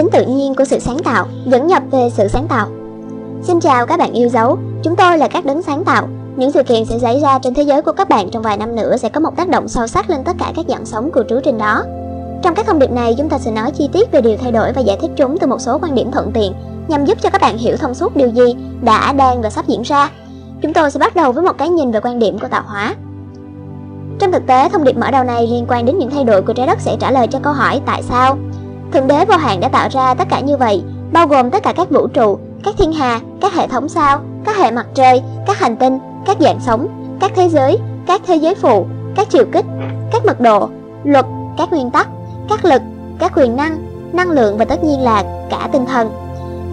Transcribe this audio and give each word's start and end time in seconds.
tính 0.00 0.10
tự 0.12 0.26
nhiên 0.26 0.54
của 0.54 0.64
sự 0.64 0.78
sáng 0.78 0.98
tạo, 0.98 1.26
dẫn 1.46 1.66
nhập 1.66 1.82
về 1.90 2.10
sự 2.16 2.28
sáng 2.28 2.46
tạo. 2.48 2.68
Xin 3.42 3.60
chào 3.60 3.86
các 3.86 3.98
bạn 3.98 4.12
yêu 4.12 4.28
dấu, 4.28 4.58
chúng 4.82 4.96
tôi 4.96 5.18
là 5.18 5.28
các 5.28 5.44
đấng 5.44 5.62
sáng 5.62 5.84
tạo. 5.84 6.08
Những 6.36 6.52
sự 6.52 6.62
kiện 6.62 6.84
sẽ 6.84 6.98
xảy 6.98 7.20
ra 7.20 7.38
trên 7.38 7.54
thế 7.54 7.62
giới 7.62 7.82
của 7.82 7.92
các 7.92 8.08
bạn 8.08 8.30
trong 8.30 8.42
vài 8.42 8.56
năm 8.56 8.76
nữa 8.76 8.96
sẽ 8.96 9.08
có 9.08 9.20
một 9.20 9.36
tác 9.36 9.48
động 9.48 9.68
sâu 9.68 9.86
sắc 9.86 10.10
lên 10.10 10.20
tất 10.24 10.32
cả 10.38 10.52
các 10.56 10.66
dạng 10.68 10.86
sống 10.86 11.10
của 11.10 11.24
trú 11.28 11.40
trên 11.44 11.58
đó. 11.58 11.84
Trong 12.42 12.54
các 12.54 12.66
thông 12.66 12.78
điệp 12.78 12.90
này, 12.90 13.14
chúng 13.18 13.28
ta 13.28 13.38
sẽ 13.38 13.50
nói 13.50 13.70
chi 13.70 13.88
tiết 13.92 14.12
về 14.12 14.20
điều 14.20 14.36
thay 14.36 14.52
đổi 14.52 14.72
và 14.72 14.80
giải 14.80 14.98
thích 15.00 15.10
chúng 15.16 15.38
từ 15.38 15.46
một 15.46 15.60
số 15.60 15.78
quan 15.82 15.94
điểm 15.94 16.10
thuận 16.10 16.30
tiện 16.32 16.52
nhằm 16.88 17.04
giúp 17.04 17.18
cho 17.22 17.30
các 17.30 17.40
bạn 17.40 17.58
hiểu 17.58 17.76
thông 17.76 17.94
suốt 17.94 18.16
điều 18.16 18.28
gì 18.28 18.56
đã, 18.82 19.12
đang 19.12 19.42
và 19.42 19.50
sắp 19.50 19.66
diễn 19.66 19.82
ra. 19.82 20.10
Chúng 20.62 20.72
tôi 20.72 20.90
sẽ 20.90 20.98
bắt 20.98 21.16
đầu 21.16 21.32
với 21.32 21.44
một 21.44 21.58
cái 21.58 21.68
nhìn 21.68 21.90
về 21.90 22.00
quan 22.00 22.18
điểm 22.18 22.38
của 22.38 22.48
tạo 22.48 22.62
hóa. 22.66 22.94
Trong 24.18 24.32
thực 24.32 24.46
tế, 24.46 24.68
thông 24.68 24.84
điệp 24.84 24.96
mở 24.96 25.10
đầu 25.10 25.24
này 25.24 25.46
liên 25.46 25.66
quan 25.68 25.86
đến 25.86 25.98
những 25.98 26.10
thay 26.10 26.24
đổi 26.24 26.42
của 26.42 26.52
trái 26.52 26.66
đất 26.66 26.78
sẽ 26.80 26.96
trả 27.00 27.10
lời 27.10 27.26
cho 27.26 27.38
câu 27.42 27.52
hỏi 27.52 27.80
tại 27.86 28.02
sao. 28.02 28.38
Thượng 28.92 29.06
đế 29.06 29.24
vô 29.24 29.36
hạn 29.36 29.60
đã 29.60 29.68
tạo 29.68 29.88
ra 29.92 30.14
tất 30.14 30.28
cả 30.30 30.40
như 30.40 30.56
vậy, 30.56 30.82
bao 31.12 31.26
gồm 31.26 31.50
tất 31.50 31.62
cả 31.62 31.72
các 31.72 31.90
vũ 31.90 32.06
trụ, 32.06 32.38
các 32.64 32.74
thiên 32.78 32.92
hà, 32.92 33.20
các 33.40 33.54
hệ 33.54 33.66
thống 33.66 33.88
sao, 33.88 34.20
các 34.44 34.56
hệ 34.56 34.70
mặt 34.70 34.86
trời, 34.94 35.22
các 35.46 35.58
hành 35.58 35.76
tinh, 35.76 35.98
các 36.26 36.36
dạng 36.40 36.60
sống, 36.60 36.88
các 37.20 37.32
thế 37.34 37.48
giới, 37.48 37.78
các 38.06 38.20
thế 38.26 38.36
giới 38.36 38.54
phụ, 38.54 38.86
các 39.16 39.30
chiều 39.30 39.44
kích, 39.52 39.64
các 40.12 40.24
mật 40.26 40.40
độ, 40.40 40.68
luật, 41.04 41.26
các 41.58 41.72
nguyên 41.72 41.90
tắc, 41.90 42.08
các 42.48 42.64
lực, 42.64 42.82
các 43.18 43.32
quyền 43.36 43.56
năng, 43.56 43.78
năng 44.12 44.30
lượng 44.30 44.58
và 44.58 44.64
tất 44.64 44.84
nhiên 44.84 45.00
là 45.00 45.24
cả 45.50 45.68
tinh 45.72 45.86
thần. 45.86 46.10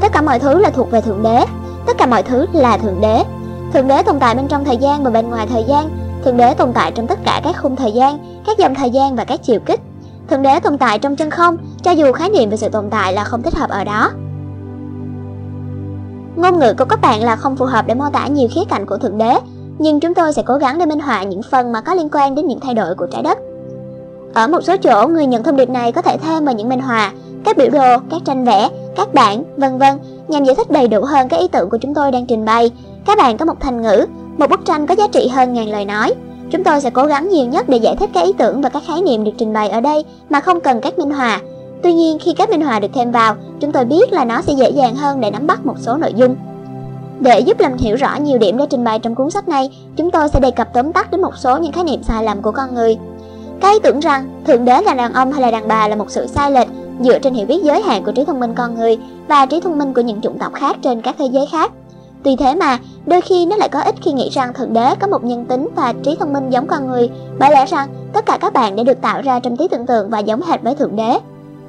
Tất 0.02 0.12
cả 0.12 0.22
mọi 0.22 0.40
thứ 0.40 0.60
là 0.60 0.70
thuộc 0.70 0.92
về 0.92 1.02
Thượng 1.02 1.24
Đế, 1.24 1.46
tất 1.86 1.98
cả 1.98 2.06
mọi 2.06 2.24
thứ 2.24 2.46
là 2.54 2.78
Thượng 2.78 3.02
Đế. 3.02 3.24
Thượng 3.74 3.88
Đế 3.88 4.04
tồn 4.04 4.20
tại 4.20 4.36
bên 4.36 4.48
trong 4.48 4.66
thời 4.66 4.78
gian 4.78 5.04
và 5.04 5.10
bên 5.10 5.30
ngoài 5.30 5.48
thời 5.54 5.64
gian, 5.68 5.90
Thượng 6.26 6.38
Đế 6.38 6.54
tồn 6.54 6.74
tại 6.74 6.92
trong 6.92 7.08
tất 7.08 7.20
cả 7.26 7.42
các 7.44 7.56
khung 7.62 7.76
thời 7.76 7.92
gian, 7.92 8.42
các 8.46 8.58
dòng 8.58 8.76
thời 8.76 8.90
gian 8.90 9.16
và 9.16 9.24
các 9.24 9.40
chiều 9.44 9.60
kích. 9.66 9.82
Thượng 10.30 10.42
Đế 10.42 10.60
tồn 10.60 10.78
tại 10.78 11.00
trong 11.00 11.16
chân 11.16 11.30
không, 11.30 11.58
cho 11.84 11.92
dù 11.92 12.12
khái 12.12 12.30
niệm 12.30 12.50
về 12.50 12.58
sự 12.58 12.70
tồn 12.70 12.90
tại 12.90 13.14
là 13.14 13.24
không 13.24 13.42
thích 13.42 13.56
hợp 13.56 13.70
ở 13.70 13.84
đó. 13.84 14.12
Ngôn 16.36 16.60
ngữ 16.60 16.74
của 16.78 16.86
các 16.86 17.02
bạn 17.02 17.24
là 17.24 17.36
không 17.36 17.56
phù 17.56 17.66
hợp 17.66 17.88
để 17.88 17.94
mô 17.94 18.06
tả 18.14 18.28
nhiều 18.28 18.48
khía 18.56 18.62
cạnh 18.70 18.86
của 18.86 18.98
Thượng 18.98 19.18
Đế, 19.18 19.38
nhưng 19.80 20.00
chúng 20.00 20.14
tôi 20.14 20.34
sẽ 20.34 20.44
cố 20.46 20.58
gắng 20.58 20.80
để 20.80 20.86
minh 20.86 21.00
họa 21.00 21.24
những 21.24 21.42
phần 21.52 21.72
mà 21.72 21.82
có 21.82 21.94
liên 21.94 22.10
quan 22.12 22.36
đến 22.36 22.48
những 22.48 22.60
thay 22.60 22.74
đổi 22.74 22.96
của 22.96 23.08
trái 23.12 23.24
đất. 23.24 23.38
Ở 24.34 24.48
một 24.48 24.62
số 24.64 24.78
chỗ, 24.78 25.08
người 25.08 25.26
nhận 25.26 25.44
thông 25.44 25.56
điệp 25.56 25.70
này 25.70 25.92
có 25.92 26.02
thể 26.02 26.18
thêm 26.18 26.46
vào 26.46 26.56
những 26.56 26.70
minh 26.70 26.80
họa, 26.80 27.12
các 27.46 27.58
biểu 27.58 27.70
đồ, 27.70 27.98
các 28.10 28.22
tranh 28.26 28.46
vẽ, 28.46 28.70
các 28.96 29.14
bảng, 29.14 29.44
vân 29.58 29.78
vân 29.78 30.00
nhằm 30.28 30.44
giải 30.44 30.56
thích 30.56 30.72
đầy 30.72 30.88
đủ 30.88 31.02
hơn 31.02 31.30
các 31.30 31.40
ý 31.40 31.48
tưởng 31.48 31.70
của 31.70 31.78
chúng 31.78 31.94
tôi 31.94 32.12
đang 32.12 32.26
trình 32.26 32.46
bày. 32.46 32.72
Các 33.06 33.18
bạn 33.18 33.38
có 33.38 33.46
một 33.46 33.60
thành 33.60 33.82
ngữ, 33.82 34.06
một 34.38 34.50
bức 34.50 34.66
tranh 34.66 34.88
có 34.88 34.96
giá 34.96 35.08
trị 35.08 35.28
hơn 35.28 35.54
ngàn 35.54 35.70
lời 35.70 35.86
nói. 35.86 36.14
Chúng 36.52 36.64
tôi 36.64 36.82
sẽ 36.82 36.90
cố 36.90 37.06
gắng 37.06 37.30
nhiều 37.30 37.46
nhất 37.46 37.70
để 37.70 37.78
giải 37.78 37.96
thích 37.96 38.10
các 38.14 38.26
ý 38.26 38.34
tưởng 38.38 38.62
và 38.62 38.70
các 38.70 38.84
khái 38.88 39.02
niệm 39.02 39.24
được 39.24 39.32
trình 39.38 39.54
bày 39.54 39.70
ở 39.70 39.82
đây 39.82 40.06
mà 40.30 40.40
không 40.40 40.62
cần 40.62 40.82
các 40.82 41.00
minh 41.00 41.10
họa. 41.10 41.42
Tuy 41.84 41.94
nhiên, 41.94 42.18
khi 42.20 42.34
các 42.34 42.50
minh 42.50 42.62
họa 42.62 42.80
được 42.80 42.88
thêm 42.94 43.12
vào, 43.12 43.36
chúng 43.60 43.72
tôi 43.72 43.86
biết 43.86 44.14
là 44.14 44.26
nó 44.26 44.42
sẽ 44.42 44.54
dễ 44.54 44.70
dàng 44.70 44.96
hơn 44.96 45.22
để 45.22 45.32
nắm 45.32 45.48
bắt 45.48 45.66
một 45.66 45.76
số 45.80 45.98
nội 45.98 46.14
dung. 46.16 46.36
Để 47.20 47.40
giúp 47.40 47.60
làm 47.60 47.78
hiểu 47.78 47.96
rõ 47.96 48.16
nhiều 48.16 48.38
điểm 48.38 48.58
đã 48.58 48.66
trình 48.70 48.84
bày 48.84 49.00
trong 49.00 49.16
cuốn 49.16 49.30
sách 49.30 49.48
này, 49.48 49.70
chúng 49.96 50.12
tôi 50.12 50.30
sẽ 50.30 50.40
đề 50.40 50.52
cập 50.52 50.74
tóm 50.74 50.94
tắt 50.94 51.12
đến 51.12 51.22
một 51.22 51.38
số 51.38 51.58
những 51.58 51.72
khái 51.72 51.84
niệm 51.84 52.04
sai 52.04 52.24
lầm 52.24 52.42
của 52.42 52.52
con 52.52 52.76
người. 52.76 52.98
Cái 53.62 53.74
ý 53.74 53.80
tưởng 53.84 54.00
rằng 54.00 54.44
thượng 54.48 54.66
đế 54.66 54.82
là 54.82 54.94
đàn 54.94 55.14
ông 55.14 55.32
hay 55.32 55.42
là 55.42 55.52
đàn 55.52 55.68
bà 55.68 55.88
là 55.88 55.96
một 55.96 56.12
sự 56.12 56.28
sai 56.28 56.52
lệch 56.52 56.68
dựa 57.00 57.20
trên 57.20 57.34
hiểu 57.34 57.48
biết 57.48 57.64
giới 57.64 57.82
hạn 57.82 58.04
của 58.04 58.12
trí 58.12 58.26
thông 58.26 58.40
minh 58.40 58.54
con 58.56 58.76
người 58.76 58.98
và 59.28 59.46
trí 59.46 59.60
thông 59.60 59.78
minh 59.78 59.94
của 59.94 60.02
những 60.02 60.22
chủng 60.22 60.40
tộc 60.40 60.54
khác 60.54 60.78
trên 60.82 61.02
các 61.02 61.16
thế 61.20 61.26
giới 61.32 61.46
khác. 61.52 61.72
Tuy 62.24 62.36
thế 62.36 62.56
mà, 62.56 62.78
đôi 63.08 63.22
khi 63.22 63.46
nó 63.46 63.56
lại 63.56 63.70
có 63.70 63.80
ích 63.80 63.96
khi 64.02 64.12
nghĩ 64.12 64.30
rằng 64.30 64.54
thượng 64.54 64.74
đế 64.74 64.96
có 64.96 65.08
một 65.08 65.24
nhân 65.24 65.46
tính 65.46 65.70
và 65.76 65.94
trí 66.04 66.16
thông 66.20 66.34
minh 66.34 66.50
giống 66.50 66.68
con 66.68 66.88
người, 66.88 67.10
bởi 67.40 67.52
lẽ 67.52 67.66
rằng 67.66 67.90
tất 68.14 68.26
cả 68.26 68.38
các 68.42 68.54
bạn 68.54 68.76
đã 68.76 68.84
được 68.84 69.02
tạo 69.02 69.22
ra 69.22 69.40
trong 69.40 69.58
trí 69.58 69.68
tưởng 69.68 69.86
tượng 69.86 70.10
và 70.10 70.20
giống 70.20 70.42
hệt 70.42 70.62
với 70.62 70.76
thượng 70.76 70.96
đế. 70.96 71.20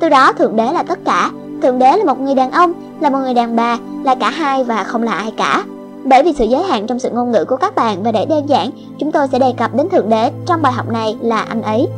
Từ 0.00 0.08
đó 0.08 0.32
thượng 0.32 0.56
đế 0.56 0.72
là 0.72 0.82
tất 0.82 0.98
cả, 1.04 1.30
thượng 1.62 1.78
đế 1.78 1.96
là 1.96 2.04
một 2.04 2.20
người 2.20 2.34
đàn 2.34 2.50
ông, 2.50 2.72
là 3.00 3.10
một 3.10 3.18
người 3.18 3.34
đàn 3.34 3.56
bà, 3.56 3.78
là 4.04 4.14
cả 4.14 4.30
hai 4.30 4.64
và 4.64 4.84
không 4.84 5.02
là 5.02 5.12
ai 5.12 5.32
cả. 5.36 5.64
Bởi 6.04 6.22
vì 6.22 6.32
sự 6.32 6.44
giới 6.44 6.62
hạn 6.62 6.86
trong 6.86 6.98
sự 6.98 7.10
ngôn 7.10 7.32
ngữ 7.32 7.44
của 7.44 7.56
các 7.56 7.74
bạn 7.74 8.02
và 8.02 8.12
để 8.12 8.26
đơn 8.26 8.48
giản, 8.48 8.70
chúng 8.98 9.12
tôi 9.12 9.28
sẽ 9.32 9.38
đề 9.38 9.52
cập 9.56 9.74
đến 9.74 9.88
thượng 9.88 10.08
đế 10.08 10.30
trong 10.46 10.62
bài 10.62 10.72
học 10.72 10.88
này 10.88 11.16
là 11.20 11.40
anh 11.40 11.62
ấy. 11.62 11.88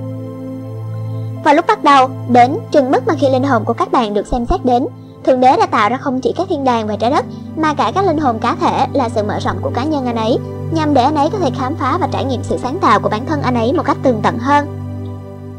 Và 1.44 1.52
lúc 1.52 1.66
bắt 1.66 1.84
đầu, 1.84 2.08
đến 2.28 2.58
chừng 2.72 2.90
mức 2.90 3.06
mà 3.06 3.14
khi 3.18 3.28
linh 3.32 3.44
hồn 3.44 3.64
của 3.64 3.72
các 3.72 3.92
bạn 3.92 4.14
được 4.14 4.26
xem 4.26 4.46
xét 4.46 4.64
đến, 4.64 4.86
Thượng 5.24 5.40
Đế 5.40 5.56
đã 5.56 5.66
tạo 5.66 5.88
ra 5.88 5.96
không 5.96 6.20
chỉ 6.20 6.32
các 6.36 6.46
thiên 6.50 6.64
đàng 6.64 6.86
và 6.86 6.96
trái 6.96 7.10
đất, 7.10 7.24
mà 7.56 7.74
cả 7.74 7.92
các 7.94 8.06
linh 8.06 8.18
hồn 8.18 8.38
cá 8.38 8.54
thể 8.60 8.86
là 8.92 9.08
sự 9.08 9.22
mở 9.22 9.38
rộng 9.40 9.56
của 9.62 9.70
cá 9.74 9.84
nhân 9.84 10.06
anh 10.06 10.16
ấy, 10.16 10.38
nhằm 10.72 10.94
để 10.94 11.02
anh 11.02 11.14
ấy 11.14 11.30
có 11.30 11.38
thể 11.38 11.50
khám 11.58 11.74
phá 11.74 11.98
và 12.00 12.08
trải 12.12 12.24
nghiệm 12.24 12.42
sự 12.42 12.58
sáng 12.62 12.78
tạo 12.78 13.00
của 13.00 13.08
bản 13.08 13.26
thân 13.26 13.42
anh 13.42 13.54
ấy 13.54 13.72
một 13.72 13.82
cách 13.86 13.96
tường 14.02 14.20
tận 14.22 14.38
hơn. 14.38 14.66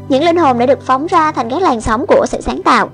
Những 0.08 0.24
linh 0.24 0.36
hồn 0.36 0.58
đã 0.58 0.66
được 0.66 0.82
phóng 0.82 1.06
ra 1.06 1.32
thành 1.32 1.50
các 1.50 1.62
làn 1.62 1.80
sóng 1.80 2.04
của 2.08 2.26
sự 2.28 2.40
sáng 2.40 2.62
tạo. 2.62 2.88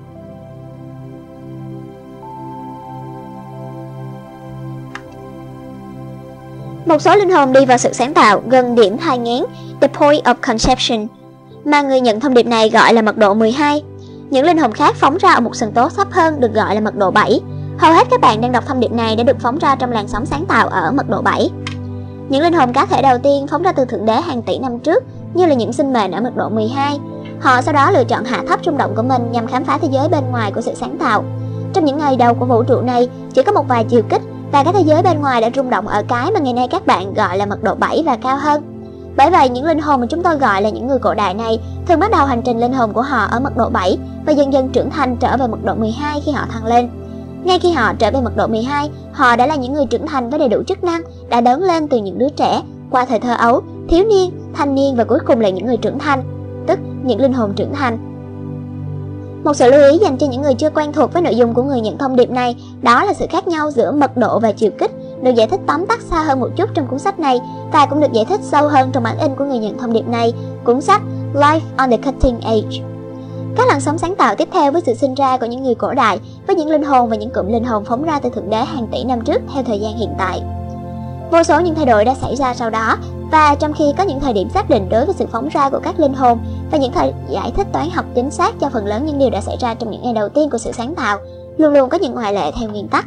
Một 6.85 7.01
số 7.01 7.15
linh 7.15 7.29
hồn 7.29 7.53
đi 7.53 7.65
vào 7.65 7.77
sự 7.77 7.93
sáng 7.93 8.13
tạo 8.13 8.41
gần 8.47 8.75
điểm 8.75 8.97
thai 8.97 9.17
nghén, 9.17 9.43
the 9.81 9.87
point 9.87 10.23
of 10.23 10.35
conception, 10.41 11.07
mà 11.65 11.81
người 11.81 12.01
nhận 12.01 12.19
thông 12.19 12.33
điệp 12.33 12.45
này 12.45 12.69
gọi 12.69 12.93
là 12.93 13.01
mật 13.01 13.17
độ 13.17 13.33
12. 13.33 13.83
Những 14.29 14.45
linh 14.45 14.57
hồn 14.57 14.71
khác 14.71 14.95
phóng 14.95 15.17
ra 15.17 15.33
ở 15.33 15.39
một 15.39 15.55
sừng 15.55 15.71
tố 15.71 15.89
thấp 15.89 16.07
hơn 16.11 16.39
được 16.39 16.53
gọi 16.53 16.75
là 16.75 16.81
mật 16.81 16.95
độ 16.95 17.11
7. 17.11 17.41
Hầu 17.77 17.93
hết 17.93 18.07
các 18.11 18.21
bạn 18.21 18.41
đang 18.41 18.51
đọc 18.51 18.63
thông 18.67 18.79
điệp 18.79 18.91
này 18.91 19.15
đã 19.15 19.23
được 19.23 19.39
phóng 19.39 19.57
ra 19.57 19.75
trong 19.75 19.91
làn 19.91 20.07
sóng 20.07 20.25
sáng 20.25 20.45
tạo 20.45 20.67
ở 20.67 20.91
mật 20.91 21.09
độ 21.09 21.21
7. 21.21 21.49
Những 22.29 22.43
linh 22.43 22.53
hồn 22.53 22.73
cá 22.73 22.85
thể 22.85 23.01
đầu 23.01 23.17
tiên 23.17 23.47
phóng 23.47 23.61
ra 23.61 23.71
từ 23.71 23.85
thượng 23.85 24.05
đế 24.05 24.21
hàng 24.21 24.41
tỷ 24.41 24.59
năm 24.59 24.79
trước, 24.79 25.03
như 25.33 25.45
là 25.45 25.53
những 25.53 25.73
sinh 25.73 25.93
mệnh 25.93 26.11
ở 26.11 26.21
mật 26.21 26.35
độ 26.35 26.49
12. 26.49 26.99
Họ 27.41 27.61
sau 27.61 27.73
đó 27.73 27.91
lựa 27.91 28.03
chọn 28.03 28.23
hạ 28.23 28.43
thấp 28.47 28.59
rung 28.65 28.77
động 28.77 28.93
của 28.95 29.03
mình 29.03 29.31
nhằm 29.31 29.47
khám 29.47 29.63
phá 29.63 29.77
thế 29.81 29.87
giới 29.91 30.09
bên 30.09 30.23
ngoài 30.31 30.51
của 30.51 30.61
sự 30.61 30.71
sáng 30.75 30.97
tạo. 30.99 31.23
Trong 31.73 31.85
những 31.85 31.97
ngày 31.97 32.15
đầu 32.15 32.33
của 32.33 32.45
vũ 32.45 32.63
trụ 32.63 32.81
này, 32.81 33.09
chỉ 33.33 33.43
có 33.43 33.51
một 33.51 33.67
vài 33.67 33.83
chiều 33.83 34.01
kích 34.09 34.21
và 34.51 34.63
các 34.63 34.75
thế 34.75 34.81
giới 34.81 35.01
bên 35.01 35.21
ngoài 35.21 35.41
đã 35.41 35.49
rung 35.55 35.69
động 35.69 35.87
ở 35.87 36.03
cái 36.07 36.31
mà 36.31 36.39
ngày 36.39 36.53
nay 36.53 36.67
các 36.71 36.87
bạn 36.87 37.13
gọi 37.13 37.37
là 37.37 37.45
mật 37.45 37.63
độ 37.63 37.75
7 37.75 38.03
và 38.05 38.17
cao 38.23 38.37
hơn. 38.37 38.78
Bởi 39.19 39.29
vậy, 39.29 39.49
những 39.49 39.65
linh 39.65 39.79
hồn 39.79 40.01
mà 40.01 40.07
chúng 40.09 40.23
tôi 40.23 40.35
gọi 40.35 40.61
là 40.61 40.69
những 40.69 40.87
người 40.87 40.99
cổ 40.99 41.13
đại 41.13 41.33
này 41.33 41.59
thường 41.87 41.99
bắt 41.99 42.11
đầu 42.11 42.25
hành 42.25 42.41
trình 42.41 42.59
linh 42.59 42.73
hồn 42.73 42.93
của 42.93 43.01
họ 43.01 43.23
ở 43.23 43.39
mật 43.39 43.57
độ 43.57 43.69
7 43.69 43.97
và 44.25 44.31
dần 44.31 44.53
dần 44.53 44.69
trưởng 44.69 44.89
thành 44.89 45.17
trở 45.17 45.37
về 45.37 45.47
mật 45.47 45.63
độ 45.63 45.75
12 45.75 46.21
khi 46.25 46.31
họ 46.31 46.45
thăng 46.49 46.65
lên. 46.65 46.89
Ngay 47.43 47.59
khi 47.59 47.71
họ 47.71 47.93
trở 47.99 48.11
về 48.11 48.21
mật 48.21 48.37
độ 48.37 48.47
12, 48.47 48.89
họ 49.11 49.35
đã 49.35 49.47
là 49.47 49.55
những 49.55 49.73
người 49.73 49.85
trưởng 49.85 50.07
thành 50.07 50.29
với 50.29 50.39
đầy 50.39 50.49
đủ 50.49 50.63
chức 50.67 50.83
năng, 50.83 51.01
đã 51.29 51.41
lớn 51.41 51.63
lên 51.63 51.87
từ 51.87 51.97
những 51.97 52.17
đứa 52.17 52.29
trẻ, 52.29 52.61
qua 52.91 53.05
thời 53.05 53.19
thơ 53.19 53.35
ấu, 53.35 53.61
thiếu 53.89 54.05
niên, 54.05 54.31
thanh 54.53 54.75
niên 54.75 54.95
và 54.95 55.03
cuối 55.03 55.19
cùng 55.25 55.39
là 55.39 55.49
những 55.49 55.65
người 55.65 55.77
trưởng 55.77 55.99
thành, 55.99 56.23
tức 56.67 56.79
những 57.03 57.21
linh 57.21 57.33
hồn 57.33 57.53
trưởng 57.55 57.73
thành. 57.73 57.97
Một 59.43 59.53
sự 59.53 59.71
lưu 59.71 59.91
ý 59.91 59.97
dành 59.97 60.17
cho 60.17 60.27
những 60.27 60.41
người 60.41 60.53
chưa 60.53 60.69
quen 60.69 60.93
thuộc 60.93 61.13
với 61.13 61.21
nội 61.21 61.35
dung 61.35 61.53
của 61.53 61.63
người 61.63 61.81
nhận 61.81 61.97
thông 61.97 62.15
điệp 62.15 62.29
này 62.29 62.55
đó 62.81 63.03
là 63.05 63.13
sự 63.13 63.25
khác 63.29 63.47
nhau 63.47 63.71
giữa 63.71 63.91
mật 63.91 64.17
độ 64.17 64.39
và 64.39 64.51
chiều 64.51 64.71
kích 64.79 64.91
được 65.21 65.35
giải 65.35 65.47
thích 65.47 65.59
tóm 65.67 65.85
tắt 65.85 66.01
xa 66.01 66.23
hơn 66.23 66.39
một 66.39 66.49
chút 66.55 66.69
trong 66.73 66.87
cuốn 66.87 66.99
sách 66.99 67.19
này 67.19 67.39
và 67.73 67.85
cũng 67.85 67.99
được 67.99 68.11
giải 68.13 68.25
thích 68.25 68.39
sâu 68.43 68.67
hơn 68.67 68.89
trong 68.93 69.03
bản 69.03 69.17
in 69.17 69.35
của 69.35 69.45
người 69.45 69.57
nhận 69.57 69.77
thông 69.77 69.93
điệp 69.93 70.07
này, 70.07 70.33
cuốn 70.63 70.81
sách 70.81 71.01
Life 71.33 71.59
on 71.77 71.89
the 71.89 71.97
Cutting 71.97 72.39
Edge. 72.39 72.83
Các 73.55 73.67
làn 73.67 73.81
sóng 73.81 73.97
sáng 73.97 74.15
tạo 74.15 74.35
tiếp 74.35 74.49
theo 74.51 74.71
với 74.71 74.81
sự 74.85 74.93
sinh 74.93 75.13
ra 75.13 75.37
của 75.37 75.45
những 75.45 75.63
người 75.63 75.75
cổ 75.75 75.93
đại, 75.93 76.19
với 76.47 76.55
những 76.55 76.69
linh 76.69 76.83
hồn 76.83 77.09
và 77.09 77.15
những 77.15 77.29
cụm 77.29 77.47
linh 77.47 77.63
hồn 77.63 77.85
phóng 77.85 78.03
ra 78.03 78.19
từ 78.19 78.29
thượng 78.29 78.49
đế 78.49 78.57
hàng 78.57 78.87
tỷ 78.91 79.03
năm 79.03 79.21
trước 79.21 79.41
theo 79.53 79.63
thời 79.63 79.79
gian 79.79 79.97
hiện 79.97 80.09
tại. 80.17 80.41
Vô 81.31 81.43
số 81.43 81.59
những 81.59 81.75
thay 81.75 81.85
đổi 81.85 82.05
đã 82.05 82.15
xảy 82.21 82.35
ra 82.35 82.53
sau 82.53 82.69
đó, 82.69 82.97
và 83.31 83.55
trong 83.55 83.73
khi 83.73 83.93
có 83.97 84.03
những 84.03 84.19
thời 84.19 84.33
điểm 84.33 84.49
xác 84.49 84.69
định 84.69 84.89
đối 84.89 85.05
với 85.05 85.15
sự 85.17 85.25
phóng 85.31 85.49
ra 85.49 85.69
của 85.69 85.79
các 85.83 85.99
linh 85.99 86.13
hồn 86.13 86.39
và 86.71 86.77
những 86.77 86.91
thời 86.91 87.13
giải 87.29 87.51
thích 87.57 87.67
toán 87.73 87.89
học 87.89 88.05
chính 88.15 88.31
xác 88.31 88.59
cho 88.59 88.69
phần 88.69 88.85
lớn 88.85 89.05
những 89.05 89.19
điều 89.19 89.29
đã 89.29 89.41
xảy 89.41 89.57
ra 89.59 89.73
trong 89.73 89.91
những 89.91 90.01
ngày 90.03 90.13
đầu 90.13 90.29
tiên 90.29 90.49
của 90.49 90.57
sự 90.57 90.71
sáng 90.71 90.95
tạo, 90.95 91.17
luôn 91.57 91.73
luôn 91.73 91.89
có 91.89 91.97
những 91.97 92.13
ngoại 92.13 92.33
lệ 92.33 92.51
theo 92.59 92.69
nguyên 92.69 92.87
tắc. 92.87 93.05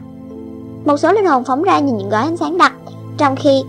Một 0.85 0.97
số 0.97 1.13
linh 1.13 1.27
hồn 1.27 1.45
phóng 1.45 1.63
ra 1.63 1.79
như 1.79 1.93
những 1.93 2.11
gói 2.11 2.23
ánh 2.23 2.37
sáng 2.37 2.59
đặc, 2.59 2.73
trong 3.19 3.37
khi 3.37 3.63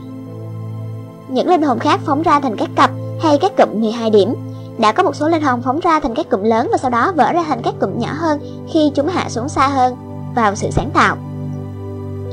những 1.29 1.47
linh 1.49 1.61
hồn 1.61 1.79
khác 1.79 1.99
phóng 2.05 2.21
ra 2.21 2.39
thành 2.39 2.57
các 2.57 2.69
cặp 2.75 2.91
hay 3.21 3.37
các 3.37 3.51
cụm 3.57 3.81
12 3.81 4.09
điểm. 4.09 4.33
Đã 4.77 4.91
có 4.91 5.03
một 5.03 5.15
số 5.15 5.29
linh 5.29 5.41
hồn 5.41 5.61
phóng 5.61 5.79
ra 5.79 5.99
thành 5.99 6.15
các 6.15 6.29
cụm 6.29 6.43
lớn 6.43 6.69
và 6.71 6.77
sau 6.77 6.91
đó 6.91 7.11
vỡ 7.15 7.31
ra 7.33 7.43
thành 7.47 7.61
các 7.63 7.73
cụm 7.79 7.99
nhỏ 7.99 8.09
hơn 8.13 8.39
khi 8.73 8.91
chúng 8.95 9.07
hạ 9.07 9.29
xuống 9.29 9.49
xa 9.49 9.67
hơn 9.67 9.95
vào 10.35 10.55
sự 10.55 10.71
sáng 10.71 10.89
tạo. 10.93 11.17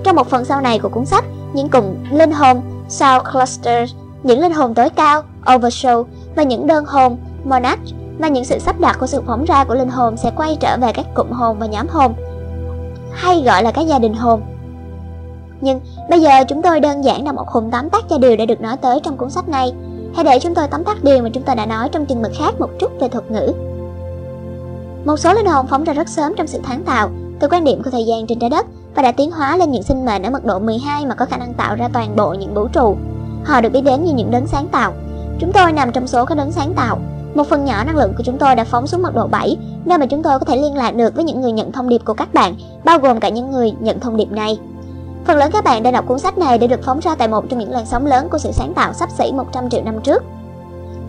Trong 0.05 0.17
một 0.17 0.31
phần 0.31 0.45
sau 0.45 0.61
này 0.61 0.79
của 0.79 0.89
cuốn 0.89 1.07
sách, 1.07 1.25
những 1.53 1.69
cụm 1.69 1.85
linh 2.11 2.31
hồn 2.31 2.61
Soul 2.89 3.23
Clusters, 3.33 3.95
những 4.23 4.41
linh 4.41 4.53
hồn 4.53 4.75
tối 4.75 4.91
cao 4.91 5.23
overshow 5.45 6.05
và 6.37 6.43
những 6.43 6.67
đơn 6.67 6.85
hồn 6.85 7.17
Monarch 7.45 7.81
và 8.19 8.29
những 8.29 8.45
sự 8.45 8.59
sắp 8.59 8.81
đặt 8.81 8.97
của 9.01 9.07
sự 9.07 9.23
phóng 9.27 9.45
ra 9.45 9.65
của 9.65 9.75
linh 9.75 9.89
hồn 9.89 10.17
sẽ 10.17 10.31
quay 10.37 10.57
trở 10.61 10.77
về 10.81 10.93
các 10.93 11.07
cụm 11.15 11.31
hồn 11.31 11.59
và 11.59 11.67
nhóm 11.67 11.87
hồn 11.89 12.15
hay 13.13 13.43
gọi 13.43 13.63
là 13.63 13.71
các 13.71 13.83
gia 13.83 13.99
đình 13.99 14.15
hồn 14.15 14.43
nhưng 15.61 15.81
bây 16.11 16.21
giờ 16.21 16.31
chúng 16.49 16.63
tôi 16.63 16.81
đơn 16.81 17.05
giản 17.05 17.25
là 17.25 17.33
một 17.33 17.45
khung 17.47 17.71
tóm 17.71 17.91
tắt 17.91 18.05
cho 18.11 18.19
điều 18.19 18.37
đã 18.37 18.45
được 18.45 18.61
nói 18.61 18.77
tới 18.77 19.01
trong 19.03 19.17
cuốn 19.17 19.31
sách 19.31 19.49
này. 19.49 19.73
Hãy 20.15 20.25
để 20.25 20.39
chúng 20.39 20.55
tôi 20.55 20.67
tóm 20.71 20.85
tắt 20.85 21.05
điều 21.05 21.23
mà 21.23 21.29
chúng 21.33 21.43
tôi 21.43 21.57
đã 21.57 21.67
nói 21.67 21.89
trong 21.93 22.07
chừng 22.07 22.23
mực 22.23 22.33
khác 22.39 22.61
một 22.61 22.71
chút 22.79 22.91
về 23.01 23.09
thuật 23.09 23.31
ngữ. 23.31 23.53
Một 25.05 25.17
số 25.17 25.35
linh 25.35 25.47
hồn 25.47 25.67
phóng 25.67 25.85
ra 25.85 25.93
rất 25.93 26.09
sớm 26.09 26.33
trong 26.37 26.47
sự 26.47 26.61
sáng 26.69 26.83
tạo, 26.85 27.11
từ 27.41 27.49
quan 27.49 27.65
điểm 27.65 27.83
của 27.83 27.91
thời 27.91 28.07
gian 28.07 28.27
trên 28.27 28.39
trái 28.39 28.51
đất 28.51 28.67
và 28.95 29.03
đã 29.03 29.13
tiến 29.13 29.31
hóa 29.31 29.57
lên 29.57 29.71
những 29.71 29.83
sinh 29.83 30.05
mệnh 30.05 30.23
ở 30.23 30.31
mật 30.31 30.45
độ 30.45 30.59
12 30.59 31.07
mà 31.07 31.15
có 31.15 31.25
khả 31.25 31.37
năng 31.37 31.55
tạo 31.55 31.77
ra 31.77 31.89
toàn 31.93 32.17
bộ 32.17 32.35
những 32.35 32.55
vũ 32.55 32.69
trụ. 32.69 32.97
Họ 33.45 33.61
được 33.61 33.73
biết 33.73 33.81
đến 33.81 34.05
như 34.05 34.13
những 34.15 34.31
đấng 34.31 34.47
sáng 34.47 34.69
tạo. 34.69 34.93
Chúng 35.39 35.53
tôi 35.53 35.73
nằm 35.73 35.93
trong 35.93 36.07
số 36.07 36.25
các 36.25 36.35
đấng 36.35 36.53
sáng 36.53 36.75
tạo. 36.75 36.99
Một 37.35 37.47
phần 37.47 37.65
nhỏ 37.65 37.85
năng 37.85 37.97
lượng 37.97 38.13
của 38.17 38.23
chúng 38.27 38.39
tôi 38.39 38.57
đã 38.57 38.65
phóng 38.65 38.87
xuống 38.87 39.03
mật 39.03 39.15
độ 39.15 39.27
7 39.27 39.57
nơi 39.85 39.99
mà 39.99 40.07
chúng 40.07 40.23
tôi 40.23 40.39
có 40.39 40.45
thể 40.45 40.57
liên 40.57 40.77
lạc 40.77 40.95
được 40.95 41.15
với 41.15 41.25
những 41.25 41.41
người 41.41 41.53
nhận 41.53 41.73
thông 41.73 41.89
điệp 41.89 42.01
của 42.05 42.15
các 42.15 42.35
bạn, 42.35 42.55
bao 42.85 42.99
gồm 42.99 43.21
cả 43.21 43.29
những 43.29 43.51
người 43.51 43.73
nhận 43.81 44.01
thông 44.01 44.17
điệp 44.17 44.31
này. 44.31 44.59
Phần 45.27 45.37
lớn 45.37 45.51
các 45.53 45.65
bạn 45.65 45.83
đã 45.83 45.91
đọc 45.91 46.05
cuốn 46.07 46.19
sách 46.19 46.39
này 46.39 46.59
để 46.59 46.67
được 46.67 46.81
phóng 46.83 47.01
ra 47.01 47.15
tại 47.15 47.29
một 47.29 47.45
trong 47.49 47.59
những 47.59 47.71
làn 47.71 47.87
sóng 47.87 48.07
lớn 48.07 48.29
của 48.31 48.39
sự 48.39 48.53
sáng 48.53 48.75
tạo 48.75 48.93
sắp 48.93 49.11
xỉ 49.19 49.33
100 49.33 49.71
triệu 49.71 49.83
năm 49.85 50.01
trước. 50.05 50.23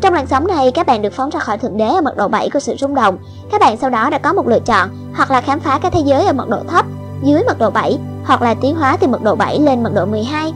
Trong 0.01 0.13
làn 0.13 0.27
sóng 0.27 0.47
này, 0.47 0.71
các 0.71 0.87
bạn 0.87 1.01
được 1.01 1.13
phóng 1.13 1.29
ra 1.29 1.39
khỏi 1.39 1.57
thượng 1.57 1.77
đế 1.77 1.85
ở 1.85 2.01
mật 2.01 2.17
độ 2.17 2.27
7 2.27 2.49
của 2.49 2.59
sự 2.59 2.75
rung 2.79 2.95
động. 2.95 3.17
Các 3.51 3.61
bạn 3.61 3.77
sau 3.77 3.89
đó 3.89 4.09
đã 4.09 4.17
có 4.17 4.33
một 4.33 4.47
lựa 4.47 4.59
chọn, 4.59 4.89
hoặc 5.15 5.31
là 5.31 5.41
khám 5.41 5.59
phá 5.59 5.79
cái 5.81 5.91
thế 5.91 5.99
giới 5.99 6.25
ở 6.25 6.33
mật 6.33 6.49
độ 6.49 6.59
thấp, 6.67 6.85
dưới 7.23 7.43
mật 7.43 7.59
độ 7.59 7.69
7, 7.69 7.97
hoặc 8.25 8.41
là 8.41 8.53
tiến 8.53 8.75
hóa 8.75 8.97
từ 8.97 9.07
mật 9.07 9.23
độ 9.23 9.35
7 9.35 9.59
lên 9.59 9.83
mật 9.83 9.93
độ 9.93 10.05
12. 10.05 10.53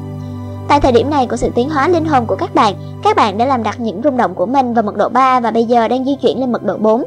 Tại 0.68 0.82
thời 0.82 0.92
điểm 0.92 1.10
này 1.10 1.28
của 1.28 1.36
sự 1.36 1.50
tiến 1.56 1.70
hóa 1.70 1.88
linh 1.88 2.06
hồn 2.06 2.26
của 2.26 2.36
các 2.36 2.56
bạn, 2.56 2.76
các 3.04 3.16
bạn 3.16 3.38
đã 3.38 3.46
làm 3.46 3.64
đặt 3.64 3.80
những 3.80 4.02
rung 4.04 4.18
động 4.18 4.36
của 4.36 4.46
mình 4.46 4.74
vào 4.74 4.84
mật 4.84 4.96
độ 4.98 5.10
3 5.10 5.40
và 5.40 5.52
bây 5.52 5.66
giờ 5.66 5.88
đang 5.88 6.06
di 6.06 6.16
chuyển 6.16 6.40
lên 6.40 6.52
mật 6.52 6.64
độ 6.64 6.78
4. 6.78 7.04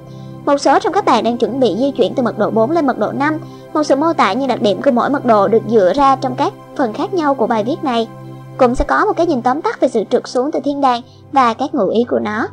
Một 0.47 0.59
số 0.59 0.79
trong 0.79 0.93
các 0.93 1.05
bạn 1.05 1.25
đang 1.25 1.39
chuẩn 1.39 1.61
bị 1.61 1.77
di 1.79 1.91
chuyển 1.91 2.15
từ 2.15 2.23
mật 2.23 2.39
độ 2.39 2.51
4 2.51 2.71
lên 2.71 2.87
mật 2.87 2.99
độ 2.99 3.13
5. 3.13 3.39
Một 3.79 3.85
sự 3.85 3.97
mô 3.97 4.13
tả 4.13 4.33
như 4.33 4.47
đặc 4.47 4.63
điểm 4.63 4.83
của 4.83 4.91
mỗi 4.91 5.11
mật 5.11 5.25
độ 5.25 5.49
được 5.49 5.63
dựa 5.69 5.93
ra 5.93 6.17
trong 6.17 6.35
các 6.35 6.53
phần 6.77 6.93
khác 6.93 7.15
nhau 7.15 7.35
của 7.35 7.47
bài 7.47 7.65
viết 7.65 7.77
này. 7.83 8.09
Cũng 8.57 8.75
sẽ 8.75 8.85
có 8.89 9.05
một 9.05 9.13
cái 9.17 9.27
nhìn 9.27 9.43
tóm 9.43 9.63
tắt 9.63 9.81
về 9.81 9.89
sự 9.89 10.05
trượt 10.11 10.29
xuống 10.29 10.51
từ 10.53 10.61
thiên 10.65 10.81
đàng 10.81 11.03
và 11.33 11.55
các 11.55 11.75
ngụ 11.75 11.89
ý 11.89 12.05
của 12.05 12.19
nó. 12.19 12.47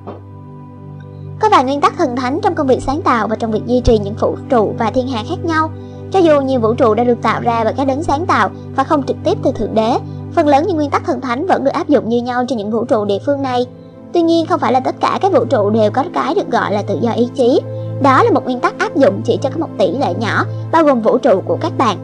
Có 1.40 1.50
vài 1.52 1.64
nguyên 1.64 1.82
tắc 1.82 1.98
thần 1.98 2.16
thánh 2.16 2.40
trong 2.44 2.56
công 2.56 2.68
việc 2.68 2.82
sáng 2.82 3.02
tạo 3.02 3.28
và 3.28 3.36
trong 3.36 3.52
việc 3.52 3.66
duy 3.66 3.82
trì 3.82 3.98
những 3.98 4.14
vũ 4.20 4.36
trụ 4.50 4.74
và 4.78 4.92
thiên 4.92 5.08
hà 5.08 5.24
khác 5.30 5.46
nhau. 5.46 5.70
Cho 6.12 6.20
dù 6.20 6.42
nhiều 6.42 6.60
vũ 6.60 6.74
trụ 6.74 6.94
đã 6.94 7.04
được 7.04 7.22
tạo 7.22 7.42
ra 7.42 7.64
bởi 7.64 7.74
các 7.78 7.88
đấng 7.88 8.04
sáng 8.04 8.26
tạo 8.26 8.50
và 8.76 8.84
không 8.84 9.04
trực 9.04 9.18
tiếp 9.24 9.38
từ 9.44 9.52
thượng 9.52 9.76
đế, 9.76 9.98
phần 10.36 10.48
lớn 10.48 10.64
những 10.68 10.76
nguyên 10.76 10.90
tắc 10.90 11.06
thần 11.06 11.22
thánh 11.22 11.48
vẫn 11.48 11.64
được 11.64 11.74
áp 11.74 11.90
dụng 11.90 12.10
như 12.10 12.22
nhau 12.22 12.44
cho 12.48 12.56
những 12.56 12.72
vũ 12.72 12.86
trụ 12.86 13.06
địa 13.06 13.20
phương 13.26 13.42
này. 13.42 13.66
Tuy 14.14 14.22
nhiên, 14.22 14.46
không 14.46 14.60
phải 14.60 14.74
là 14.74 14.80
tất 14.80 14.96
cả 15.00 15.20
các 15.22 15.32
vũ 15.32 15.46
trụ 15.46 15.70
đều 15.70 15.92
có 15.92 16.04
cái 16.14 16.36
được 16.36 16.52
gọi 16.52 16.72
là 16.72 16.82
tự 16.82 16.98
do 17.02 17.12
ý 17.12 17.30
chí. 17.36 17.62
Đó 18.02 18.24
là 18.24 18.32
một 18.32 18.46
nguyên 18.46 18.60
tắc 18.60 18.80
áp 18.80 18.96
dụng 18.96 19.22
chỉ 19.26 19.38
cho 19.42 19.50
một 19.58 19.70
tỷ 19.78 19.92
lệ 19.92 20.14
nhỏ, 20.20 20.46
bao 20.72 20.84
gồm 20.84 21.02
vũ 21.02 21.18
trụ 21.18 21.42
của 21.46 21.58
các 21.62 21.78
bạn. 21.78 21.98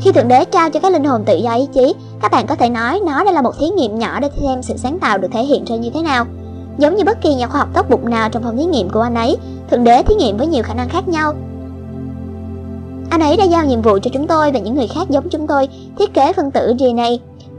Khi 0.00 0.12
Thượng 0.12 0.28
Đế 0.28 0.44
trao 0.44 0.70
cho 0.70 0.80
các 0.80 0.92
linh 0.92 1.04
hồn 1.04 1.24
tự 1.24 1.36
do 1.36 1.54
ý 1.54 1.66
chí, 1.74 1.94
các 2.22 2.30
bạn 2.30 2.46
có 2.46 2.54
thể 2.54 2.68
nói 2.68 3.00
nó 3.06 3.24
đây 3.24 3.32
là 3.32 3.42
một 3.42 3.52
thí 3.58 3.68
nghiệm 3.68 3.98
nhỏ 3.98 4.20
để 4.20 4.30
xem 4.40 4.62
sự 4.62 4.74
sáng 4.76 4.98
tạo 4.98 5.18
được 5.18 5.28
thể 5.32 5.42
hiện 5.42 5.64
ra 5.64 5.76
như 5.76 5.90
thế 5.94 6.02
nào. 6.02 6.26
Giống 6.78 6.96
như 6.96 7.04
bất 7.04 7.22
kỳ 7.22 7.34
nhà 7.34 7.46
khoa 7.46 7.60
học 7.60 7.68
tốt 7.74 7.86
bụng 7.90 8.10
nào 8.10 8.28
trong 8.28 8.42
phòng 8.42 8.56
thí 8.56 8.64
nghiệm 8.64 8.90
của 8.90 9.00
anh 9.00 9.14
ấy, 9.14 9.36
Thượng 9.70 9.84
Đế 9.84 10.02
thí 10.02 10.14
nghiệm 10.14 10.36
với 10.36 10.46
nhiều 10.46 10.62
khả 10.62 10.74
năng 10.74 10.88
khác 10.88 11.08
nhau. 11.08 11.34
Anh 13.10 13.20
ấy 13.20 13.36
đã 13.36 13.44
giao 13.44 13.64
nhiệm 13.64 13.82
vụ 13.82 13.98
cho 14.02 14.10
chúng 14.14 14.26
tôi 14.26 14.52
và 14.52 14.58
những 14.58 14.74
người 14.74 14.86
khác 14.86 15.10
giống 15.10 15.28
chúng 15.28 15.46
tôi 15.46 15.68
thiết 15.98 16.14
kế 16.14 16.32
phân 16.32 16.50
tử 16.50 16.74
DNA, 16.78 17.08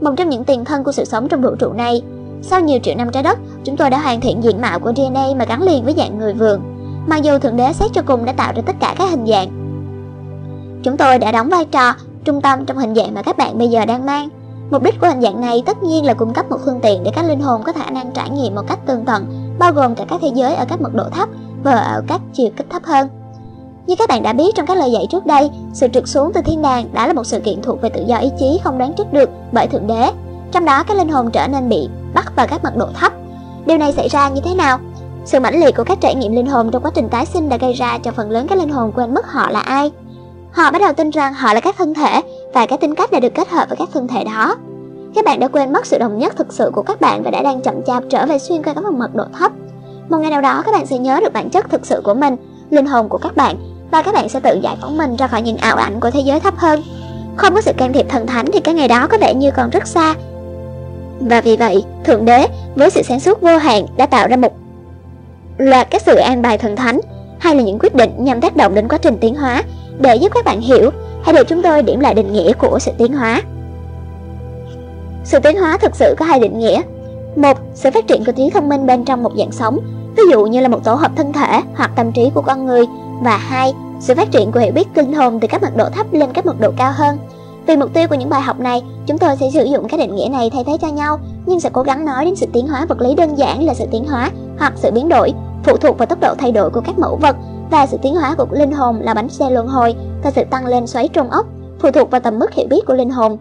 một 0.00 0.10
trong 0.16 0.28
những 0.28 0.44
tiền 0.44 0.64
thân 0.64 0.84
của 0.84 0.92
sự 0.92 1.04
sống 1.04 1.28
trong 1.28 1.42
vũ 1.42 1.54
trụ 1.58 1.72
này. 1.72 2.02
Sau 2.42 2.60
nhiều 2.60 2.78
triệu 2.82 2.94
năm 2.94 3.10
trái 3.12 3.22
đất, 3.22 3.38
chúng 3.64 3.76
tôi 3.76 3.90
đã 3.90 3.98
hoàn 3.98 4.20
thiện 4.20 4.42
diện 4.42 4.60
mạo 4.60 4.78
của 4.78 4.92
DNA 4.96 5.26
mà 5.36 5.44
gắn 5.44 5.62
liền 5.62 5.84
với 5.84 5.94
dạng 5.96 6.18
người 6.18 6.32
vườn. 6.32 6.60
Mặc 7.06 7.22
dù 7.22 7.38
Thượng 7.38 7.56
Đế 7.56 7.72
xét 7.72 7.90
cho 7.94 8.02
cùng 8.06 8.24
đã 8.24 8.32
tạo 8.32 8.52
ra 8.56 8.62
tất 8.66 8.76
cả 8.80 8.94
các 8.98 9.10
hình 9.10 9.26
dạng, 9.26 9.48
chúng 10.82 10.96
tôi 10.96 11.18
đã 11.18 11.32
đóng 11.32 11.48
vai 11.48 11.64
trò 11.64 11.92
trung 12.24 12.40
tâm 12.40 12.64
trong 12.64 12.78
hình 12.78 12.94
dạng 12.94 13.14
mà 13.14 13.22
các 13.22 13.36
bạn 13.36 13.58
bây 13.58 13.68
giờ 13.68 13.84
đang 13.84 14.06
mang. 14.06 14.28
Mục 14.70 14.82
đích 14.82 15.00
của 15.00 15.06
hình 15.06 15.20
dạng 15.20 15.40
này 15.40 15.62
tất 15.66 15.82
nhiên 15.82 16.06
là 16.06 16.14
cung 16.14 16.32
cấp 16.32 16.50
một 16.50 16.56
phương 16.64 16.80
tiện 16.82 17.04
để 17.04 17.10
các 17.14 17.26
linh 17.26 17.40
hồn 17.40 17.62
có 17.64 17.72
khả 17.72 17.90
năng 17.90 18.12
trải 18.12 18.30
nghiệm 18.30 18.54
một 18.54 18.62
cách 18.68 18.78
tương 18.86 19.04
tận, 19.04 19.26
bao 19.58 19.72
gồm 19.72 19.94
cả 19.94 20.04
các 20.08 20.20
thế 20.22 20.30
giới 20.34 20.54
ở 20.54 20.64
các 20.68 20.80
mật 20.80 20.94
độ 20.94 21.04
thấp 21.10 21.28
và 21.64 21.76
ở 21.76 22.02
các 22.08 22.20
chiều 22.32 22.48
kích 22.56 22.66
thấp 22.70 22.82
hơn. 22.84 23.08
Như 23.86 23.94
các 23.98 24.08
bạn 24.08 24.22
đã 24.22 24.32
biết 24.32 24.54
trong 24.54 24.66
các 24.66 24.76
lời 24.76 24.92
dạy 24.92 25.06
trước 25.10 25.26
đây, 25.26 25.50
sự 25.72 25.88
trượt 25.94 26.08
xuống 26.08 26.32
từ 26.34 26.40
thiên 26.40 26.62
đàng 26.62 26.86
đã 26.92 27.06
là 27.06 27.12
một 27.12 27.24
sự 27.24 27.40
kiện 27.40 27.62
thuộc 27.62 27.82
về 27.82 27.88
tự 27.88 28.04
do 28.06 28.16
ý 28.16 28.30
chí 28.38 28.60
không 28.64 28.78
đoán 28.78 28.92
trước 28.92 29.12
được 29.12 29.30
bởi 29.52 29.66
Thượng 29.66 29.86
Đế. 29.86 30.10
Trong 30.52 30.64
đó 30.64 30.82
các 30.82 30.96
linh 30.96 31.08
hồn 31.08 31.30
trở 31.30 31.48
nên 31.48 31.68
bị 31.68 31.88
bắt 32.14 32.32
vào 32.36 32.46
các 32.46 32.64
mật 32.64 32.76
độ 32.76 32.86
thấp. 33.00 33.12
Điều 33.66 33.78
này 33.78 33.92
xảy 33.92 34.08
ra 34.08 34.28
như 34.28 34.40
thế 34.44 34.54
nào? 34.54 34.78
Sự 35.24 35.40
mãnh 35.40 35.60
liệt 35.60 35.76
của 35.76 35.84
các 35.84 35.98
trải 36.00 36.14
nghiệm 36.14 36.36
linh 36.36 36.46
hồn 36.46 36.70
trong 36.70 36.82
quá 36.82 36.90
trình 36.94 37.08
tái 37.08 37.26
sinh 37.26 37.48
đã 37.48 37.56
gây 37.56 37.72
ra 37.72 37.98
cho 37.98 38.10
phần 38.10 38.30
lớn 38.30 38.46
các 38.48 38.58
linh 38.58 38.68
hồn 38.68 38.92
quên 38.92 39.14
mất 39.14 39.26
họ 39.26 39.50
là 39.50 39.60
ai. 39.60 39.90
Họ 40.52 40.70
bắt 40.70 40.78
đầu 40.80 40.92
tin 40.92 41.10
rằng 41.10 41.34
họ 41.34 41.54
là 41.54 41.60
các 41.60 41.74
thân 41.78 41.94
thể 41.94 42.22
và 42.54 42.66
các 42.66 42.80
tính 42.80 42.94
cách 42.94 43.10
đã 43.10 43.20
được 43.20 43.34
kết 43.34 43.48
hợp 43.48 43.68
với 43.68 43.76
các 43.76 43.88
thân 43.92 44.08
thể 44.08 44.24
đó. 44.24 44.56
Các 45.14 45.24
bạn 45.24 45.40
đã 45.40 45.48
quên 45.48 45.72
mất 45.72 45.86
sự 45.86 45.98
đồng 45.98 46.18
nhất 46.18 46.36
thực 46.36 46.52
sự 46.52 46.70
của 46.74 46.82
các 46.82 47.00
bạn 47.00 47.22
và 47.22 47.30
đã 47.30 47.42
đang 47.42 47.60
chậm 47.60 47.82
chạp 47.86 48.02
trở 48.10 48.26
về 48.26 48.38
xuyên 48.38 48.62
qua 48.62 48.74
các 48.74 48.84
mật 48.84 49.14
độ 49.14 49.24
thấp. 49.38 49.52
Một 50.08 50.18
ngày 50.18 50.30
nào 50.30 50.40
đó 50.40 50.62
các 50.66 50.72
bạn 50.72 50.86
sẽ 50.86 50.98
nhớ 50.98 51.20
được 51.20 51.32
bản 51.32 51.50
chất 51.50 51.70
thực 51.70 51.86
sự 51.86 52.00
của 52.04 52.14
mình, 52.14 52.36
linh 52.70 52.86
hồn 52.86 53.08
của 53.08 53.18
các 53.18 53.36
bạn 53.36 53.56
và 53.90 54.02
các 54.02 54.14
bạn 54.14 54.28
sẽ 54.28 54.40
tự 54.40 54.60
giải 54.62 54.76
phóng 54.80 54.98
mình 54.98 55.16
ra 55.16 55.26
khỏi 55.26 55.42
những 55.42 55.56
ảo 55.56 55.76
ảnh 55.76 56.00
của 56.00 56.10
thế 56.10 56.20
giới 56.20 56.40
thấp 56.40 56.54
hơn. 56.56 56.82
Không 57.36 57.54
có 57.54 57.60
sự 57.60 57.72
can 57.76 57.92
thiệp 57.92 58.06
thần 58.08 58.26
thánh 58.26 58.46
thì 58.52 58.60
cái 58.60 58.74
ngày 58.74 58.88
đó 58.88 59.06
có 59.06 59.18
vẻ 59.18 59.34
như 59.34 59.50
còn 59.56 59.70
rất 59.70 59.86
xa. 59.86 60.14
Và 61.20 61.40
vì 61.40 61.56
vậy, 61.56 61.84
Thượng 62.04 62.24
Đế 62.24 62.48
với 62.74 62.90
sự 62.90 63.02
sáng 63.02 63.20
suốt 63.20 63.40
vô 63.40 63.56
hạn 63.56 63.86
đã 63.96 64.06
tạo 64.06 64.28
ra 64.28 64.36
một 64.36 64.52
loạt 65.58 65.90
các 65.90 66.02
sự 66.02 66.16
an 66.16 66.42
bài 66.42 66.58
thần 66.58 66.76
thánh 66.76 67.00
hay 67.38 67.54
là 67.54 67.62
những 67.62 67.78
quyết 67.78 67.94
định 67.94 68.10
nhằm 68.18 68.40
tác 68.40 68.56
động 68.56 68.74
đến 68.74 68.88
quá 68.88 68.98
trình 68.98 69.18
tiến 69.20 69.34
hóa 69.34 69.62
để 69.98 70.16
giúp 70.16 70.32
các 70.34 70.44
bạn 70.44 70.60
hiểu, 70.60 70.90
hãy 71.22 71.34
để 71.34 71.44
chúng 71.44 71.62
tôi 71.62 71.82
điểm 71.82 72.00
lại 72.00 72.14
định 72.14 72.32
nghĩa 72.32 72.52
của 72.52 72.78
sự 72.78 72.92
tiến 72.98 73.12
hóa. 73.12 73.42
Sự 75.24 75.38
tiến 75.38 75.58
hóa 75.58 75.78
thực 75.78 75.96
sự 75.96 76.14
có 76.18 76.24
hai 76.24 76.40
định 76.40 76.58
nghĩa. 76.58 76.80
Một, 77.36 77.58
sự 77.74 77.90
phát 77.90 78.06
triển 78.06 78.24
của 78.24 78.32
trí 78.32 78.50
thông 78.50 78.68
minh 78.68 78.86
bên 78.86 79.04
trong 79.04 79.22
một 79.22 79.32
dạng 79.38 79.52
sống, 79.52 79.78
ví 80.16 80.22
dụ 80.30 80.46
như 80.46 80.60
là 80.60 80.68
một 80.68 80.84
tổ 80.84 80.94
hợp 80.94 81.12
thân 81.16 81.32
thể 81.32 81.60
hoặc 81.74 81.90
tâm 81.96 82.12
trí 82.12 82.30
của 82.34 82.42
con 82.42 82.66
người. 82.66 82.84
Và 83.22 83.36
hai, 83.36 83.72
sự 84.00 84.14
phát 84.14 84.30
triển 84.30 84.52
của 84.52 84.60
hiểu 84.60 84.72
biết 84.72 84.88
kinh 84.94 85.12
hồn 85.12 85.40
từ 85.40 85.48
các 85.48 85.62
mật 85.62 85.76
độ 85.76 85.88
thấp 85.88 86.06
lên 86.12 86.32
các 86.32 86.46
mật 86.46 86.60
độ 86.60 86.70
cao 86.76 86.92
hơn. 86.94 87.18
Vì 87.66 87.76
mục 87.76 87.94
tiêu 87.94 88.08
của 88.08 88.14
những 88.14 88.30
bài 88.30 88.40
học 88.40 88.60
này, 88.60 88.82
chúng 89.06 89.18
tôi 89.18 89.36
sẽ 89.40 89.50
sử 89.50 89.64
dụng 89.64 89.88
các 89.88 90.00
định 90.00 90.14
nghĩa 90.14 90.28
này 90.28 90.50
thay 90.50 90.64
thế 90.64 90.76
cho 90.80 90.88
nhau, 90.88 91.18
nhưng 91.46 91.60
sẽ 91.60 91.70
cố 91.72 91.82
gắng 91.82 92.04
nói 92.04 92.24
đến 92.24 92.36
sự 92.36 92.46
tiến 92.52 92.68
hóa 92.68 92.86
vật 92.88 93.00
lý 93.00 93.14
đơn 93.14 93.38
giản 93.38 93.64
là 93.64 93.74
sự 93.74 93.84
tiến 93.90 94.04
hóa 94.04 94.30
hoặc 94.58 94.72
sự 94.76 94.90
biến 94.90 95.08
đổi, 95.08 95.32
phụ 95.64 95.76
thuộc 95.76 95.98
vào 95.98 96.06
tốc 96.06 96.20
độ 96.20 96.34
thay 96.38 96.52
đổi 96.52 96.70
của 96.70 96.80
các 96.80 96.98
mẫu 96.98 97.16
vật 97.16 97.36
và 97.70 97.86
sự 97.86 97.96
tiến 98.02 98.14
hóa 98.14 98.34
của 98.34 98.46
linh 98.50 98.72
hồn 98.72 99.00
là 99.00 99.14
bánh 99.14 99.28
xe 99.28 99.50
luân 99.50 99.68
hồi 99.68 99.94
và 100.24 100.30
sự 100.30 100.42
tăng 100.50 100.66
lên 100.66 100.86
xoáy 100.86 101.08
trùng 101.08 101.30
ốc 101.30 101.46
phụ 101.78 101.90
thuộc 101.90 102.10
vào 102.10 102.20
tầm 102.20 102.38
mức 102.38 102.54
hiểu 102.54 102.66
biết 102.70 102.80
của 102.86 102.94
linh 102.94 103.10
hồn. 103.10 103.38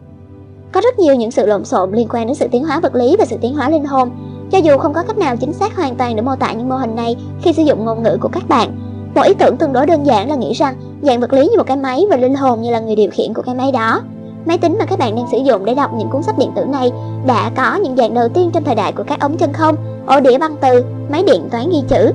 Có 0.72 0.82
rất 0.82 1.00
nhiều 1.00 1.16
những 1.16 1.32
sự 1.32 1.46
lộn 1.46 1.66
xộn 1.66 1.92
liên 1.92 2.08
quan 2.08 2.28
đến 2.28 2.36
sự 2.36 2.48
tiến 2.52 2.64
hóa 2.66 2.80
vật 2.80 2.96
lý 2.96 3.16
và 3.20 3.26
sự 3.26 3.38
tiến 3.42 3.56
hóa 3.56 3.70
linh 3.70 3.86
hồn. 3.86 4.10
Cho 4.52 4.58
dù 4.58 4.78
không 4.78 4.94
có 4.94 5.04
cách 5.04 5.18
nào 5.18 5.38
chính 5.38 5.54
xác 5.54 5.76
hoàn 5.76 5.96
toàn 5.96 6.16
để 6.16 6.22
mô 6.22 6.36
tả 6.36 6.54
những 6.54 6.70
mô 6.70 6.76
hình 6.76 6.96
này 6.96 7.16
khi 7.42 7.54
sử 7.54 7.64
dụng 7.64 7.86
ngôn 7.86 8.04
ngữ 8.04 8.18
của 8.22 8.30
các 8.32 8.50
bạn, 8.50 8.80
một 9.16 9.22
ý 9.22 9.34
tưởng 9.34 9.58
tương 9.58 9.74
đối 9.74 9.86
đơn 9.86 10.06
giản 10.06 10.30
là 10.30 10.36
nghĩ 10.36 10.54
rằng 10.54 10.76
dạng 11.02 11.20
vật 11.20 11.34
lý 11.34 11.48
như 11.48 11.58
một 11.58 11.64
cái 11.68 11.78
máy 11.78 12.06
và 12.10 12.18
linh 12.18 12.36
hồn 12.36 12.62
như 12.62 12.72
là 12.72 12.80
người 12.80 12.96
điều 12.96 13.12
khiển 13.12 13.34
của 13.34 13.42
cái 13.42 13.56
máy 13.56 13.72
đó. 13.72 14.02
Máy 14.46 14.58
tính 14.58 14.76
mà 14.80 14.86
các 14.86 15.00
bạn 15.00 15.16
đang 15.16 15.28
sử 15.32 15.38
dụng 15.38 15.66
để 15.66 15.76
đọc 15.76 15.92
những 15.98 16.10
cuốn 16.10 16.24
sách 16.24 16.38
điện 16.38 16.52
tử 16.56 16.66
này 16.66 16.92
đã 17.26 17.52
có 17.56 17.76
những 17.76 17.96
dạng 17.96 18.14
đầu 18.14 18.30
tiên 18.30 18.50
trong 18.54 18.64
thời 18.64 18.76
đại 18.76 18.92
của 18.92 19.04
các 19.04 19.20
ống 19.20 19.38
chân 19.38 19.54
không, 19.54 19.76
ổ 20.06 20.20
đĩa 20.20 20.38
băng 20.38 20.56
từ, 20.62 20.84
máy 21.12 21.24
điện 21.28 21.50
toán 21.52 21.70
ghi 21.70 21.82
chữ. 21.88 22.12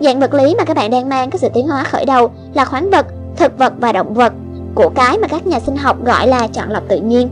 Dạng 0.00 0.20
vật 0.20 0.34
lý 0.34 0.54
mà 0.58 0.64
các 0.64 0.76
bạn 0.76 0.90
đang 0.90 1.08
mang 1.08 1.30
có 1.30 1.38
sự 1.38 1.48
tiến 1.54 1.68
hóa 1.68 1.84
khởi 1.84 2.04
đầu 2.04 2.30
là 2.54 2.64
khoáng 2.64 2.90
vật, 2.90 3.06
thực 3.36 3.58
vật 3.58 3.72
và 3.80 3.92
động 3.92 4.14
vật, 4.14 4.32
của 4.74 4.88
cái 4.94 5.18
mà 5.18 5.28
các 5.28 5.46
nhà 5.46 5.60
sinh 5.60 5.76
học 5.76 6.04
gọi 6.04 6.28
là 6.28 6.46
chọn 6.46 6.70
lọc 6.70 6.82
tự 6.88 7.00
nhiên. 7.00 7.28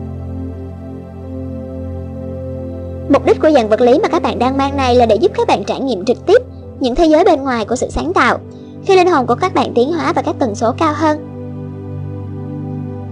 Mục 3.08 3.26
đích 3.26 3.40
của 3.40 3.50
dạng 3.50 3.68
vật 3.68 3.80
lý 3.80 3.98
mà 3.98 4.08
các 4.08 4.22
bạn 4.22 4.38
đang 4.38 4.56
mang 4.56 4.76
này 4.76 4.94
là 4.94 5.06
để 5.06 5.16
giúp 5.16 5.32
các 5.34 5.48
bạn 5.48 5.64
trải 5.64 5.80
nghiệm 5.80 6.04
trực 6.04 6.26
tiếp 6.26 6.42
những 6.80 6.94
thế 6.94 7.06
giới 7.06 7.24
bên 7.24 7.42
ngoài 7.42 7.64
của 7.64 7.76
sự 7.76 7.86
sáng 7.90 8.12
tạo, 8.12 8.38
khi 8.86 8.96
linh 8.96 9.08
hồn 9.08 9.26
của 9.26 9.34
các 9.34 9.54
bạn 9.54 9.72
tiến 9.74 9.92
hóa 9.92 10.12
và 10.12 10.22
các 10.22 10.36
tần 10.38 10.54
số 10.54 10.72
cao 10.78 10.92
hơn. 10.96 11.33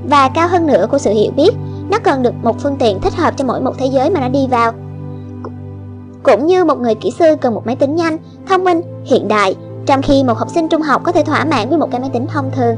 Và 0.09 0.29
cao 0.29 0.49
hơn 0.49 0.67
nữa 0.67 0.87
của 0.91 0.99
sự 0.99 1.11
hiểu 1.11 1.33
biết, 1.37 1.51
nó 1.91 1.99
cần 1.99 2.23
được 2.23 2.35
một 2.43 2.57
phương 2.61 2.77
tiện 2.77 3.01
thích 3.01 3.15
hợp 3.17 3.35
cho 3.37 3.45
mỗi 3.45 3.61
một 3.61 3.79
thế 3.79 3.87
giới 3.87 4.11
mà 4.11 4.21
nó 4.21 4.29
đi 4.29 4.47
vào. 4.51 4.73
Cũng 6.23 6.47
như 6.47 6.65
một 6.65 6.81
người 6.81 6.95
kỹ 6.95 7.13
sư 7.19 7.37
cần 7.41 7.55
một 7.55 7.67
máy 7.67 7.77
tính 7.77 7.97
nhanh, 7.97 8.19
thông 8.49 8.65
minh, 8.65 8.81
hiện 9.05 9.29
đại, 9.29 9.57
trong 9.87 10.03
khi 10.03 10.25
một 10.25 10.39
học 10.39 10.49
sinh 10.51 10.69
trung 10.69 10.83
học 10.83 11.03
có 11.05 11.13
thể 11.13 11.25
thỏa 11.25 11.45
mãn 11.45 11.69
với 11.69 11.79
một 11.79 11.89
cái 11.91 12.01
máy 12.01 12.11
tính 12.13 12.27
thông 12.27 12.51
thường. 12.57 12.77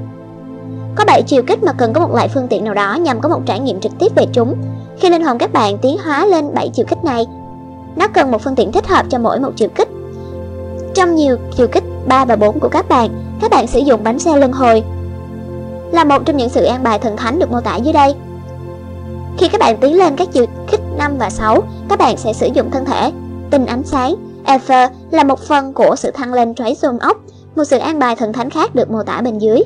Có 0.96 1.04
bảy 1.06 1.22
chiều 1.22 1.42
kích 1.42 1.62
mà 1.62 1.72
cần 1.72 1.92
có 1.92 2.00
một 2.00 2.14
loại 2.14 2.28
phương 2.28 2.48
tiện 2.48 2.64
nào 2.64 2.74
đó 2.74 2.94
nhằm 2.94 3.20
có 3.20 3.28
một 3.28 3.40
trải 3.46 3.60
nghiệm 3.60 3.80
trực 3.80 3.92
tiếp 3.98 4.12
về 4.16 4.26
chúng. 4.32 4.54
Khi 4.98 5.10
linh 5.10 5.24
hồn 5.24 5.38
các 5.38 5.52
bạn 5.52 5.78
tiến 5.78 5.96
hóa 6.04 6.26
lên 6.26 6.54
bảy 6.54 6.70
chiều 6.74 6.86
kích 6.88 7.04
này, 7.04 7.26
nó 7.96 8.08
cần 8.08 8.30
một 8.30 8.42
phương 8.42 8.54
tiện 8.54 8.72
thích 8.72 8.88
hợp 8.88 9.06
cho 9.08 9.18
mỗi 9.18 9.40
một 9.40 9.50
chiều 9.56 9.68
kích. 9.74 9.88
Trong 10.94 11.14
nhiều 11.14 11.36
chiều 11.56 11.66
kích 11.66 11.84
3 12.08 12.24
và 12.24 12.36
4 12.36 12.60
của 12.60 12.68
các 12.68 12.88
bạn, 12.88 13.10
các 13.40 13.50
bạn 13.50 13.66
sử 13.66 13.78
dụng 13.78 14.04
bánh 14.04 14.18
xe 14.18 14.36
luân 14.36 14.52
hồi 14.52 14.84
là 15.94 16.04
một 16.04 16.22
trong 16.24 16.36
những 16.36 16.48
sự 16.48 16.64
an 16.64 16.82
bài 16.82 16.98
thần 16.98 17.16
thánh 17.16 17.38
được 17.38 17.50
mô 17.50 17.60
tả 17.60 17.76
dưới 17.76 17.92
đây. 17.92 18.14
Khi 19.38 19.48
các 19.48 19.58
bạn 19.58 19.76
tiến 19.80 19.98
lên 19.98 20.16
các 20.16 20.28
chiều 20.32 20.46
khích 20.68 20.80
5 20.98 21.18
và 21.18 21.30
6, 21.30 21.62
các 21.88 21.98
bạn 21.98 22.16
sẽ 22.16 22.32
sử 22.32 22.48
dụng 22.54 22.70
thân 22.70 22.84
thể 22.84 23.12
tinh 23.50 23.66
ánh 23.66 23.82
sáng. 23.84 24.14
Ether 24.44 24.90
là 25.10 25.24
một 25.24 25.40
phần 25.40 25.72
của 25.72 25.96
sự 25.96 26.10
thăng 26.10 26.32
lên 26.32 26.54
trái 26.54 26.76
zoom 26.82 26.98
ốc, 27.00 27.16
một 27.56 27.64
sự 27.64 27.78
an 27.78 27.98
bài 27.98 28.16
thần 28.16 28.32
thánh 28.32 28.50
khác 28.50 28.74
được 28.74 28.90
mô 28.90 29.02
tả 29.02 29.20
bên 29.20 29.38
dưới. 29.38 29.58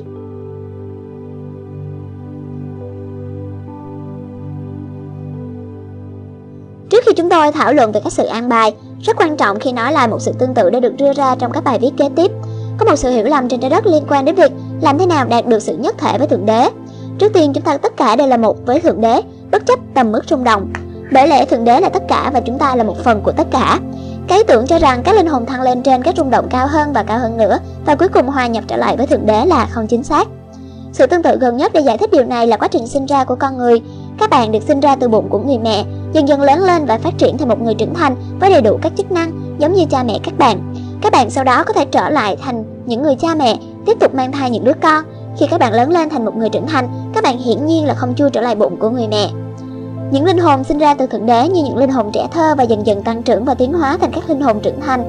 Trước 6.89 7.03
khi 7.05 7.13
chúng 7.13 7.29
tôi 7.29 7.51
thảo 7.51 7.73
luận 7.73 7.91
về 7.91 8.01
các 8.03 8.13
sự 8.13 8.25
an 8.25 8.49
bài, 8.49 8.75
rất 9.01 9.17
quan 9.17 9.37
trọng 9.37 9.59
khi 9.59 9.71
nói 9.71 9.93
lại 9.93 10.07
một 10.07 10.21
sự 10.21 10.31
tương 10.39 10.53
tự 10.53 10.69
đã 10.69 10.79
được 10.79 10.93
đưa 10.97 11.13
ra 11.13 11.35
trong 11.35 11.51
các 11.51 11.63
bài 11.63 11.79
viết 11.81 11.91
kế 11.97 12.09
tiếp. 12.15 12.31
Có 12.77 12.85
một 12.85 12.95
sự 12.95 13.09
hiểu 13.09 13.25
lầm 13.25 13.47
trên 13.47 13.59
trái 13.59 13.69
đất 13.69 13.85
liên 13.85 14.03
quan 14.09 14.25
đến 14.25 14.35
việc 14.35 14.51
làm 14.81 14.97
thế 14.97 15.05
nào 15.05 15.25
đạt 15.25 15.47
được 15.47 15.59
sự 15.59 15.77
nhất 15.77 15.95
thể 15.97 16.17
với 16.17 16.27
Thượng 16.27 16.45
Đế. 16.45 16.69
Trước 17.19 17.33
tiên 17.33 17.53
chúng 17.53 17.63
ta 17.63 17.77
tất 17.77 17.97
cả 17.97 18.15
đều 18.15 18.27
là 18.27 18.37
một 18.37 18.65
với 18.65 18.79
Thượng 18.79 19.01
Đế, 19.01 19.21
bất 19.51 19.65
chấp 19.65 19.79
tầm 19.93 20.11
mức 20.11 20.21
rung 20.29 20.43
động. 20.43 20.73
Bởi 21.13 21.27
lẽ 21.27 21.45
Thượng 21.45 21.63
Đế 21.63 21.79
là 21.79 21.89
tất 21.89 22.03
cả 22.07 22.31
và 22.33 22.39
chúng 22.39 22.57
ta 22.57 22.75
là 22.75 22.83
một 22.83 22.95
phần 23.03 23.21
của 23.23 23.31
tất 23.31 23.47
cả. 23.51 23.79
Cái 24.27 24.43
tưởng 24.43 24.67
cho 24.67 24.79
rằng 24.79 25.03
các 25.03 25.15
linh 25.15 25.27
hồn 25.27 25.45
thăng 25.45 25.61
lên 25.61 25.83
trên 25.83 26.03
các 26.03 26.15
rung 26.17 26.29
động 26.29 26.47
cao 26.49 26.67
hơn 26.67 26.93
và 26.93 27.03
cao 27.03 27.19
hơn 27.19 27.37
nữa 27.37 27.57
và 27.85 27.95
cuối 27.95 28.07
cùng 28.07 28.27
hòa 28.27 28.47
nhập 28.47 28.63
trở 28.67 28.77
lại 28.77 28.97
với 28.97 29.07
Thượng 29.07 29.25
Đế 29.25 29.45
là 29.45 29.67
không 29.71 29.87
chính 29.87 30.03
xác. 30.03 30.27
Sự 30.93 31.05
tương 31.05 31.23
tự 31.23 31.37
gần 31.41 31.57
nhất 31.57 31.71
để 31.73 31.81
giải 31.81 31.97
thích 31.97 32.11
điều 32.11 32.23
này 32.23 32.47
là 32.47 32.57
quá 32.57 32.67
trình 32.67 32.87
sinh 32.87 33.05
ra 33.05 33.23
của 33.23 33.35
con 33.35 33.57
người. 33.57 33.81
Các 34.19 34.29
bạn 34.29 34.51
được 34.51 34.63
sinh 34.67 34.79
ra 34.79 34.95
từ 34.95 35.07
bụng 35.07 35.29
của 35.29 35.39
người 35.39 35.57
mẹ, 35.57 35.85
dần 36.13 36.27
dần 36.27 36.41
lớn 36.41 36.63
lên 36.63 36.85
và 36.85 36.97
phát 36.97 37.17
triển 37.17 37.37
thành 37.37 37.49
một 37.49 37.61
người 37.61 37.73
trưởng 37.73 37.93
thành 37.93 38.15
với 38.39 38.49
đầy 38.49 38.61
đủ 38.61 38.79
các 38.81 38.91
chức 38.97 39.11
năng 39.11 39.31
giống 39.59 39.73
như 39.73 39.85
cha 39.89 40.03
mẹ 40.03 40.19
các 40.23 40.37
bạn. 40.37 40.73
Các 41.01 41.11
bạn 41.11 41.29
sau 41.29 41.43
đó 41.43 41.63
có 41.63 41.73
thể 41.73 41.85
trở 41.85 42.09
lại 42.09 42.37
thành 42.41 42.63
những 42.85 43.03
người 43.03 43.15
cha 43.15 43.35
mẹ, 43.35 43.57
tiếp 43.85 43.97
tục 43.99 44.15
mang 44.15 44.31
thai 44.31 44.49
những 44.49 44.63
đứa 44.63 44.73
con. 44.81 45.05
Khi 45.39 45.45
các 45.51 45.59
bạn 45.59 45.73
lớn 45.73 45.91
lên 45.91 46.09
thành 46.09 46.25
một 46.25 46.37
người 46.37 46.49
trưởng 46.49 46.67
thành, 46.67 47.11
các 47.13 47.23
bạn 47.23 47.37
hiển 47.37 47.65
nhiên 47.65 47.85
là 47.85 47.93
không 47.93 48.15
chui 48.15 48.29
trở 48.29 48.41
lại 48.41 48.55
bụng 48.55 48.77
của 48.79 48.89
người 48.89 49.07
mẹ. 49.07 49.29
Những 50.11 50.25
linh 50.25 50.37
hồn 50.37 50.63
sinh 50.63 50.77
ra 50.77 50.93
từ 50.93 51.07
Thượng 51.07 51.25
Đế 51.25 51.47
như 51.47 51.63
những 51.63 51.77
linh 51.77 51.89
hồn 51.89 52.11
trẻ 52.13 52.27
thơ 52.31 52.55
và 52.57 52.63
dần 52.63 52.87
dần 52.87 53.03
tăng 53.03 53.23
trưởng 53.23 53.45
và 53.45 53.53
tiến 53.53 53.73
hóa 53.73 53.97
thành 53.97 54.11
các 54.11 54.29
linh 54.29 54.41
hồn 54.41 54.59
trưởng 54.59 54.81
thành. 54.81 55.03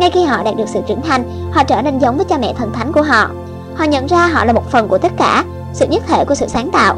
Ngay 0.00 0.10
khi 0.10 0.24
họ 0.24 0.42
đạt 0.42 0.56
được 0.56 0.68
sự 0.68 0.80
trưởng 0.86 1.00
thành, 1.00 1.50
họ 1.52 1.64
trở 1.64 1.82
nên 1.82 1.98
giống 1.98 2.16
với 2.16 2.24
cha 2.24 2.38
mẹ 2.38 2.54
thần 2.58 2.72
thánh 2.72 2.92
của 2.92 3.02
họ. 3.02 3.30
Họ 3.74 3.84
nhận 3.84 4.06
ra 4.06 4.26
họ 4.26 4.44
là 4.44 4.52
một 4.52 4.70
phần 4.70 4.88
của 4.88 4.98
tất 4.98 5.12
cả, 5.16 5.44
sự 5.72 5.86
nhất 5.86 6.02
thể 6.06 6.24
của 6.24 6.34
sự 6.34 6.46
sáng 6.48 6.70
tạo. 6.70 6.96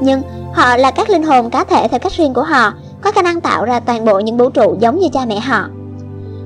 Nhưng 0.00 0.22
họ 0.52 0.76
là 0.76 0.90
các 0.90 1.10
linh 1.10 1.22
hồn 1.22 1.50
cá 1.50 1.64
thể 1.64 1.88
theo 1.88 2.00
cách 2.00 2.12
riêng 2.12 2.34
của 2.34 2.42
họ, 2.42 2.72
có 3.00 3.12
khả 3.12 3.22
năng 3.22 3.40
tạo 3.40 3.64
ra 3.64 3.80
toàn 3.80 4.04
bộ 4.04 4.20
những 4.20 4.36
vũ 4.36 4.50
trụ 4.50 4.76
giống 4.80 4.98
như 4.98 5.08
cha 5.12 5.24
mẹ 5.26 5.40
họ. 5.40 5.68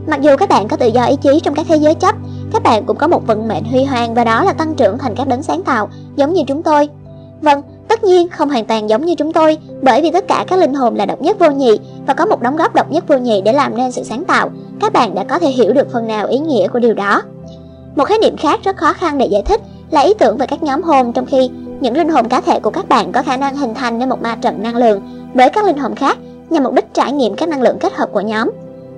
Mặc 0.07 0.21
dù 0.21 0.37
các 0.37 0.49
bạn 0.49 0.69
có 0.69 0.77
tự 0.77 0.87
do 0.87 1.05
ý 1.05 1.17
chí 1.17 1.41
trong 1.41 1.55
các 1.55 1.67
thế 1.69 1.77
giới 1.77 1.95
chấp, 1.95 2.15
các 2.53 2.63
bạn 2.63 2.85
cũng 2.85 2.97
có 2.97 3.09
một 3.09 3.27
vận 3.27 3.49
mệnh 3.49 3.65
huy 3.65 3.85
hoàng 3.85 4.15
và 4.15 4.25
đó 4.25 4.45
là 4.45 4.53
tăng 4.53 4.75
trưởng 4.75 4.99
thành 4.99 5.15
các 5.17 5.29
đấng 5.29 5.43
sáng 5.43 5.63
tạo 5.63 5.89
giống 6.17 6.33
như 6.33 6.43
chúng 6.47 6.63
tôi. 6.63 6.89
Vâng, 7.41 7.63
tất 7.89 8.05
nhiên 8.05 8.29
không 8.29 8.49
hoàn 8.49 8.65
toàn 8.65 8.91
giống 8.91 9.07
như 9.07 9.15
chúng 9.15 9.33
tôi, 9.33 9.59
bởi 9.83 10.03
vì 10.03 10.11
tất 10.11 10.29
cả 10.29 10.45
các 10.49 10.59
linh 10.59 10.75
hồn 10.75 10.95
là 10.95 11.07
độc 11.07 11.21
nhất 11.21 11.39
vô 11.39 11.51
nhị 11.51 11.79
và 12.07 12.15
có 12.15 12.27
một 12.27 12.43
đóng 12.43 12.57
góp 12.57 12.75
độc 12.75 12.91
nhất 12.91 13.05
vô 13.09 13.17
nhị 13.17 13.41
để 13.41 13.53
làm 13.53 13.77
nên 13.77 13.93
sự 13.93 14.03
sáng 14.03 14.25
tạo. 14.25 14.51
Các 14.81 14.93
bạn 14.93 15.15
đã 15.15 15.25
có 15.25 15.39
thể 15.39 15.49
hiểu 15.49 15.73
được 15.73 15.93
phần 15.93 16.07
nào 16.07 16.27
ý 16.27 16.39
nghĩa 16.39 16.69
của 16.69 16.79
điều 16.79 16.95
đó. 16.95 17.23
Một 17.97 18.05
khái 18.05 18.19
niệm 18.19 18.37
khác 18.37 18.61
rất 18.65 18.77
khó 18.77 18.93
khăn 18.93 19.19
để 19.19 19.27
giải 19.27 19.43
thích 19.43 19.61
là 19.91 20.01
ý 20.01 20.15
tưởng 20.15 20.37
về 20.37 20.47
các 20.47 20.63
nhóm 20.63 20.83
hồn 20.83 21.13
trong 21.13 21.27
khi 21.27 21.51
những 21.81 21.97
linh 21.97 22.09
hồn 22.09 22.29
cá 22.29 22.41
thể 22.41 22.61
của 22.61 22.71
các 22.71 22.89
bạn 22.89 23.13
có 23.13 23.23
khả 23.23 23.37
năng 23.37 23.57
hình 23.57 23.75
thành 23.75 23.99
nên 23.99 24.09
một 24.09 24.23
ma 24.23 24.37
trận 24.41 24.63
năng 24.63 24.77
lượng 24.77 25.03
với 25.35 25.51
các 25.51 25.65
linh 25.65 25.79
hồn 25.79 25.95
khác 25.95 26.19
nhằm 26.51 26.65
mục 26.65 26.73
đích 26.73 26.95
trải 26.95 27.13
nghiệm 27.13 27.35
các 27.35 27.49
năng 27.49 27.63
lượng 27.63 27.79
kết 27.81 27.95
hợp 27.95 28.09
của 28.13 28.21
nhóm. 28.21 28.51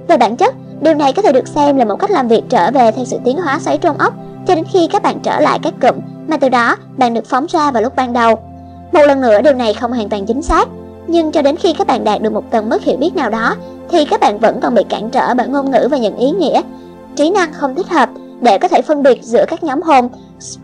Về 0.09 0.17
bản 0.17 0.37
chất, 0.37 0.55
điều 0.81 0.95
này 0.95 1.13
có 1.13 1.23
thể 1.23 1.33
được 1.33 1.49
xem 1.49 1.77
là 1.77 1.85
một 1.85 1.97
cách 1.97 2.11
làm 2.11 2.29
việc 2.29 2.43
trở 2.49 2.71
về 2.71 2.91
theo 2.93 3.05
sự 3.05 3.19
tiến 3.25 3.37
hóa 3.37 3.59
xoáy 3.59 3.79
trong 3.79 3.99
ốc 3.99 4.15
cho 4.47 4.55
đến 4.55 4.65
khi 4.73 4.89
các 4.93 5.03
bạn 5.03 5.19
trở 5.23 5.41
lại 5.41 5.59
các 5.63 5.75
cụm 5.81 6.01
mà 6.29 6.37
từ 6.37 6.49
đó 6.49 6.77
bạn 6.97 7.15
được 7.15 7.27
phóng 7.27 7.47
ra 7.49 7.71
vào 7.71 7.83
lúc 7.83 7.97
ban 7.97 8.13
đầu. 8.13 8.39
Một 8.93 9.01
lần 9.07 9.21
nữa 9.21 9.43
điều 9.43 9.55
này 9.55 9.75
không 9.75 9.93
hoàn 9.93 10.09
toàn 10.09 10.27
chính 10.27 10.43
xác, 10.43 10.69
nhưng 11.07 11.33
cho 11.33 11.43
đến 11.43 11.57
khi 11.57 11.73
các 11.73 11.87
bạn 11.87 12.05
đạt 12.05 12.23
được 12.23 12.33
một 12.33 12.51
tầng 12.51 12.69
mức 12.69 12.83
hiểu 12.83 12.97
biết 12.97 13.17
nào 13.17 13.31
đó 13.31 13.55
thì 13.91 14.05
các 14.05 14.21
bạn 14.21 14.39
vẫn 14.39 14.61
còn 14.61 14.75
bị 14.75 14.83
cản 14.89 15.11
trở 15.11 15.35
bởi 15.35 15.49
ngôn 15.49 15.71
ngữ 15.71 15.89
và 15.91 15.97
những 15.97 16.17
ý 16.17 16.31
nghĩa 16.31 16.63
trí 17.17 17.31
năng 17.31 17.53
không 17.53 17.75
thích 17.75 17.89
hợp 17.89 18.09
để 18.41 18.59
có 18.59 18.69
thể 18.69 18.83
phân 18.83 19.03
biệt 19.03 19.23
giữa 19.23 19.45
các 19.49 19.65
nhóm 19.65 19.83
hồn 19.83 20.09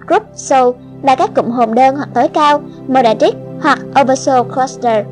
group 0.06 0.22
soul 0.34 0.74
và 1.02 1.14
các 1.14 1.34
cụm 1.34 1.50
hồn 1.50 1.74
đơn 1.74 1.96
hoặc 1.96 2.08
tối 2.14 2.28
cao, 2.28 2.60
monadic 2.88 3.34
hoặc 3.62 3.78
oversoul 4.00 4.52
cluster. 4.54 5.06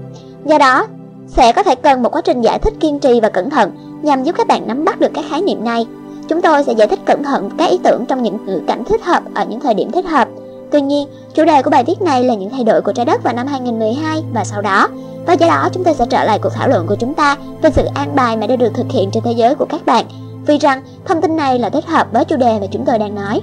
Do 0.45 0.59
đó, 0.59 0.87
sẽ 1.27 1.53
có 1.53 1.63
thể 1.63 1.75
cần 1.75 2.03
một 2.03 2.09
quá 2.13 2.21
trình 2.25 2.41
giải 2.41 2.59
thích 2.59 2.75
kiên 2.81 2.99
trì 2.99 3.21
và 3.21 3.29
cẩn 3.29 3.51
thận 3.51 3.71
nhằm 4.03 4.25
giúp 4.25 4.35
các 4.39 4.47
bạn 4.47 4.69
nắm 4.69 4.85
bắt 4.85 5.01
được 5.01 5.11
các 5.15 5.25
khái 5.31 5.43
niệm 5.43 5.65
này. 5.65 5.87
Chúng 6.29 6.43
tôi 6.43 6.65
sẽ 6.65 6.73
giải 6.73 6.89
thích 6.89 7.01
cẩn 7.07 7.23
thận 7.23 7.51
các 7.59 7.71
ý 7.71 7.79
tưởng 7.85 8.07
trong 8.07 8.23
những 8.23 8.47
ngữ 8.47 8.61
cảnh 8.67 8.85
thích 8.85 9.05
hợp 9.05 9.23
ở 9.35 9.45
những 9.45 9.61
thời 9.61 9.75
điểm 9.75 9.93
thích 9.93 10.07
hợp. 10.07 10.29
Tuy 10.71 10.81
nhiên, 10.81 11.09
chủ 11.35 11.45
đề 11.45 11.63
của 11.63 11.71
bài 11.71 11.85
viết 11.85 12.03
này 12.03 12.25
là 12.25 12.35
những 12.35 12.51
thay 12.51 12.65
đổi 12.65 12.81
của 12.81 12.93
trái 12.93 13.07
đất 13.07 13.23
vào 13.23 13.35
năm 13.35 13.47
2012 13.47 14.23
và 14.35 14.45
sau 14.45 14.63
đó. 14.63 14.89
Và 15.27 15.33
do 15.33 15.47
đó, 15.47 15.69
chúng 15.73 15.85
tôi 15.85 15.95
sẽ 15.95 16.07
trở 16.11 16.25
lại 16.25 16.39
cuộc 16.43 16.53
thảo 16.55 16.69
luận 16.69 16.87
của 16.87 16.97
chúng 16.97 17.15
ta 17.15 17.37
về 17.63 17.71
sự 17.71 17.85
an 17.95 18.15
bài 18.15 18.37
mà 18.37 18.47
đã 18.47 18.57
được 18.57 18.75
thực 18.75 18.87
hiện 18.91 19.11
trên 19.13 19.23
thế 19.23 19.33
giới 19.33 19.55
của 19.55 19.65
các 19.65 19.87
bạn 19.87 20.07
vì 20.47 20.59
rằng 20.59 20.83
thông 21.05 21.23
tin 21.23 21.37
này 21.37 21.59
là 21.59 21.71
thích 21.71 21.87
hợp 21.87 22.07
với 22.13 22.25
chủ 22.25 22.37
đề 22.37 22.61
mà 22.61 22.67
chúng 22.71 22.85
tôi 22.85 22.99
đang 22.99 23.15
nói. 23.15 23.41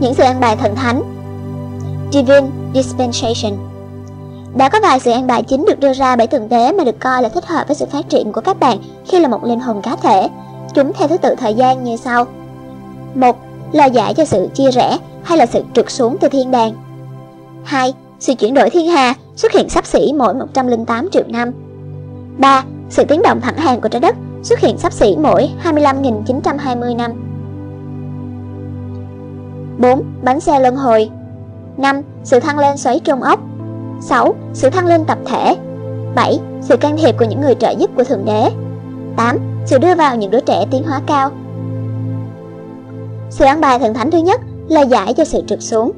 Những 0.00 0.14
sự 0.14 0.22
an 0.22 0.40
bài 0.40 0.56
thần 0.56 0.74
thánh 0.74 1.02
Divine 2.12 2.48
Dispensation 2.74 3.69
đã 4.56 4.68
có 4.68 4.80
vài 4.82 5.00
sự 5.00 5.10
an 5.10 5.26
bài 5.26 5.42
chính 5.42 5.64
được 5.64 5.80
đưa 5.80 5.92
ra 5.92 6.16
bởi 6.16 6.26
Thượng 6.26 6.48
Đế 6.48 6.72
mà 6.72 6.84
được 6.84 7.00
coi 7.00 7.22
là 7.22 7.28
thích 7.28 7.46
hợp 7.46 7.64
với 7.68 7.76
sự 7.76 7.86
phát 7.86 8.08
triển 8.08 8.32
của 8.32 8.40
các 8.40 8.60
bạn 8.60 8.78
khi 9.06 9.20
là 9.20 9.28
một 9.28 9.44
linh 9.44 9.60
hồn 9.60 9.82
cá 9.82 9.96
thể. 9.96 10.28
Chúng 10.74 10.92
theo 10.92 11.08
thứ 11.08 11.16
tự 11.16 11.34
thời 11.34 11.54
gian 11.54 11.84
như 11.84 11.96
sau. 11.96 12.24
một 13.14 13.36
Lời 13.72 13.90
giải 13.90 14.14
cho 14.14 14.24
sự 14.24 14.48
chia 14.54 14.70
rẽ 14.70 14.98
hay 15.22 15.38
là 15.38 15.46
sự 15.46 15.62
trượt 15.74 15.90
xuống 15.90 16.16
từ 16.20 16.28
thiên 16.28 16.50
đàng. 16.50 16.72
2. 17.64 17.94
Sự 18.20 18.34
chuyển 18.34 18.54
đổi 18.54 18.70
thiên 18.70 18.86
hà 18.86 19.14
xuất 19.36 19.52
hiện 19.52 19.68
sắp 19.68 19.86
xỉ 19.86 20.12
mỗi 20.16 20.34
108 20.34 21.08
triệu 21.12 21.24
năm. 21.28 21.52
3 22.38 22.64
sự 22.90 23.04
tiến 23.04 23.22
động 23.22 23.40
thẳng 23.40 23.56
hàng 23.56 23.80
của 23.80 23.88
trái 23.88 24.00
đất 24.00 24.16
xuất 24.42 24.58
hiện 24.58 24.78
sắp 24.78 24.92
xỉ 24.92 25.16
mỗi 25.22 25.48
25.920 25.64 26.96
năm. 26.96 27.12
4. 29.78 30.02
Bánh 30.22 30.40
xe 30.40 30.60
luân 30.60 30.76
hồi 30.76 31.10
5. 31.76 32.00
Sự 32.24 32.40
thăng 32.40 32.58
lên 32.58 32.76
xoáy 32.76 33.00
trung 33.00 33.22
ốc 33.22 33.40
6. 34.00 34.34
Sự 34.54 34.70
thăng 34.70 34.86
lên 34.86 35.04
tập 35.04 35.18
thể 35.26 35.56
7. 36.14 36.38
Sự 36.62 36.76
can 36.76 36.96
thiệp 36.96 37.14
của 37.18 37.24
những 37.24 37.40
người 37.40 37.54
trợ 37.54 37.70
giúp 37.70 37.90
của 37.96 38.04
Thượng 38.04 38.24
Đế 38.24 38.50
8. 39.16 39.38
Sự 39.66 39.78
đưa 39.78 39.94
vào 39.94 40.16
những 40.16 40.30
đứa 40.30 40.40
trẻ 40.40 40.66
tiến 40.70 40.82
hóa 40.84 41.00
cao 41.06 41.30
Sự 43.30 43.44
ăn 43.44 43.60
bài 43.60 43.78
thần 43.78 43.94
thánh 43.94 44.10
thứ 44.10 44.18
nhất 44.18 44.40
là 44.68 44.80
giải 44.80 45.14
cho 45.14 45.24
sự 45.24 45.42
trượt 45.46 45.62
xuống 45.62 45.92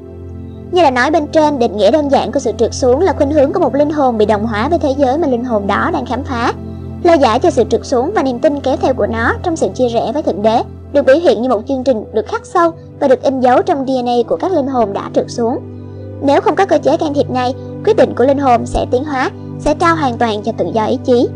như 0.71 0.83
đã 0.83 0.91
nói 0.91 1.11
bên 1.11 1.27
trên, 1.27 1.59
định 1.59 1.77
nghĩa 1.77 1.91
đơn 1.91 2.11
giản 2.11 2.31
của 2.31 2.39
sự 2.39 2.51
trượt 2.57 2.73
xuống 2.73 2.99
là 2.99 3.13
khuynh 3.13 3.31
hướng 3.31 3.53
của 3.53 3.59
một 3.59 3.75
linh 3.75 3.89
hồn 3.89 4.17
bị 4.17 4.25
đồng 4.25 4.45
hóa 4.45 4.69
với 4.69 4.79
thế 4.79 4.95
giới 4.97 5.17
mà 5.17 5.27
linh 5.27 5.43
hồn 5.43 5.67
đó 5.67 5.89
đang 5.93 6.05
khám 6.05 6.23
phá 6.23 6.53
Lời 7.03 7.17
giải 7.19 7.39
cho 7.39 7.49
sự 7.49 7.63
trượt 7.69 7.85
xuống 7.85 8.11
và 8.15 8.23
niềm 8.23 8.39
tin 8.39 8.59
kéo 8.59 8.77
theo 8.81 8.93
của 8.93 9.07
nó 9.07 9.33
trong 9.43 9.55
sự 9.55 9.67
chia 9.75 9.87
rẽ 9.87 10.11
với 10.13 10.23
Thượng 10.23 10.41
Đế 10.41 10.63
được 10.93 11.05
biểu 11.05 11.15
hiện 11.15 11.41
như 11.41 11.49
một 11.49 11.61
chương 11.67 11.83
trình 11.83 12.03
được 12.13 12.27
khắc 12.27 12.45
sâu 12.45 12.71
và 12.99 13.07
được 13.07 13.21
in 13.21 13.39
dấu 13.39 13.61
trong 13.61 13.85
DNA 13.87 14.13
của 14.27 14.35
các 14.35 14.51
linh 14.51 14.67
hồn 14.67 14.93
đã 14.93 15.09
trượt 15.13 15.25
xuống. 15.29 15.59
Nếu 16.21 16.41
không 16.41 16.55
có 16.55 16.65
cơ 16.65 16.77
chế 16.77 16.97
can 16.97 17.13
thiệp 17.13 17.29
này, 17.29 17.53
quyết 17.85 17.97
định 17.97 18.13
của 18.17 18.25
linh 18.25 18.39
hồn 18.39 18.65
sẽ 18.65 18.85
tiến 18.91 19.03
hóa, 19.03 19.31
sẽ 19.59 19.73
trao 19.73 19.95
hoàn 19.95 20.17
toàn 20.17 20.43
cho 20.43 20.51
tự 20.57 20.65
do 20.73 20.85
ý 20.85 20.97
chí. 21.05 21.27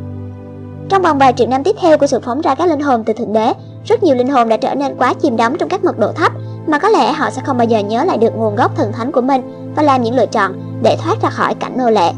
Trong 0.89 1.01
vòng 1.01 1.18
vài 1.18 1.34
triệu 1.34 1.48
năm 1.48 1.63
tiếp 1.63 1.75
theo 1.82 1.98
của 1.98 2.08
sự 2.08 2.20
phóng 2.20 2.42
ra 2.42 2.56
các 2.56 2.70
linh 2.70 2.82
hồn 2.82 3.04
từ 3.04 3.13
Thượng 3.13 3.34
Đế, 3.34 3.54
rất 3.86 4.04
nhiều 4.04 4.16
linh 4.16 4.30
hồn 4.30 4.50
đã 4.50 4.58
trở 4.58 4.75
nên 4.75 4.96
quá 4.98 5.13
chìm 5.13 5.38
đắm 5.38 5.56
trong 5.60 5.70
các 5.70 5.84
mật 5.84 6.00
độ 6.00 6.12
thấp 6.12 6.32
mà 6.68 6.80
có 6.80 6.89
lẽ 6.89 7.12
họ 7.12 7.30
sẽ 7.30 7.42
không 7.46 7.58
bao 7.58 7.68
giờ 7.68 7.80
nhớ 7.80 8.04
lại 8.04 8.18
được 8.18 8.36
nguồn 8.36 8.56
gốc 8.56 8.72
thần 8.75 8.92
thánh 8.92 9.12
của 9.12 9.22
mình 9.22 9.74
và 9.75 9.84
làm 9.84 10.04
những 10.04 10.16
lựa 10.16 10.25
chọn 10.25 10.80
để 10.84 10.98
thoát 11.04 11.22
ra 11.22 11.30
khỏi 11.30 11.54
cảnh 11.54 11.77
nô 11.77 11.89
lệ 11.89 12.12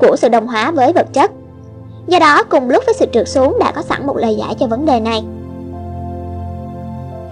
của 0.00 0.16
sự 0.16 0.28
đồng 0.28 0.46
hóa 0.46 0.70
với 0.70 0.92
vật 0.92 1.06
chất. 1.12 1.30
Do 2.06 2.18
đó, 2.18 2.42
cùng 2.42 2.70
lúc 2.70 2.84
với 2.86 2.94
sự 2.98 3.06
trượt 3.12 3.28
xuống 3.28 3.58
đã 3.60 3.72
có 3.72 3.82
sẵn 3.82 4.06
một 4.06 4.16
lời 4.16 4.36
giải 4.36 4.54
cho 4.60 4.66
vấn 4.66 4.86
đề 4.86 5.00
này. 5.00 5.24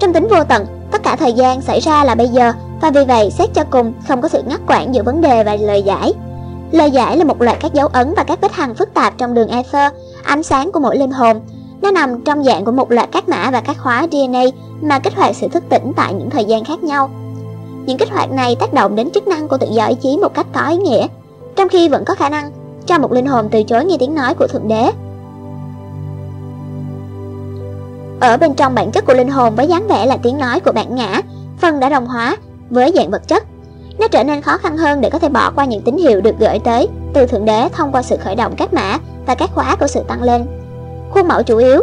Trong 0.00 0.12
tính 0.12 0.28
vô 0.30 0.44
tận, 0.48 0.66
tất 0.90 1.02
cả 1.02 1.16
thời 1.16 1.32
gian 1.32 1.60
xảy 1.60 1.80
ra 1.80 2.04
là 2.04 2.14
bây 2.14 2.28
giờ 2.28 2.52
và 2.80 2.90
vì 2.90 3.04
vậy 3.04 3.30
xét 3.30 3.54
cho 3.54 3.64
cùng 3.70 3.92
không 4.08 4.20
có 4.20 4.28
sự 4.28 4.42
ngắt 4.46 4.60
quãng 4.66 4.94
giữa 4.94 5.02
vấn 5.02 5.20
đề 5.20 5.44
và 5.44 5.56
lời 5.56 5.82
giải. 5.82 6.12
Lời 6.72 6.90
giải 6.90 7.16
là 7.16 7.24
một 7.24 7.42
loạt 7.42 7.56
các 7.60 7.74
dấu 7.74 7.88
ấn 7.88 8.14
và 8.16 8.24
các 8.24 8.40
vết 8.40 8.52
hằn 8.52 8.74
phức 8.74 8.94
tạp 8.94 9.18
trong 9.18 9.34
đường 9.34 9.48
ether, 9.48 9.92
ánh 10.22 10.42
sáng 10.42 10.72
của 10.72 10.80
mỗi 10.80 10.96
linh 10.98 11.10
hồn. 11.10 11.40
Nó 11.82 11.90
nằm 11.90 12.20
trong 12.24 12.44
dạng 12.44 12.64
của 12.64 12.72
một 12.72 12.90
loạt 12.90 13.08
các 13.12 13.28
mã 13.28 13.50
và 13.50 13.60
các 13.60 13.76
khóa 13.78 14.06
DNA 14.12 14.44
mà 14.80 14.98
kích 14.98 15.16
hoạt 15.16 15.36
sự 15.36 15.48
thức 15.48 15.64
tỉnh 15.68 15.92
tại 15.96 16.14
những 16.14 16.30
thời 16.30 16.44
gian 16.44 16.64
khác 16.64 16.82
nhau. 16.82 17.10
Những 17.86 17.98
kích 17.98 18.10
hoạt 18.10 18.30
này 18.30 18.56
tác 18.60 18.72
động 18.72 18.96
đến 18.96 19.10
chức 19.10 19.28
năng 19.28 19.48
của 19.48 19.58
tự 19.58 19.66
do 19.70 19.86
ý 19.86 19.94
chí 19.94 20.18
một 20.22 20.34
cách 20.34 20.46
có 20.52 20.68
ý 20.68 20.76
nghĩa, 20.76 21.06
trong 21.56 21.68
khi 21.68 21.88
vẫn 21.88 22.04
có 22.04 22.14
khả 22.14 22.28
năng 22.28 22.50
cho 22.86 22.98
một 22.98 23.12
linh 23.12 23.26
hồn 23.26 23.48
từ 23.50 23.62
chối 23.62 23.84
nghe 23.84 23.96
tiếng 23.98 24.14
nói 24.14 24.34
của 24.34 24.46
Thượng 24.46 24.68
Đế. 24.68 24.90
Ở 28.20 28.36
bên 28.36 28.54
trong 28.54 28.74
bản 28.74 28.90
chất 28.90 29.06
của 29.06 29.14
linh 29.14 29.28
hồn 29.28 29.54
với 29.54 29.66
dáng 29.66 29.88
vẻ 29.88 30.06
là 30.06 30.16
tiếng 30.16 30.38
nói 30.38 30.60
của 30.60 30.72
bản 30.72 30.94
ngã, 30.94 31.20
phần 31.60 31.80
đã 31.80 31.88
đồng 31.88 32.06
hóa 32.06 32.36
với 32.70 32.92
dạng 32.94 33.10
vật 33.10 33.28
chất. 33.28 33.44
Nó 33.98 34.08
trở 34.08 34.24
nên 34.24 34.42
khó 34.42 34.56
khăn 34.56 34.76
hơn 34.76 35.00
để 35.00 35.10
có 35.10 35.18
thể 35.18 35.28
bỏ 35.28 35.50
qua 35.50 35.64
những 35.64 35.82
tín 35.82 35.96
hiệu 35.96 36.20
được 36.20 36.34
gửi 36.38 36.58
tới 36.58 36.88
từ 37.14 37.26
Thượng 37.26 37.44
Đế 37.44 37.68
thông 37.72 37.92
qua 37.92 38.02
sự 38.02 38.16
khởi 38.16 38.34
động 38.34 38.54
các 38.56 38.74
mã 38.74 38.98
và 39.26 39.34
các 39.34 39.50
khóa 39.54 39.76
của 39.80 39.86
sự 39.86 40.02
tăng 40.08 40.22
lên. 40.22 40.46
Khuôn 41.10 41.28
mẫu 41.28 41.42
chủ 41.42 41.56
yếu 41.56 41.82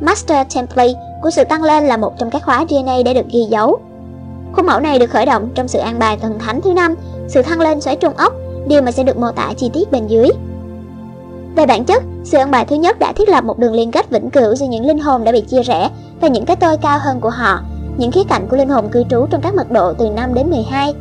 Master 0.00 0.46
Template 0.54 0.94
của 1.22 1.30
sự 1.30 1.44
tăng 1.44 1.62
lên 1.62 1.86
là 1.86 1.96
một 1.96 2.12
trong 2.18 2.30
các 2.30 2.42
khóa 2.44 2.64
DNA 2.68 2.96
để 3.04 3.14
được 3.14 3.26
ghi 3.32 3.40
dấu. 3.50 3.78
Khuôn 4.52 4.66
mẫu 4.66 4.80
này 4.80 4.98
được 4.98 5.10
khởi 5.10 5.26
động 5.26 5.48
trong 5.54 5.68
sự 5.68 5.78
an 5.78 5.98
bài 5.98 6.18
thần 6.22 6.38
thánh 6.38 6.60
thứ 6.60 6.72
năm, 6.72 6.94
sự 7.28 7.42
thăng 7.42 7.60
lên 7.60 7.80
xoáy 7.80 7.96
trung 7.96 8.16
ốc 8.16 8.32
điều 8.66 8.82
mà 8.82 8.92
sẽ 8.92 9.02
được 9.02 9.16
mô 9.16 9.30
tả 9.30 9.52
chi 9.56 9.70
tiết 9.72 9.90
bên 9.90 10.06
dưới. 10.06 10.28
Về 11.56 11.66
bản 11.66 11.84
chất, 11.84 12.02
sự 12.24 12.38
an 12.38 12.50
bài 12.50 12.64
thứ 12.64 12.76
nhất 12.76 12.98
đã 12.98 13.12
thiết 13.12 13.28
lập 13.28 13.44
một 13.44 13.58
đường 13.58 13.74
liên 13.74 13.90
kết 13.90 14.10
vĩnh 14.10 14.30
cửu 14.30 14.54
giữa 14.54 14.66
những 14.66 14.86
linh 14.86 14.98
hồn 14.98 15.24
đã 15.24 15.32
bị 15.32 15.40
chia 15.40 15.62
rẽ 15.62 15.90
và 16.20 16.28
những 16.28 16.44
cái 16.44 16.56
tôi 16.56 16.76
cao 16.76 16.98
hơn 17.02 17.20
của 17.20 17.30
họ, 17.30 17.60
những 17.98 18.12
khía 18.12 18.24
cạnh 18.28 18.48
của 18.48 18.56
linh 18.56 18.68
hồn 18.68 18.88
cư 18.88 19.04
trú 19.10 19.26
trong 19.30 19.40
các 19.40 19.54
mật 19.54 19.70
độ 19.70 19.92
từ 19.92 20.10
5 20.10 20.34
đến 20.34 20.50
12. 20.50 20.94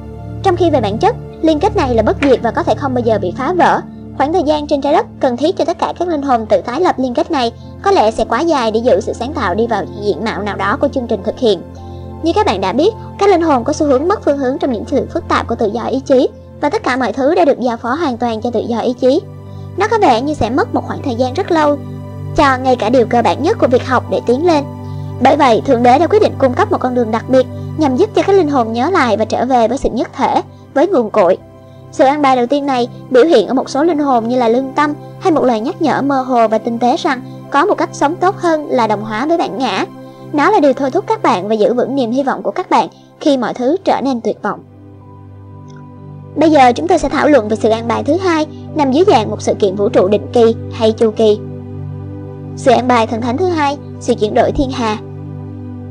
Trong 0.44 0.56
khi 0.56 0.70
về 0.70 0.82
bản 0.82 0.98
chất, 0.98 1.16
liên 1.42 1.60
kết 1.60 1.76
này 1.76 1.96
là 1.96 2.04
bất 2.04 2.18
diệt 2.22 2.40
và 2.44 2.52
có 2.52 2.64
thể 2.64 2.76
không 2.76 2.94
bao 2.94 3.04
giờ 3.06 3.20
bị 3.22 3.34
phá 3.38 3.54
vỡ. 3.54 3.82
Khoảng 4.18 4.34
thời 4.34 4.44
gian 4.44 4.68
trên 4.68 4.82
trái 4.82 4.94
đất 4.94 5.06
cần 5.20 5.38
thiết 5.38 5.58
cho 5.58 5.66
tất 5.66 5.80
cả 5.80 5.94
các 6.00 6.08
linh 6.08 6.22
hồn 6.22 6.46
tự 6.46 6.62
tái 6.62 6.82
lập 6.82 6.96
liên 7.00 7.14
kết 7.14 7.32
này 7.32 7.52
có 7.82 7.92
lẽ 7.92 8.12
sẽ 8.12 8.26
quá 8.26 8.42
dài 8.42 8.72
để 8.72 8.80
giữ 8.80 9.02
sự 9.02 9.14
sáng 9.14 9.34
tạo 9.34 9.56
đi 9.56 9.68
vào 9.68 9.84
diện 10.02 10.24
mạo 10.24 10.42
nào 10.42 10.56
đó 10.56 10.78
của 10.82 10.88
chương 10.88 11.08
trình 11.08 11.24
thực 11.24 11.40
hiện. 11.40 11.62
Như 12.24 12.34
các 12.36 12.46
bạn 12.46 12.62
đã 12.62 12.74
biết, 12.74 12.94
các 13.20 13.30
linh 13.30 13.42
hồn 13.42 13.64
có 13.64 13.74
xu 13.74 13.86
hướng 13.86 14.08
mất 14.08 14.26
phương 14.26 14.38
hướng 14.38 14.58
trong 14.58 14.72
những 14.72 14.86
sự 14.88 15.08
phức 15.14 15.28
tạp 15.28 15.48
của 15.48 15.56
tự 15.56 15.72
do 15.74 15.84
ý 15.84 16.00
chí 16.00 16.30
và 16.62 16.70
tất 16.70 16.84
cả 16.84 16.96
mọi 16.96 17.14
thứ 17.14 17.36
đã 17.36 17.46
được 17.46 17.60
giao 17.60 17.78
phó 17.78 17.94
hoàn 17.94 18.18
toàn 18.18 18.42
cho 18.42 18.52
tự 18.52 18.60
do 18.60 18.80
ý 18.80 18.94
chí. 18.94 19.22
Nó 19.78 19.88
có 19.88 19.98
vẻ 20.02 20.22
như 20.22 20.34
sẽ 20.34 20.50
mất 20.50 20.74
một 20.74 20.82
khoảng 20.88 21.02
thời 21.06 21.16
gian 21.16 21.34
rất 21.34 21.52
lâu 21.52 21.78
cho 22.36 22.58
ngay 22.58 22.76
cả 22.76 22.90
điều 22.90 23.06
cơ 23.06 23.22
bản 23.22 23.44
nhất 23.44 23.58
của 23.60 23.68
việc 23.68 23.88
học 23.88 24.04
để 24.10 24.20
tiến 24.28 24.48
lên. 24.48 24.64
Bởi 25.22 25.38
vậy, 25.38 25.62
Thượng 25.66 25.84
Đế 25.84 26.00
đã 26.00 26.08
quyết 26.08 26.22
định 26.22 26.34
cung 26.38 26.54
cấp 26.54 26.72
một 26.72 26.78
con 26.80 26.96
đường 26.96 27.12
đặc 27.12 27.30
biệt 27.30 27.46
nhằm 27.78 27.96
giúp 27.96 28.10
cho 28.16 28.22
các 28.22 28.36
linh 28.36 28.50
hồn 28.50 28.74
nhớ 28.74 28.90
lại 28.90 29.18
và 29.18 29.26
trở 29.26 29.46
về 29.46 29.68
với 29.68 29.78
sự 29.78 29.90
nhất 29.90 30.10
thể, 30.14 30.42
với 30.74 30.88
nguồn 30.88 31.10
cội. 31.10 31.38
Sự 31.92 32.06
an 32.06 32.22
bài 32.22 32.36
đầu 32.36 32.46
tiên 32.46 32.66
này 32.66 32.88
biểu 33.10 33.24
hiện 33.26 33.48
ở 33.48 33.54
một 33.54 33.70
số 33.70 33.84
linh 33.84 34.00
hồn 34.00 34.28
như 34.28 34.38
là 34.38 34.48
lương 34.48 34.74
tâm 34.76 34.94
hay 35.20 35.32
một 35.32 35.44
lời 35.46 35.60
nhắc 35.60 35.82
nhở 35.82 36.02
mơ 36.02 36.22
hồ 36.22 36.48
và 36.48 36.58
tinh 36.58 36.80
tế 36.80 36.96
rằng 36.98 37.22
có 37.52 37.66
một 37.66 37.76
cách 37.78 37.90
sống 37.94 38.16
tốt 38.16 38.36
hơn 38.38 38.68
là 38.70 38.88
đồng 38.88 39.04
hóa 39.04 39.26
với 39.26 39.38
bản 39.38 39.58
ngã. 39.58 39.86
Nó 40.34 40.52
là 40.52 40.60
điều 40.60 40.74
thôi 40.74 40.92
thúc 40.92 41.06
các 41.08 41.24
bạn 41.24 41.48
và 41.48 41.56
giữ 41.56 41.74
vững 41.74 41.96
niềm 41.96 42.12
hy 42.12 42.24
vọng 42.24 42.44
của 42.44 42.52
các 42.52 42.70
bạn 42.70 42.88
khi 43.20 43.38
mọi 43.38 43.54
thứ 43.54 43.78
trở 43.84 44.02
nên 44.02 44.22
tuyệt 44.22 44.38
vọng. 44.42 44.60
Bây 46.36 46.52
giờ 46.52 46.72
chúng 46.74 46.88
tôi 46.88 46.98
sẽ 46.98 47.10
thảo 47.10 47.28
luận 47.28 47.48
về 47.48 47.56
sự 47.56 47.70
an 47.70 47.88
bài 47.88 48.04
thứ 48.04 48.18
hai 48.18 48.48
nằm 48.76 48.92
dưới 48.92 49.06
dạng 49.08 49.30
một 49.30 49.42
sự 49.42 49.54
kiện 49.60 49.76
vũ 49.76 49.90
trụ 49.90 50.08
định 50.08 50.28
kỳ 50.34 50.56
hay 50.74 50.92
chu 50.92 51.12
kỳ. 51.12 51.40
Sự 52.58 52.72
an 52.72 52.88
bài 52.88 53.08
thần 53.08 53.22
thánh 53.22 53.38
thứ 53.38 53.46
hai, 53.46 53.78
sự 54.00 54.14
chuyển 54.14 54.34
đổi 54.34 54.52
thiên 54.52 54.72
hà. 54.72 54.98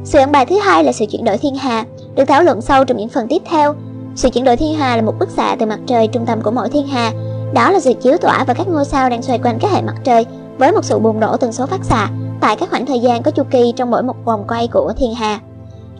Sự 0.04 0.18
ăn 0.18 0.32
bài 0.32 0.46
thứ 0.46 0.58
hai 0.58 0.84
là 0.84 0.92
sự 0.92 1.04
chuyển 1.06 1.24
đổi 1.24 1.38
thiên 1.38 1.54
hà, 1.54 1.84
được 2.14 2.24
thảo 2.24 2.42
luận 2.42 2.60
sâu 2.60 2.84
trong 2.84 2.96
những 2.96 3.08
phần 3.08 3.28
tiếp 3.28 3.42
theo. 3.44 3.74
Sự 4.16 4.30
chuyển 4.30 4.44
đổi 4.44 4.56
thiên 4.56 4.74
hà 4.74 4.96
là 4.96 5.02
một 5.02 5.14
bức 5.18 5.30
xạ 5.30 5.56
từ 5.58 5.66
mặt 5.66 5.80
trời 5.86 6.06
trung 6.06 6.26
tâm 6.26 6.40
của 6.40 6.50
mỗi 6.50 6.68
thiên 6.68 6.86
hà. 6.86 7.12
Đó 7.54 7.70
là 7.70 7.80
sự 7.80 7.92
chiếu 8.02 8.16
tỏa 8.18 8.44
vào 8.44 8.54
các 8.54 8.68
ngôi 8.68 8.84
sao 8.84 9.10
đang 9.10 9.22
xoay 9.22 9.38
quanh 9.38 9.58
các 9.60 9.70
hệ 9.72 9.82
mặt 9.82 9.94
trời 10.04 10.26
với 10.58 10.72
một 10.72 10.84
sự 10.84 10.98
bùng 10.98 11.20
nổ 11.20 11.36
tần 11.36 11.52
số 11.52 11.66
phát 11.66 11.84
xạ 11.84 12.08
tại 12.40 12.56
các 12.56 12.70
khoảng 12.70 12.86
thời 12.86 13.00
gian 13.00 13.22
có 13.22 13.30
chu 13.30 13.42
kỳ 13.50 13.72
trong 13.76 13.90
mỗi 13.90 14.02
một 14.02 14.16
vòng 14.24 14.44
quay 14.48 14.68
của 14.68 14.92
thiên 14.96 15.14
hà. 15.14 15.40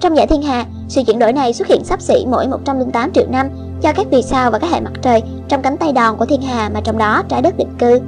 Trong 0.00 0.16
giải 0.16 0.26
thiên 0.26 0.42
hà, 0.42 0.64
sự 0.88 1.02
chuyển 1.02 1.18
đổi 1.18 1.32
này 1.32 1.52
xuất 1.52 1.68
hiện 1.68 1.84
sắp 1.84 2.00
xỉ 2.00 2.26
mỗi 2.30 2.49
108 2.49 3.12
triệu 3.12 3.26
năm 3.28 3.50
cho 3.82 3.92
các 3.92 4.06
vì 4.11 4.23
sao 4.23 4.50
và 4.50 4.58
các 4.58 4.70
hệ 4.70 4.80
mặt 4.80 4.92
trời 5.02 5.23
trong 5.49 5.62
cánh 5.62 5.76
tay 5.76 5.92
đòn 5.92 6.16
của 6.16 6.26
thiên 6.26 6.42
hà 6.42 6.68
mà 6.68 6.80
trong 6.84 6.99
đó 6.99 7.23
trái 7.28 7.42
đất 7.42 7.56
định 7.56 7.75
cư. 7.78 8.00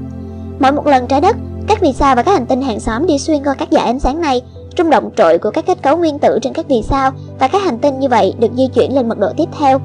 Mỗi 0.58 0.72
một 0.72 0.86
lần 0.86 1.06
trái 1.06 1.20
đất, 1.20 1.36
các 1.68 1.80
vì 1.80 1.92
sao 1.92 2.16
và 2.16 2.22
các 2.22 2.32
hành 2.32 2.46
tinh 2.46 2.62
hàng 2.62 2.80
xóm 2.80 3.06
đi 3.06 3.18
xuyên 3.18 3.44
qua 3.44 3.54
các 3.54 3.68
dải 3.70 3.84
ánh 3.84 4.00
sáng 4.00 4.20
này, 4.20 4.42
rung 4.78 4.90
động 4.90 5.10
trội 5.16 5.38
của 5.38 5.50
các 5.50 5.66
kết 5.66 5.82
cấu 5.82 5.96
nguyên 5.96 6.18
tử 6.18 6.38
trên 6.42 6.52
các 6.52 6.66
vì 6.68 6.82
sao 6.82 7.10
và 7.38 7.48
các 7.48 7.62
hành 7.62 7.78
tinh 7.78 7.98
như 7.98 8.08
vậy 8.08 8.34
được 8.38 8.50
di 8.56 8.66
chuyển 8.66 8.94
lên 8.94 9.08
mật 9.08 9.18
độ 9.18 9.28
tiếp 9.36 9.48
theo. 9.58 9.80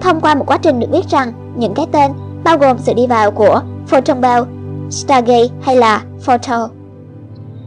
Thông 0.00 0.20
qua 0.20 0.34
một 0.34 0.44
quá 0.46 0.56
trình 0.56 0.80
được 0.80 0.90
biết 0.90 1.08
rằng 1.08 1.32
những 1.56 1.74
cái 1.74 1.86
tên 1.92 2.10
bao 2.44 2.58
gồm 2.58 2.78
sự 2.78 2.94
đi 2.94 3.06
vào 3.06 3.30
của 3.30 3.62
photon 3.86 4.20
bell, 4.20 4.44
stargate 4.90 5.48
hay 5.62 5.76
là 5.76 6.02
photon 6.20 6.70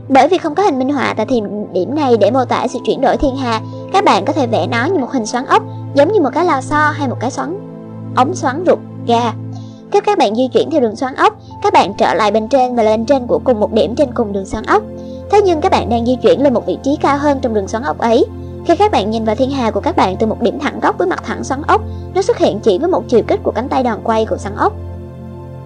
bởi 0.09 0.27
vì 0.27 0.37
không 0.37 0.55
có 0.55 0.63
hình 0.63 0.79
minh 0.79 0.93
họa 0.93 1.13
tại 1.17 1.25
thời 1.25 1.41
điểm 1.73 1.95
này 1.95 2.17
để 2.17 2.31
mô 2.31 2.45
tả 2.45 2.67
sự 2.67 2.79
chuyển 2.85 3.01
đổi 3.01 3.17
thiên 3.17 3.35
hà, 3.35 3.61
các 3.93 4.03
bạn 4.03 4.25
có 4.25 4.33
thể 4.33 4.47
vẽ 4.47 4.67
nó 4.67 4.85
như 4.85 4.99
một 4.99 5.11
hình 5.11 5.25
xoắn 5.25 5.45
ốc, 5.45 5.63
giống 5.95 6.11
như 6.11 6.21
một 6.21 6.29
cái 6.33 6.45
lò 6.45 6.61
xo 6.61 6.89
hay 6.89 7.07
một 7.07 7.17
cái 7.19 7.31
xoắn 7.31 7.59
ống 8.15 8.35
xoắn 8.35 8.63
ruột 8.67 8.79
ga. 9.07 9.33
Khi 9.91 9.99
các 10.01 10.17
bạn 10.17 10.35
di 10.35 10.47
chuyển 10.47 10.71
theo 10.71 10.81
đường 10.81 10.95
xoắn 10.95 11.15
ốc, 11.15 11.33
các 11.63 11.73
bạn 11.73 11.93
trở 11.97 12.13
lại 12.13 12.31
bên 12.31 12.47
trên 12.47 12.75
và 12.75 12.83
lên 12.83 13.05
trên 13.05 13.27
của 13.27 13.39
cùng 13.43 13.59
một 13.59 13.73
điểm 13.73 13.95
trên 13.95 14.11
cùng 14.13 14.33
đường 14.33 14.45
xoắn 14.45 14.63
ốc. 14.65 14.83
Thế 15.33 15.41
nhưng 15.41 15.61
các 15.61 15.71
bạn 15.71 15.89
đang 15.89 16.05
di 16.05 16.15
chuyển 16.15 16.41
lên 16.41 16.53
một 16.53 16.65
vị 16.65 16.77
trí 16.83 16.97
cao 17.01 17.17
hơn 17.17 17.39
trong 17.41 17.53
đường 17.53 17.67
xoắn 17.67 17.83
ốc 17.83 17.97
ấy. 17.97 18.25
Khi 18.65 18.75
các 18.75 18.91
bạn 18.91 19.11
nhìn 19.11 19.25
vào 19.25 19.35
thiên 19.35 19.51
hà 19.51 19.71
của 19.71 19.79
các 19.79 19.95
bạn 19.95 20.15
từ 20.19 20.27
một 20.27 20.41
điểm 20.41 20.59
thẳng 20.59 20.79
góc 20.79 20.97
với 20.97 21.07
mặt 21.07 21.23
thẳng 21.25 21.43
xoắn 21.43 21.61
ốc, 21.67 21.81
nó 22.15 22.21
xuất 22.21 22.37
hiện 22.37 22.59
chỉ 22.59 22.77
với 22.77 22.89
một 22.89 23.03
chiều 23.07 23.21
kích 23.27 23.39
của 23.43 23.51
cánh 23.51 23.69
tay 23.69 23.83
đòn 23.83 23.99
quay 24.03 24.25
của 24.25 24.37
xoắn 24.37 24.55
ốc. 24.55 24.73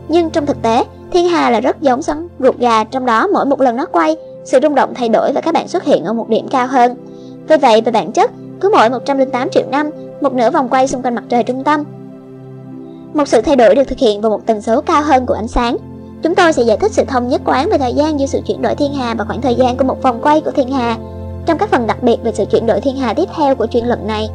Nhưng 0.07 0.29
trong 0.29 0.45
thực 0.45 0.62
tế, 0.62 0.83
thiên 1.12 1.29
hà 1.29 1.50
là 1.50 1.59
rất 1.59 1.81
giống 1.81 2.01
xoắn 2.01 2.27
ruột 2.39 2.57
gà, 2.57 2.83
trong 2.83 3.05
đó 3.05 3.27
mỗi 3.27 3.45
một 3.45 3.62
lần 3.62 3.75
nó 3.75 3.86
quay, 3.86 4.15
sự 4.45 4.59
rung 4.62 4.75
động 4.75 4.93
thay 4.95 5.09
đổi 5.09 5.31
và 5.33 5.41
các 5.41 5.53
bạn 5.53 5.67
xuất 5.67 5.83
hiện 5.83 6.03
ở 6.03 6.13
một 6.13 6.29
điểm 6.29 6.47
cao 6.47 6.67
hơn. 6.67 6.95
Vì 7.47 7.57
vậy, 7.57 7.81
về 7.81 7.91
bản 7.91 8.12
chất, 8.12 8.31
cứ 8.59 8.69
mỗi 8.71 8.89
108 8.89 9.50
triệu 9.50 9.63
năm, 9.71 9.89
một 10.21 10.33
nửa 10.33 10.51
vòng 10.51 10.69
quay 10.69 10.88
xung 10.88 11.01
quanh 11.01 11.15
mặt 11.15 11.24
trời 11.29 11.43
trung 11.43 11.63
tâm. 11.63 11.83
Một 13.13 13.27
sự 13.27 13.42
thay 13.42 13.55
đổi 13.55 13.75
được 13.75 13.83
thực 13.87 14.00
hiện 14.00 14.22
vào 14.22 14.31
một 14.31 14.46
tần 14.46 14.61
số 14.61 14.81
cao 14.81 15.01
hơn 15.01 15.25
của 15.25 15.33
ánh 15.33 15.48
sáng. 15.48 15.77
Chúng 16.27 16.35
tôi 16.35 16.53
sẽ 16.53 16.63
giải 16.63 16.77
thích 16.77 16.92
sự 16.92 17.03
thông 17.07 17.27
nhất 17.27 17.42
quán 17.46 17.70
về 17.70 17.77
thời 17.77 17.94
gian 17.94 18.20
giữa 18.20 18.25
sự 18.25 18.42
chuyển 18.46 18.61
đổi 18.61 18.75
thiên 18.75 18.94
hà 18.94 19.13
và 19.13 19.25
khoảng 19.25 19.42
thời 19.42 19.55
gian 19.55 19.77
của 19.77 19.83
một 19.83 20.01
vòng 20.01 20.22
quay 20.22 20.42
của 20.42 20.51
thiên 20.51 20.72
hà, 20.72 20.98
trong 21.46 21.57
các 21.57 21.70
phần 21.70 21.87
đặc 21.87 22.03
biệt 22.03 22.18
về 22.24 22.31
sự 22.33 22.46
chuyển 22.46 22.66
đổi 22.66 22.81
thiên 22.81 22.98
hà 22.98 23.13
tiếp 23.13 23.29
theo 23.35 23.55
của 23.55 23.68
chuyên 23.68 23.85
luận 23.85 24.07
này. 24.07 24.29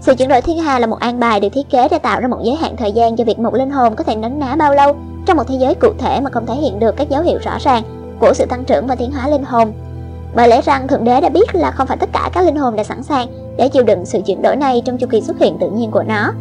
Sự 0.00 0.14
chuyển 0.14 0.28
đổi 0.28 0.40
thiên 0.40 0.58
hà 0.58 0.78
là 0.78 0.86
một 0.86 0.98
an 1.00 1.20
bài 1.20 1.40
được 1.40 1.48
thiết 1.52 1.70
kế 1.70 1.88
để 1.88 1.98
tạo 1.98 2.20
ra 2.20 2.28
một 2.28 2.38
giới 2.42 2.54
hạn 2.54 2.76
thời 2.76 2.92
gian 2.92 3.16
cho 3.16 3.24
việc 3.24 3.38
một 3.38 3.54
linh 3.54 3.70
hồn 3.70 3.94
có 3.94 4.04
thể 4.04 4.16
nấn 4.16 4.38
ná 4.38 4.56
bao 4.56 4.74
lâu 4.74 4.96
trong 5.26 5.36
một 5.36 5.44
thế 5.48 5.56
giới 5.60 5.74
cụ 5.74 5.88
thể 5.98 6.20
mà 6.20 6.30
không 6.30 6.46
thể 6.46 6.54
hiện 6.54 6.78
được 6.78 6.96
các 6.96 7.08
dấu 7.08 7.22
hiệu 7.22 7.38
rõ 7.42 7.52
ràng 7.60 7.82
của 8.20 8.34
sự 8.34 8.46
tăng 8.46 8.64
trưởng 8.64 8.86
và 8.86 8.94
tiến 8.94 9.12
hóa 9.12 9.28
linh 9.28 9.44
hồn. 9.44 9.72
Bởi 10.34 10.48
lẽ 10.48 10.60
rằng 10.62 10.88
Thượng 10.88 11.04
Đế 11.04 11.20
đã 11.20 11.28
biết 11.28 11.54
là 11.54 11.70
không 11.70 11.86
phải 11.86 11.96
tất 11.96 12.08
cả 12.12 12.30
các 12.32 12.44
linh 12.44 12.56
hồn 12.56 12.76
đã 12.76 12.84
sẵn 12.84 13.02
sàng 13.02 13.28
để 13.56 13.68
chịu 13.68 13.82
đựng 13.82 14.06
sự 14.06 14.20
chuyển 14.26 14.42
đổi 14.42 14.56
này 14.56 14.82
trong 14.84 14.98
chu 14.98 15.06
kỳ 15.10 15.20
xuất 15.20 15.38
hiện 15.38 15.56
tự 15.60 15.70
nhiên 15.70 15.90
của 15.90 16.02
nó. 16.02 16.32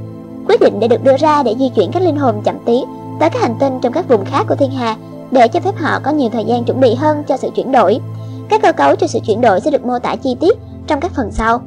Quyết 0.48 0.60
định 0.62 0.80
đã 0.80 0.88
được 0.88 1.04
đưa 1.04 1.18
ra 1.18 1.44
để 1.44 1.56
di 1.60 1.70
chuyển 1.70 1.92
các 1.92 2.04
linh 2.04 2.18
hồn 2.18 2.42
chậm 2.46 2.56
tiến 2.66 2.86
tới 3.22 3.30
các 3.30 3.42
hành 3.42 3.56
tinh 3.60 3.80
trong 3.82 3.94
các 3.94 4.08
vùng 4.08 4.26
khác 4.26 4.46
của 4.50 4.56
thiên 4.56 4.72
hà 4.72 4.96
để 5.32 5.48
cho 5.48 5.60
phép 5.60 5.76
họ 5.78 6.00
có 6.04 6.12
nhiều 6.12 6.30
thời 6.34 6.46
gian 6.46 6.64
chuẩn 6.64 6.80
bị 6.80 6.96
hơn 6.96 7.24
cho 7.28 7.38
sự 7.38 7.50
chuyển 7.56 7.72
đổi. 7.72 8.00
Các 8.50 8.62
cơ 8.62 8.72
cấu 8.72 8.96
cho 8.96 9.08
sự 9.08 9.20
chuyển 9.20 9.42
đổi 9.42 9.60
sẽ 9.60 9.72
được 9.72 9.86
mô 9.86 10.00
tả 10.00 10.16
chi 10.16 10.36
tiết 10.40 10.58
trong 10.88 11.00
các 11.00 11.12
phần 11.16 11.32
sau. 11.32 11.62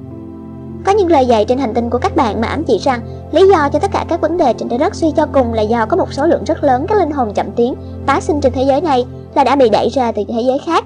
Có 0.85 0.93
những 0.93 1.09
lời 1.09 1.27
dạy 1.27 1.45
trên 1.45 1.59
hành 1.59 1.75
tinh 1.75 1.91
của 1.91 1.99
các 1.99 2.17
bạn 2.17 2.41
mà 2.41 2.49
ám 2.49 2.65
chỉ 2.65 2.79
rằng 2.79 3.01
lý 3.33 3.49
do 3.49 3.69
cho 3.73 3.79
tất 3.79 3.91
cả 3.93 4.05
các 4.09 4.21
vấn 4.21 4.37
đề 4.37 4.53
trên 4.53 4.69
trái 4.69 4.79
đất 4.79 4.95
suy 4.95 5.11
cho 5.17 5.27
cùng 5.27 5.53
là 5.53 5.63
do 5.63 5.87
có 5.87 5.97
một 5.97 6.13
số 6.13 6.27
lượng 6.27 6.45
rất 6.45 6.65
lớn 6.65 6.87
các 6.89 6.99
linh 6.99 7.11
hồn 7.11 7.35
chậm 7.35 7.51
tiến 7.51 7.75
tái 8.07 8.21
sinh 8.21 8.41
trên 8.41 8.53
thế 8.53 8.63
giới 8.63 8.81
này 8.81 9.07
là 9.35 9.45
đã 9.45 9.57
bị 9.57 9.69
đẩy 9.69 9.89
ra 9.89 10.13
từ 10.13 10.23
thế 10.29 10.43
giới 10.47 10.59
khác. 10.67 10.85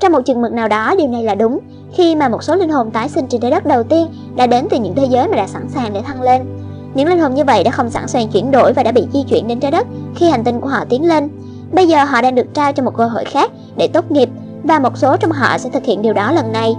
Trong 0.00 0.12
một 0.12 0.20
chừng 0.26 0.42
mực 0.42 0.52
nào 0.52 0.68
đó 0.68 0.94
điều 0.98 1.08
này 1.08 1.22
là 1.22 1.34
đúng, 1.34 1.58
khi 1.92 2.16
mà 2.16 2.28
một 2.28 2.42
số 2.42 2.56
linh 2.56 2.70
hồn 2.70 2.90
tái 2.90 3.08
sinh 3.08 3.26
trên 3.26 3.40
trái 3.40 3.50
đất 3.50 3.66
đầu 3.66 3.82
tiên 3.82 4.06
đã 4.36 4.46
đến 4.46 4.66
từ 4.70 4.78
những 4.78 4.94
thế 4.94 5.04
giới 5.04 5.28
mà 5.28 5.36
đã 5.36 5.46
sẵn 5.46 5.68
sàng 5.74 5.92
để 5.92 6.02
thăng 6.02 6.22
lên. 6.22 6.61
Những 6.94 7.08
linh 7.08 7.18
hồn 7.18 7.34
như 7.34 7.44
vậy 7.44 7.64
đã 7.64 7.70
không 7.70 7.90
sẵn 7.90 8.08
sàng 8.08 8.28
chuyển 8.28 8.50
đổi 8.50 8.72
và 8.72 8.82
đã 8.82 8.92
bị 8.92 9.06
di 9.12 9.22
chuyển 9.22 9.48
đến 9.48 9.60
trái 9.60 9.70
đất 9.70 9.86
khi 10.16 10.30
hành 10.30 10.44
tinh 10.44 10.60
của 10.60 10.68
họ 10.68 10.84
tiến 10.88 11.08
lên. 11.08 11.28
Bây 11.72 11.88
giờ 11.88 12.04
họ 12.04 12.22
đang 12.22 12.34
được 12.34 12.54
trao 12.54 12.72
cho 12.72 12.82
một 12.82 12.96
cơ 12.96 13.06
hội 13.06 13.24
khác 13.24 13.50
để 13.76 13.88
tốt 13.88 14.10
nghiệp 14.10 14.28
và 14.64 14.78
một 14.78 14.98
số 14.98 15.16
trong 15.16 15.30
họ 15.30 15.58
sẽ 15.58 15.70
thực 15.70 15.84
hiện 15.84 16.02
điều 16.02 16.12
đó 16.12 16.32
lần 16.32 16.52
này. 16.52 16.74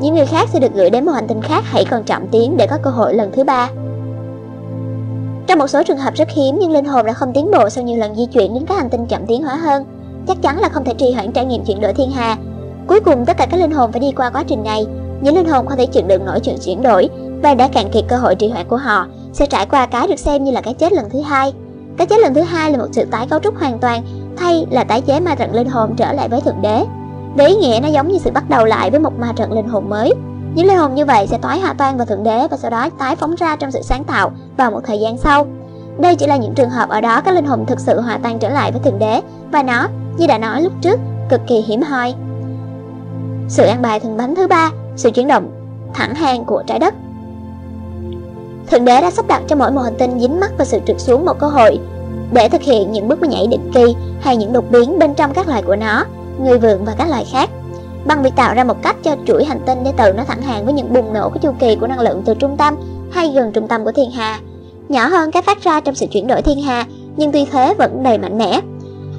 Những 0.00 0.14
người 0.14 0.26
khác 0.26 0.48
sẽ 0.52 0.60
được 0.60 0.74
gửi 0.74 0.90
đến 0.90 1.04
một 1.04 1.12
hành 1.12 1.28
tinh 1.28 1.42
khác 1.42 1.64
hãy 1.66 1.84
còn 1.84 2.04
chậm 2.04 2.26
tiến 2.32 2.56
để 2.56 2.66
có 2.66 2.78
cơ 2.82 2.90
hội 2.90 3.14
lần 3.14 3.32
thứ 3.32 3.44
ba. 3.44 3.68
Trong 5.46 5.58
một 5.58 5.66
số 5.66 5.82
trường 5.82 5.98
hợp 5.98 6.14
rất 6.14 6.28
hiếm, 6.30 6.56
nhưng 6.60 6.72
linh 6.72 6.84
hồn 6.84 7.06
đã 7.06 7.12
không 7.12 7.32
tiến 7.34 7.50
bộ 7.50 7.70
sau 7.70 7.84
nhiều 7.84 7.96
lần 7.96 8.14
di 8.14 8.26
chuyển 8.26 8.54
đến 8.54 8.66
các 8.66 8.78
hành 8.78 8.90
tinh 8.90 9.06
chậm 9.06 9.26
tiến 9.26 9.42
hóa 9.42 9.56
hơn 9.56 9.84
chắc 10.28 10.42
chắn 10.42 10.58
là 10.58 10.68
không 10.68 10.84
thể 10.84 10.94
trì 10.98 11.12
hoãn 11.12 11.32
trải 11.32 11.44
nghiệm 11.44 11.64
chuyển 11.64 11.80
đổi 11.80 11.92
thiên 11.92 12.10
hà. 12.10 12.36
Cuối 12.86 13.00
cùng 13.00 13.24
tất 13.26 13.36
cả 13.36 13.46
các 13.50 13.60
linh 13.60 13.70
hồn 13.70 13.92
phải 13.92 14.00
đi 14.00 14.12
qua 14.12 14.30
quá 14.30 14.44
trình 14.48 14.62
này. 14.62 14.86
Những 15.20 15.34
linh 15.34 15.48
hồn 15.48 15.66
không 15.66 15.78
thể 15.78 15.86
chịu 15.86 16.02
đựng 16.06 16.24
nổi 16.24 16.40
chuyện 16.40 16.56
chuyển 16.64 16.82
đổi 16.82 17.08
và 17.42 17.54
đã 17.54 17.68
cạn 17.68 17.90
kiệt 17.90 18.04
cơ 18.08 18.16
hội 18.16 18.34
trì 18.34 18.48
hoãn 18.48 18.68
của 18.68 18.76
họ 18.76 19.06
sẽ 19.32 19.46
trải 19.46 19.66
qua 19.66 19.86
cái 19.86 20.08
được 20.08 20.18
xem 20.18 20.44
như 20.44 20.50
là 20.50 20.60
cái 20.60 20.74
chết 20.74 20.92
lần 20.92 21.10
thứ 21.10 21.20
hai. 21.20 21.52
Cái 21.96 22.06
chết 22.06 22.20
lần 22.20 22.34
thứ 22.34 22.40
hai 22.40 22.72
là 22.72 22.78
một 22.78 22.88
sự 22.92 23.04
tái 23.04 23.26
cấu 23.30 23.38
trúc 23.38 23.58
hoàn 23.58 23.78
toàn, 23.78 24.02
thay 24.36 24.66
là 24.70 24.84
tái 24.84 25.00
chế 25.00 25.20
ma 25.20 25.34
trận 25.34 25.54
linh 25.54 25.68
hồn 25.68 25.94
trở 25.96 26.12
lại 26.12 26.28
với 26.28 26.40
thượng 26.40 26.62
đế. 26.62 26.84
Để 27.36 27.46
ý 27.46 27.54
nghĩa 27.54 27.80
nó 27.82 27.88
giống 27.88 28.08
như 28.08 28.18
sự 28.18 28.30
bắt 28.30 28.48
đầu 28.48 28.64
lại 28.64 28.90
với 28.90 29.00
một 29.00 29.18
ma 29.18 29.32
trận 29.36 29.52
linh 29.52 29.68
hồn 29.68 29.88
mới. 29.88 30.12
Những 30.54 30.66
linh 30.66 30.76
hồn 30.76 30.94
như 30.94 31.04
vậy 31.04 31.26
sẽ 31.26 31.38
tái 31.38 31.60
hòa 31.60 31.72
tan 31.78 31.96
vào 31.96 32.06
thượng 32.06 32.22
đế 32.22 32.48
và 32.50 32.56
sau 32.56 32.70
đó 32.70 32.88
tái 32.98 33.16
phóng 33.16 33.34
ra 33.34 33.56
trong 33.56 33.70
sự 33.70 33.82
sáng 33.82 34.04
tạo 34.04 34.32
vào 34.56 34.70
một 34.70 34.80
thời 34.86 35.00
gian 35.00 35.18
sau. 35.18 35.46
Đây 35.98 36.16
chỉ 36.16 36.26
là 36.26 36.36
những 36.36 36.54
trường 36.54 36.70
hợp 36.70 36.88
ở 36.88 37.00
đó 37.00 37.20
các 37.20 37.34
linh 37.34 37.46
hồn 37.46 37.66
thực 37.66 37.80
sự 37.80 38.00
hòa 38.00 38.18
tan 38.22 38.38
trở 38.38 38.48
lại 38.48 38.72
với 38.72 38.80
thượng 38.84 38.98
đế 38.98 39.20
và 39.52 39.62
nó 39.62 39.88
như 40.18 40.26
đã 40.26 40.38
nói 40.38 40.62
lúc 40.62 40.72
trước, 40.80 41.00
cực 41.28 41.40
kỳ 41.46 41.60
hiếm 41.60 41.82
hoi. 41.82 42.14
Sự 43.48 43.66
an 43.66 43.82
bài 43.82 44.00
thần 44.00 44.16
bánh 44.16 44.34
thứ 44.34 44.46
ba, 44.46 44.70
sự 44.96 45.10
chuyển 45.10 45.28
động 45.28 45.50
thẳng 45.94 46.14
hàng 46.14 46.44
của 46.44 46.62
trái 46.66 46.78
đất. 46.78 46.94
Thượng 48.70 48.84
đế 48.84 49.00
đã 49.00 49.10
sắp 49.10 49.26
đặt 49.28 49.42
cho 49.48 49.56
mỗi 49.56 49.70
một 49.70 49.80
hành 49.80 49.96
tinh 49.98 50.20
dính 50.20 50.40
mắt 50.40 50.50
vào 50.58 50.64
sự 50.64 50.78
trượt 50.86 51.00
xuống 51.00 51.24
một 51.24 51.38
cơ 51.38 51.46
hội 51.46 51.78
để 52.32 52.48
thực 52.48 52.62
hiện 52.62 52.92
những 52.92 53.08
bước 53.08 53.22
nhảy 53.22 53.46
định 53.46 53.70
kỳ 53.74 53.96
hay 54.20 54.36
những 54.36 54.52
đột 54.52 54.70
biến 54.70 54.98
bên 54.98 55.14
trong 55.14 55.34
các 55.34 55.48
loài 55.48 55.62
của 55.62 55.76
nó, 55.76 56.04
người 56.42 56.58
vượn 56.58 56.84
và 56.84 56.94
các 56.98 57.08
loài 57.08 57.26
khác. 57.32 57.50
Bằng 58.04 58.22
việc 58.22 58.36
tạo 58.36 58.54
ra 58.54 58.64
một 58.64 58.82
cách 58.82 58.96
cho 59.02 59.16
chuỗi 59.26 59.44
hành 59.44 59.60
tinh 59.66 59.78
để 59.84 59.92
tự 59.96 60.12
nó 60.12 60.24
thẳng 60.24 60.42
hàng 60.42 60.64
với 60.64 60.74
những 60.74 60.92
bùng 60.92 61.12
nổ 61.12 61.28
của 61.28 61.38
chu 61.38 61.52
kỳ 61.60 61.76
của 61.76 61.86
năng 61.86 62.00
lượng 62.00 62.22
từ 62.24 62.34
trung 62.34 62.56
tâm 62.56 62.76
hay 63.10 63.32
gần 63.34 63.52
trung 63.52 63.68
tâm 63.68 63.84
của 63.84 63.92
thiên 63.92 64.10
hà, 64.10 64.40
nhỏ 64.88 65.06
hơn 65.06 65.30
cái 65.30 65.42
phát 65.42 65.62
ra 65.62 65.80
trong 65.80 65.94
sự 65.94 66.06
chuyển 66.06 66.26
đổi 66.26 66.42
thiên 66.42 66.62
hà, 66.62 66.84
nhưng 67.16 67.32
tuy 67.32 67.44
thế 67.44 67.74
vẫn 67.74 68.02
đầy 68.02 68.18
mạnh 68.18 68.38
mẽ. 68.38 68.60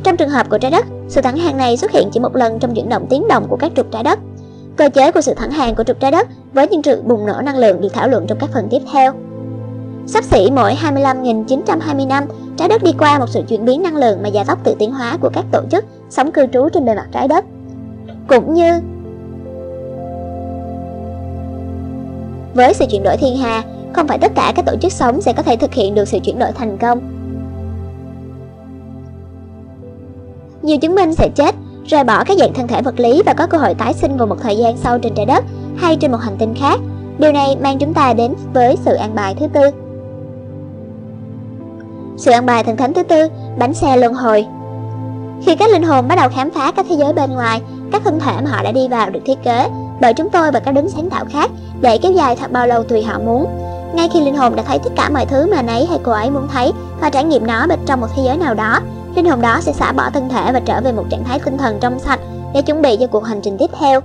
Trong 0.04 0.18
trường 0.18 0.30
hợp 0.30 0.50
của 0.50 0.58
trái 0.58 0.72
đất, 0.72 0.86
sự 1.08 1.22
thẳng 1.22 1.38
hàng 1.38 1.58
này 1.58 1.78
xuất 1.78 1.92
hiện 1.92 2.10
chỉ 2.14 2.20
một 2.20 2.36
lần 2.36 2.60
trong 2.60 2.76
chuyển 2.76 2.90
động 2.90 3.08
tiến 3.10 3.28
động 3.28 3.46
của 3.50 3.58
các 3.58 3.72
trục 3.76 3.92
trái 3.92 4.04
đất. 4.04 4.20
Cơ 4.76 4.90
chế 4.90 5.12
của 5.12 5.22
sự 5.22 5.34
thẳng 5.34 5.52
hàng 5.52 5.76
của 5.76 5.84
trục 5.84 6.00
trái 6.00 6.12
đất 6.12 6.28
với 6.54 6.68
những 6.68 6.84
sự 6.84 7.02
bùng 7.02 7.26
nổ 7.26 7.42
năng 7.42 7.58
lượng 7.58 7.82
được 7.82 7.94
thảo 7.94 8.08
luận 8.08 8.26
trong 8.28 8.38
các 8.42 8.50
phần 8.54 8.68
tiếp 8.72 8.82
theo. 8.94 9.14
Sắp 10.14 10.24
xỉ 10.24 10.52
mỗi 10.52 10.74
25.920 10.74 12.08
năm, 12.08 12.24
trái 12.58 12.68
đất 12.68 12.84
đi 12.84 12.92
qua 13.00 13.20
một 13.20 13.30
sự 13.30 13.44
chuyển 13.48 13.66
biến 13.66 13.84
năng 13.84 13.96
lượng 13.96 14.24
mà 14.24 14.30
gia 14.30 14.44
tốc 14.44 14.60
tự 14.64 14.76
tiến 14.80 14.92
hóa 14.92 15.18
của 15.22 15.30
các 15.34 15.46
tổ 15.52 15.62
chức 15.72 15.86
sống 16.10 16.32
cư 16.32 16.46
trú 16.54 16.70
trên 16.74 16.86
bề 16.86 16.96
mặt 16.96 17.08
trái 17.12 17.28
đất. 17.28 17.46
Cũng 18.28 18.54
như 18.54 18.80
với 22.54 22.74
sự 22.74 22.86
chuyển 22.92 23.04
đổi 23.04 23.18
thiên 23.18 23.38
hà, 23.38 23.64
không 23.94 24.08
phải 24.08 24.18
tất 24.18 24.32
cả 24.36 24.54
các 24.56 24.66
tổ 24.66 24.76
chức 24.82 24.92
sống 24.92 25.22
sẽ 25.22 25.34
có 25.34 25.44
thể 25.44 25.56
thực 25.56 25.74
hiện 25.74 25.96
được 25.96 26.08
sự 26.08 26.20
chuyển 26.20 26.40
đổi 26.40 26.52
thành 26.52 26.78
công. 26.78 27.00
nhiều 30.62 30.78
chứng 30.78 30.96
minh 30.96 31.14
sẽ 31.16 31.30
chết, 31.36 31.56
rời 31.86 32.04
bỏ 32.04 32.24
các 32.24 32.38
dạng 32.38 32.54
thân 32.54 32.68
thể 32.68 32.82
vật 32.82 33.00
lý 33.00 33.22
và 33.26 33.34
có 33.34 33.48
cơ 33.48 33.58
hội 33.58 33.74
tái 33.74 33.94
sinh 33.94 34.18
vào 34.18 34.28
một 34.28 34.38
thời 34.42 34.58
gian 34.58 34.78
sau 34.78 35.00
trên 35.00 35.14
trái 35.16 35.26
đất 35.26 35.44
hay 35.78 35.96
trên 35.96 36.12
một 36.12 36.18
hành 36.22 36.38
tinh 36.40 36.54
khác. 36.60 36.80
Điều 37.20 37.32
này 37.32 37.58
mang 37.62 37.78
chúng 37.80 37.94
ta 37.94 38.14
đến 38.14 38.34
với 38.54 38.76
sự 38.86 38.94
an 38.94 39.16
bài 39.16 39.36
thứ 39.40 39.48
tư. 39.54 39.89
Sự 42.20 42.32
an 42.32 42.46
bài 42.46 42.64
thần 42.64 42.78
thánh 42.78 42.94
thứ 42.94 43.04
tư, 43.04 43.28
bánh 43.58 43.74
xe 43.74 43.98
luân 43.98 44.14
hồi. 44.14 44.46
Khi 45.46 45.56
các 45.56 45.70
linh 45.72 45.84
hồn 45.84 46.08
bắt 46.08 46.16
đầu 46.16 46.30
khám 46.30 46.52
phá 46.52 46.72
các 46.72 46.86
thế 46.90 46.96
giới 46.96 47.14
bên 47.14 47.32
ngoài, 47.32 47.62
các 47.92 48.02
thân 48.06 48.20
thể 48.20 48.32
mà 48.44 48.50
họ 48.50 48.64
đã 48.64 48.72
đi 48.72 48.88
vào 48.88 49.10
được 49.10 49.20
thiết 49.26 49.44
kế 49.44 49.70
bởi 50.02 50.14
chúng 50.14 50.30
tôi 50.30 50.52
và 50.52 50.60
các 50.60 50.72
đấng 50.72 50.90
sáng 50.90 51.10
tạo 51.10 51.26
khác 51.30 51.52
để 51.82 51.98
kéo 51.98 52.12
dài 52.12 52.36
thật 52.36 52.52
bao 52.52 52.68
lâu 52.68 52.84
tùy 52.84 53.04
họ 53.04 53.20
muốn. 53.20 53.48
Ngay 53.94 54.10
khi 54.14 54.22
linh 54.22 54.36
hồn 54.36 54.56
đã 54.56 54.64
thấy 54.64 54.80
tất 54.80 54.90
cả 54.96 55.10
mọi 55.10 55.26
thứ 55.26 55.48
mà 55.52 55.62
nấy 55.62 55.86
hay 55.86 56.00
cô 56.04 56.12
ấy 56.12 56.32
muốn 56.32 56.48
thấy 56.54 56.72
và 57.02 57.10
trải 57.10 57.24
nghiệm 57.24 57.48
nó 57.48 57.68
bên 57.68 57.80
trong 57.86 58.02
một 58.02 58.08
thế 58.16 58.22
giới 58.26 58.38
nào 58.38 58.54
đó, 58.54 58.80
linh 59.16 59.26
hồn 59.26 59.42
đó 59.42 59.60
sẽ 59.62 59.72
xả 59.72 59.92
bỏ 59.92 60.10
thân 60.10 60.30
thể 60.30 60.52
và 60.54 60.60
trở 60.60 60.82
về 60.82 60.92
một 60.92 61.04
trạng 61.10 61.24
thái 61.24 61.40
tinh 61.40 61.58
thần 61.58 61.78
trong 61.82 62.00
sạch 62.00 62.20
để 62.54 62.62
chuẩn 62.62 62.82
bị 62.82 62.98
cho 63.00 63.08
cuộc 63.08 63.24
hành 63.24 63.42
trình 63.44 63.58
tiếp 63.60 63.70
theo. 63.80 64.02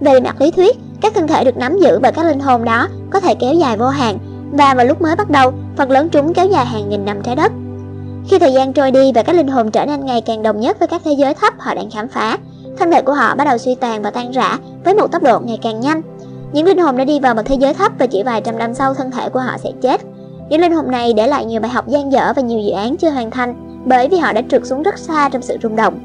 Về 0.00 0.20
mặt 0.20 0.40
lý 0.40 0.50
thuyết, 0.50 0.76
các 1.00 1.14
thân 1.14 1.26
thể 1.26 1.44
được 1.44 1.56
nắm 1.56 1.78
giữ 1.78 1.98
bởi 2.02 2.12
các 2.12 2.26
linh 2.26 2.40
hồn 2.40 2.64
đó 2.64 2.88
có 3.10 3.20
thể 3.20 3.34
kéo 3.34 3.54
dài 3.54 3.76
vô 3.76 3.88
hạn 3.88 4.18
và 4.52 4.74
vào 4.74 4.86
lúc 4.86 5.02
mới 5.02 5.16
bắt 5.16 5.30
đầu, 5.30 5.52
phần 5.76 5.90
lớn 5.90 6.08
chúng 6.08 6.34
kéo 6.34 6.46
dài 6.46 6.66
hàng 6.66 6.88
nghìn 6.88 7.04
năm 7.04 7.22
trái 7.22 7.36
đất. 7.36 7.52
Khi 8.28 8.38
thời 8.38 8.52
gian 8.52 8.72
trôi 8.72 8.90
đi 8.90 9.12
và 9.14 9.22
các 9.22 9.36
linh 9.36 9.48
hồn 9.48 9.70
trở 9.70 9.86
nên 9.86 10.04
ngày 10.04 10.20
càng 10.20 10.42
đồng 10.42 10.60
nhất 10.60 10.78
với 10.78 10.88
các 10.88 11.02
thế 11.04 11.12
giới 11.12 11.34
thấp 11.34 11.54
họ 11.58 11.74
đang 11.74 11.90
khám 11.90 12.08
phá, 12.08 12.38
thân 12.78 12.90
thể 12.90 13.02
của 13.02 13.12
họ 13.12 13.34
bắt 13.34 13.44
đầu 13.44 13.58
suy 13.58 13.74
tàn 13.74 14.02
và 14.02 14.10
tan 14.10 14.30
rã 14.30 14.58
với 14.84 14.94
một 14.94 15.12
tốc 15.12 15.22
độ 15.22 15.40
ngày 15.40 15.58
càng 15.62 15.80
nhanh. 15.80 16.02
Những 16.52 16.66
linh 16.66 16.78
hồn 16.78 16.96
đã 16.96 17.04
đi 17.04 17.20
vào 17.20 17.34
một 17.34 17.42
thế 17.44 17.54
giới 17.54 17.74
thấp 17.74 17.92
và 17.98 18.06
chỉ 18.06 18.22
vài 18.22 18.40
trăm 18.40 18.58
năm 18.58 18.74
sau 18.74 18.94
thân 18.94 19.10
thể 19.10 19.28
của 19.28 19.40
họ 19.40 19.58
sẽ 19.58 19.70
chết. 19.82 20.00
Những 20.48 20.60
linh 20.60 20.72
hồn 20.72 20.90
này 20.90 21.12
để 21.12 21.26
lại 21.26 21.44
nhiều 21.44 21.60
bài 21.60 21.70
học 21.70 21.88
gian 21.88 22.12
dở 22.12 22.32
và 22.36 22.42
nhiều 22.42 22.60
dự 22.60 22.70
án 22.70 22.96
chưa 22.96 23.10
hoàn 23.10 23.30
thành 23.30 23.82
bởi 23.86 24.08
vì 24.08 24.18
họ 24.18 24.32
đã 24.32 24.42
trượt 24.50 24.66
xuống 24.66 24.82
rất 24.82 24.98
xa 24.98 25.28
trong 25.28 25.42
sự 25.42 25.56
rung 25.62 25.76
động. 25.76 25.98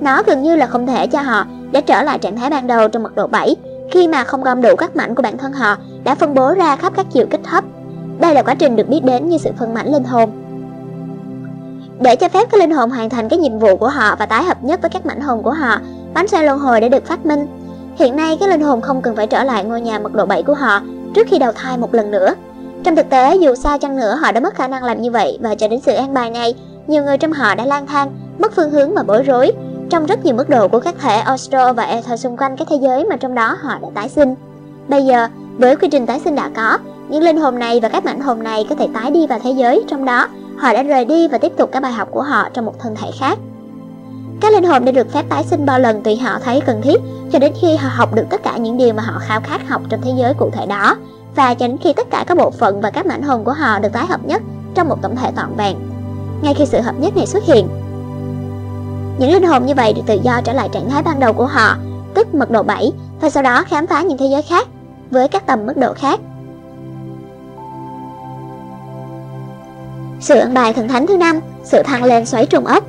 Nó 0.00 0.22
gần 0.26 0.42
như 0.42 0.56
là 0.56 0.66
không 0.66 0.86
thể 0.86 1.06
cho 1.06 1.20
họ 1.20 1.46
để 1.72 1.80
trở 1.80 2.02
lại 2.02 2.18
trạng 2.18 2.36
thái 2.36 2.50
ban 2.50 2.66
đầu 2.66 2.88
trong 2.88 3.02
mật 3.02 3.14
độ 3.14 3.26
7 3.26 3.56
khi 3.90 4.08
mà 4.08 4.24
không 4.24 4.42
gom 4.42 4.62
đủ 4.62 4.76
các 4.76 4.96
mảnh 4.96 5.14
của 5.14 5.22
bản 5.22 5.38
thân 5.38 5.52
họ 5.52 5.76
đã 6.04 6.14
phân 6.14 6.34
bố 6.34 6.54
ra 6.54 6.76
khắp 6.76 6.92
các 6.96 7.06
chiều 7.12 7.26
kích 7.30 7.40
thấp. 7.44 7.64
Đây 8.20 8.34
là 8.34 8.42
quá 8.42 8.54
trình 8.54 8.76
được 8.76 8.88
biết 8.88 9.00
đến 9.04 9.28
như 9.28 9.38
sự 9.38 9.50
phân 9.58 9.74
mảnh 9.74 9.92
linh 9.92 10.04
hồn. 10.04 10.30
Để 12.00 12.16
cho 12.16 12.28
phép 12.28 12.48
các 12.50 12.60
linh 12.60 12.70
hồn 12.70 12.90
hoàn 12.90 13.10
thành 13.10 13.28
cái 13.28 13.38
nhiệm 13.38 13.58
vụ 13.58 13.76
của 13.76 13.88
họ 13.88 14.16
và 14.18 14.26
tái 14.26 14.44
hợp 14.44 14.64
nhất 14.64 14.82
với 14.82 14.90
các 14.90 15.06
mảnh 15.06 15.20
hồn 15.20 15.42
của 15.42 15.52
họ, 15.52 15.78
bánh 16.14 16.28
xe 16.28 16.42
luân 16.42 16.58
hồi 16.58 16.80
đã 16.80 16.88
được 16.88 17.06
phát 17.06 17.26
minh. 17.26 17.46
Hiện 17.98 18.16
nay 18.16 18.36
các 18.40 18.48
linh 18.48 18.60
hồn 18.60 18.80
không 18.80 19.02
cần 19.02 19.16
phải 19.16 19.26
trở 19.26 19.44
lại 19.44 19.64
ngôi 19.64 19.80
nhà 19.80 19.98
mật 19.98 20.12
độ 20.12 20.26
7 20.26 20.42
của 20.42 20.54
họ 20.54 20.80
trước 21.14 21.26
khi 21.30 21.38
đầu 21.38 21.52
thai 21.52 21.78
một 21.78 21.94
lần 21.94 22.10
nữa. 22.10 22.34
Trong 22.84 22.96
thực 22.96 23.10
tế, 23.10 23.36
dù 23.36 23.54
sao 23.54 23.78
chăng 23.78 23.96
nữa 23.96 24.18
họ 24.20 24.32
đã 24.32 24.40
mất 24.40 24.54
khả 24.54 24.68
năng 24.68 24.84
làm 24.84 25.02
như 25.02 25.10
vậy 25.10 25.38
và 25.40 25.54
cho 25.54 25.68
đến 25.68 25.80
sự 25.80 25.94
an 25.94 26.14
bài 26.14 26.30
này, 26.30 26.54
nhiều 26.86 27.02
người 27.02 27.18
trong 27.18 27.32
họ 27.32 27.54
đã 27.54 27.64
lang 27.64 27.86
thang, 27.86 28.12
mất 28.38 28.52
phương 28.56 28.70
hướng 28.70 28.94
và 28.94 29.02
bối 29.02 29.22
rối 29.22 29.52
trong 29.90 30.06
rất 30.06 30.24
nhiều 30.24 30.34
mức 30.34 30.48
độ 30.48 30.68
của 30.68 30.80
các 30.80 30.94
thể 30.98 31.22
Ostro 31.34 31.72
và 31.72 31.84
Ether 31.84 32.20
xung 32.20 32.36
quanh 32.36 32.56
các 32.56 32.68
thế 32.70 32.76
giới 32.82 33.04
mà 33.04 33.16
trong 33.16 33.34
đó 33.34 33.56
họ 33.60 33.78
đã 33.82 33.88
tái 33.94 34.08
sinh. 34.08 34.34
Bây 34.88 35.04
giờ, 35.04 35.28
với 35.58 35.76
quy 35.76 35.88
trình 35.88 36.06
tái 36.06 36.20
sinh 36.24 36.34
đã 36.34 36.50
có, 36.56 36.78
những 37.08 37.22
linh 37.22 37.36
hồn 37.36 37.58
này 37.58 37.80
và 37.80 37.88
các 37.88 38.04
mảnh 38.04 38.20
hồn 38.20 38.42
này 38.42 38.66
có 38.68 38.74
thể 38.74 38.88
tái 38.94 39.10
đi 39.10 39.26
vào 39.26 39.38
thế 39.44 39.50
giới 39.50 39.84
trong 39.88 40.04
đó 40.04 40.28
họ 40.56 40.72
đã 40.72 40.82
rời 40.82 41.04
đi 41.04 41.28
và 41.28 41.38
tiếp 41.38 41.52
tục 41.56 41.70
các 41.72 41.82
bài 41.82 41.92
học 41.92 42.08
của 42.10 42.22
họ 42.22 42.48
trong 42.54 42.64
một 42.64 42.74
thân 42.80 42.94
thể 42.96 43.10
khác. 43.18 43.38
Các 44.40 44.52
linh 44.52 44.64
hồn 44.64 44.84
đã 44.84 44.92
được 44.92 45.12
phép 45.12 45.24
tái 45.28 45.44
sinh 45.44 45.66
bao 45.66 45.78
lần 45.78 46.02
tùy 46.02 46.16
họ 46.16 46.38
thấy 46.44 46.60
cần 46.60 46.82
thiết 46.82 47.00
cho 47.32 47.38
đến 47.38 47.52
khi 47.60 47.76
họ 47.76 47.88
học 47.92 48.14
được 48.14 48.24
tất 48.30 48.42
cả 48.42 48.56
những 48.56 48.76
điều 48.76 48.94
mà 48.94 49.02
họ 49.02 49.18
khao 49.18 49.40
khát 49.40 49.68
học 49.68 49.82
trong 49.88 50.00
thế 50.00 50.12
giới 50.16 50.34
cụ 50.34 50.50
thể 50.52 50.66
đó 50.66 50.96
và 51.36 51.54
cho 51.54 51.68
đến 51.68 51.76
khi 51.82 51.92
tất 51.92 52.10
cả 52.10 52.24
các 52.26 52.38
bộ 52.38 52.50
phận 52.50 52.80
và 52.80 52.90
các 52.90 53.06
mảnh 53.06 53.22
hồn 53.22 53.44
của 53.44 53.52
họ 53.52 53.78
được 53.78 53.92
tái 53.92 54.06
hợp 54.06 54.24
nhất 54.24 54.42
trong 54.74 54.88
một 54.88 55.02
tổng 55.02 55.16
thể 55.16 55.30
toàn 55.36 55.56
vẹn. 55.56 55.76
Ngay 56.42 56.54
khi 56.54 56.66
sự 56.66 56.80
hợp 56.80 56.94
nhất 56.98 57.16
này 57.16 57.26
xuất 57.26 57.44
hiện, 57.44 57.68
những 59.18 59.32
linh 59.32 59.46
hồn 59.46 59.66
như 59.66 59.74
vậy 59.74 59.92
được 59.92 60.02
tự 60.06 60.18
do 60.22 60.40
trở 60.44 60.52
lại 60.52 60.68
trạng 60.72 60.90
thái 60.90 61.02
ban 61.02 61.20
đầu 61.20 61.32
của 61.32 61.46
họ, 61.46 61.76
tức 62.14 62.34
mật 62.34 62.50
độ 62.50 62.62
7 62.62 62.92
và 63.20 63.30
sau 63.30 63.42
đó 63.42 63.64
khám 63.68 63.86
phá 63.86 64.02
những 64.02 64.18
thế 64.18 64.26
giới 64.26 64.42
khác 64.42 64.68
với 65.10 65.28
các 65.28 65.46
tầm 65.46 65.66
mức 65.66 65.76
độ 65.76 65.92
khác. 65.94 66.20
Sự 70.24 70.38
ân 70.38 70.54
bài 70.54 70.72
thần 70.72 70.88
thánh 70.88 71.06
thứ 71.06 71.16
năm, 71.16 71.40
sự 71.64 71.82
thăng 71.82 72.04
lên 72.04 72.26
xoáy 72.26 72.46
trùng 72.46 72.66
ốc. 72.66 72.84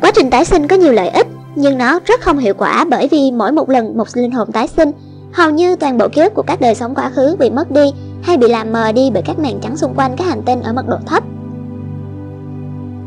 Quá 0.00 0.10
trình 0.14 0.30
tái 0.30 0.44
sinh 0.44 0.68
có 0.68 0.76
nhiều 0.76 0.92
lợi 0.92 1.08
ích, 1.08 1.26
nhưng 1.54 1.78
nó 1.78 1.98
rất 2.04 2.20
không 2.20 2.38
hiệu 2.38 2.54
quả 2.54 2.84
bởi 2.90 3.08
vì 3.08 3.30
mỗi 3.32 3.52
một 3.52 3.68
lần 3.68 3.96
một 3.96 4.08
linh 4.14 4.30
hồn 4.30 4.52
tái 4.52 4.68
sinh, 4.68 4.92
hầu 5.32 5.50
như 5.50 5.76
toàn 5.76 5.98
bộ 5.98 6.08
ký 6.08 6.22
ức 6.22 6.34
của 6.34 6.42
các 6.42 6.60
đời 6.60 6.74
sống 6.74 6.94
quá 6.94 7.10
khứ 7.14 7.36
bị 7.38 7.50
mất 7.50 7.70
đi 7.70 7.92
hay 8.22 8.36
bị 8.36 8.48
làm 8.48 8.72
mờ 8.72 8.92
đi 8.92 9.10
bởi 9.14 9.22
các 9.22 9.38
màn 9.38 9.60
trắng 9.62 9.76
xung 9.76 9.94
quanh 9.94 10.16
các 10.16 10.26
hành 10.26 10.42
tinh 10.42 10.62
ở 10.62 10.72
mật 10.72 10.88
độ 10.88 10.96
thấp. 11.06 11.24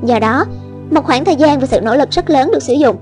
Do 0.04 0.20
đó, 0.20 0.46
một 0.92 1.06
khoảng 1.06 1.26
thời 1.26 1.36
gian 1.36 1.60
và 1.60 1.68
sự 1.68 1.82
nỗ 1.82 1.96
lực 1.96 2.12
rất 2.12 2.30
lớn 2.30 2.52
được 2.52 2.64
sử 2.64 2.74
dụng 2.74 2.96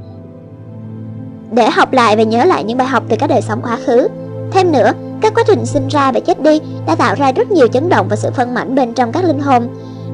để 1.51 1.69
học 1.69 1.93
lại 1.93 2.15
và 2.15 2.23
nhớ 2.23 2.45
lại 2.45 2.63
những 2.63 2.77
bài 2.77 2.87
học 2.87 3.03
từ 3.09 3.15
các 3.19 3.27
đời 3.27 3.41
sống 3.41 3.61
quá 3.63 3.77
khứ. 3.85 4.07
Thêm 4.51 4.71
nữa, 4.71 4.91
các 5.21 5.33
quá 5.35 5.43
trình 5.47 5.65
sinh 5.65 5.87
ra 5.87 6.11
và 6.11 6.19
chết 6.19 6.41
đi 6.43 6.59
đã 6.87 6.95
tạo 6.95 7.15
ra 7.15 7.31
rất 7.31 7.51
nhiều 7.51 7.67
chấn 7.67 7.89
động 7.89 8.07
và 8.09 8.15
sự 8.15 8.29
phân 8.31 8.53
mảnh 8.53 8.75
bên 8.75 8.93
trong 8.93 9.11
các 9.11 9.23
linh 9.23 9.39
hồn. 9.39 9.67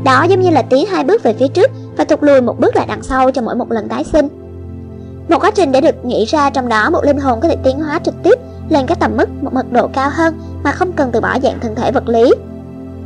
Đó 0.07 0.23
giống 0.23 0.41
như 0.41 0.49
là 0.49 0.61
tiến 0.61 0.85
hai 0.85 1.03
bước 1.03 1.23
về 1.23 1.33
phía 1.33 1.47
trước 1.47 1.71
và 1.97 2.03
thụt 2.03 2.23
lùi 2.23 2.41
một 2.41 2.59
bước 2.59 2.75
lại 2.75 2.85
đằng 2.89 3.03
sau 3.03 3.31
cho 3.31 3.41
mỗi 3.41 3.55
một 3.55 3.71
lần 3.71 3.89
tái 3.89 4.03
sinh. 4.03 4.27
Một 5.29 5.39
quá 5.41 5.51
trình 5.51 5.71
để 5.71 5.81
được 5.81 6.05
nghĩ 6.05 6.25
ra 6.25 6.49
trong 6.49 6.69
đó 6.69 6.89
một 6.89 7.03
linh 7.03 7.19
hồn 7.19 7.39
có 7.41 7.47
thể 7.47 7.55
tiến 7.63 7.79
hóa 7.79 7.99
trực 7.99 8.15
tiếp 8.23 8.39
lên 8.69 8.85
các 8.87 8.99
tầm 8.99 9.17
mức 9.17 9.29
một 9.41 9.53
mật 9.53 9.71
độ 9.71 9.87
cao 9.87 10.09
hơn 10.13 10.39
mà 10.63 10.71
không 10.71 10.91
cần 10.91 11.09
từ 11.11 11.21
bỏ 11.21 11.39
dạng 11.43 11.59
thân 11.61 11.75
thể 11.75 11.91
vật 11.91 12.09
lý. 12.09 12.33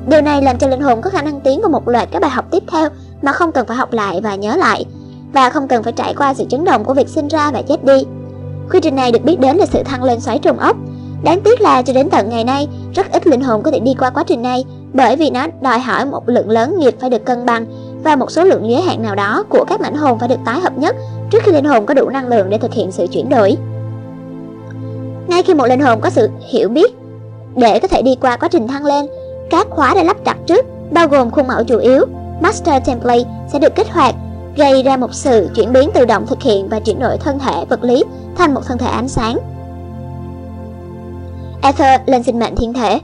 Điều 0.08 0.22
này 0.22 0.42
làm 0.42 0.58
cho 0.58 0.68
linh 0.68 0.82
hồn 0.82 1.02
có 1.02 1.10
khả 1.10 1.22
năng 1.22 1.42
tiến 1.42 1.62
vào 1.62 1.70
một 1.70 1.88
loạt 1.88 2.08
các 2.12 2.22
bài 2.22 2.32
học 2.32 2.46
tiếp 2.52 2.64
theo 2.72 2.90
mà 3.22 3.32
không 3.32 3.52
cần 3.52 3.68
phải 3.68 3.78
học 3.78 3.94
lại 3.94 4.22
và 4.24 4.36
nhớ 4.36 4.56
lại 4.56 4.86
và 5.34 5.50
không 5.50 5.68
cần 5.68 5.84
phải 5.84 5.94
trải 5.94 6.14
qua 6.18 6.34
sự 6.34 6.46
chấn 6.50 6.64
động 6.64 6.84
của 6.84 6.94
việc 6.94 7.10
sinh 7.10 7.28
ra 7.28 7.52
và 7.52 7.62
chết 7.62 7.84
đi. 7.84 8.06
Quy 8.72 8.80
trình 8.80 8.96
này 8.96 9.12
được 9.12 9.24
biết 9.24 9.40
đến 9.40 9.58
là 9.58 9.66
sự 9.66 9.84
thăng 9.84 10.04
lên 10.04 10.20
xoáy 10.20 10.40
trùng 10.40 10.58
ốc. 10.58 10.78
Đáng 11.24 11.42
tiếc 11.42 11.62
là 11.62 11.82
cho 11.82 11.94
đến 11.94 12.10
tận 12.10 12.30
ngày 12.30 12.44
nay, 12.44 12.68
rất 12.96 13.12
ít 13.12 13.28
linh 13.28 13.42
hồn 13.42 13.64
có 13.64 13.72
thể 13.72 13.80
đi 13.80 13.96
qua 14.00 14.10
quá 14.10 14.24
trình 14.28 14.42
này 14.42 14.66
bởi 14.94 15.16
vì 15.16 15.30
nó 15.30 15.48
đòi 15.62 15.80
hỏi 15.80 16.06
một 16.06 16.30
lượng 16.30 16.50
lớn 16.50 16.80
nghiệp 16.80 16.96
phải 17.00 17.10
được 17.10 17.26
cân 17.26 17.46
bằng 17.46 17.66
và 18.04 18.16
một 18.16 18.32
số 18.32 18.44
lượng 18.44 18.70
giới 18.70 18.82
hạn 18.82 19.04
nào 19.04 19.16
đó 19.16 19.44
của 19.50 19.66
các 19.68 19.82
mảnh 19.82 19.96
hồn 19.96 20.20
phải 20.20 20.30
được 20.30 20.40
tái 20.46 20.60
hợp 20.60 20.78
nhất 20.78 20.96
trước 21.32 21.44
khi 21.44 21.52
linh 21.52 21.66
hồn 21.66 21.86
có 21.86 21.94
đủ 21.94 22.10
năng 22.10 22.28
lượng 22.28 22.50
để 22.50 22.58
thực 22.58 22.74
hiện 22.74 22.92
sự 22.92 23.08
chuyển 23.08 23.30
đổi. 23.30 23.58
Ngay 25.28 25.44
khi 25.44 25.54
một 25.54 25.66
linh 25.66 25.80
hồn 25.80 26.02
có 26.02 26.10
sự 26.10 26.30
hiểu 26.50 26.70
biết 26.70 26.92
để 27.56 27.80
có 27.80 27.88
thể 27.88 28.02
đi 28.02 28.16
qua 28.22 28.38
quá 28.38 28.50
trình 28.52 28.68
thăng 28.68 28.86
lên, 28.86 29.06
các 29.50 29.68
khóa 29.70 29.94
đã 29.94 30.04
lắp 30.04 30.18
đặt 30.24 30.38
trước 30.48 30.66
bao 30.92 31.08
gồm 31.08 31.32
khuôn 31.32 31.48
mẫu 31.48 31.64
chủ 31.64 31.78
yếu, 31.78 32.06
Master 32.42 32.84
Template 32.86 33.30
sẽ 33.54 33.60
được 33.60 33.76
kích 33.76 33.94
hoạt, 33.94 34.16
gây 34.58 34.84
ra 34.84 34.98
một 34.98 35.14
sự 35.14 35.50
chuyển 35.56 35.74
biến 35.74 35.90
tự 35.94 36.06
động 36.06 36.28
thực 36.28 36.42
hiện 36.42 36.70
và 36.70 36.80
chuyển 36.80 37.00
đổi 37.00 37.18
thân 37.18 37.40
thể 37.40 37.66
vật 37.70 37.84
lý 37.84 38.04
thành 38.38 38.54
một 38.54 38.62
thân 38.66 38.78
thể 38.78 38.88
ánh 38.88 39.08
sáng. 39.08 39.38
Ether 41.62 42.02
lên 42.06 42.24
sinh 42.24 42.40
mệnh 42.40 42.56
thiên 42.56 42.74
thể 42.74 43.00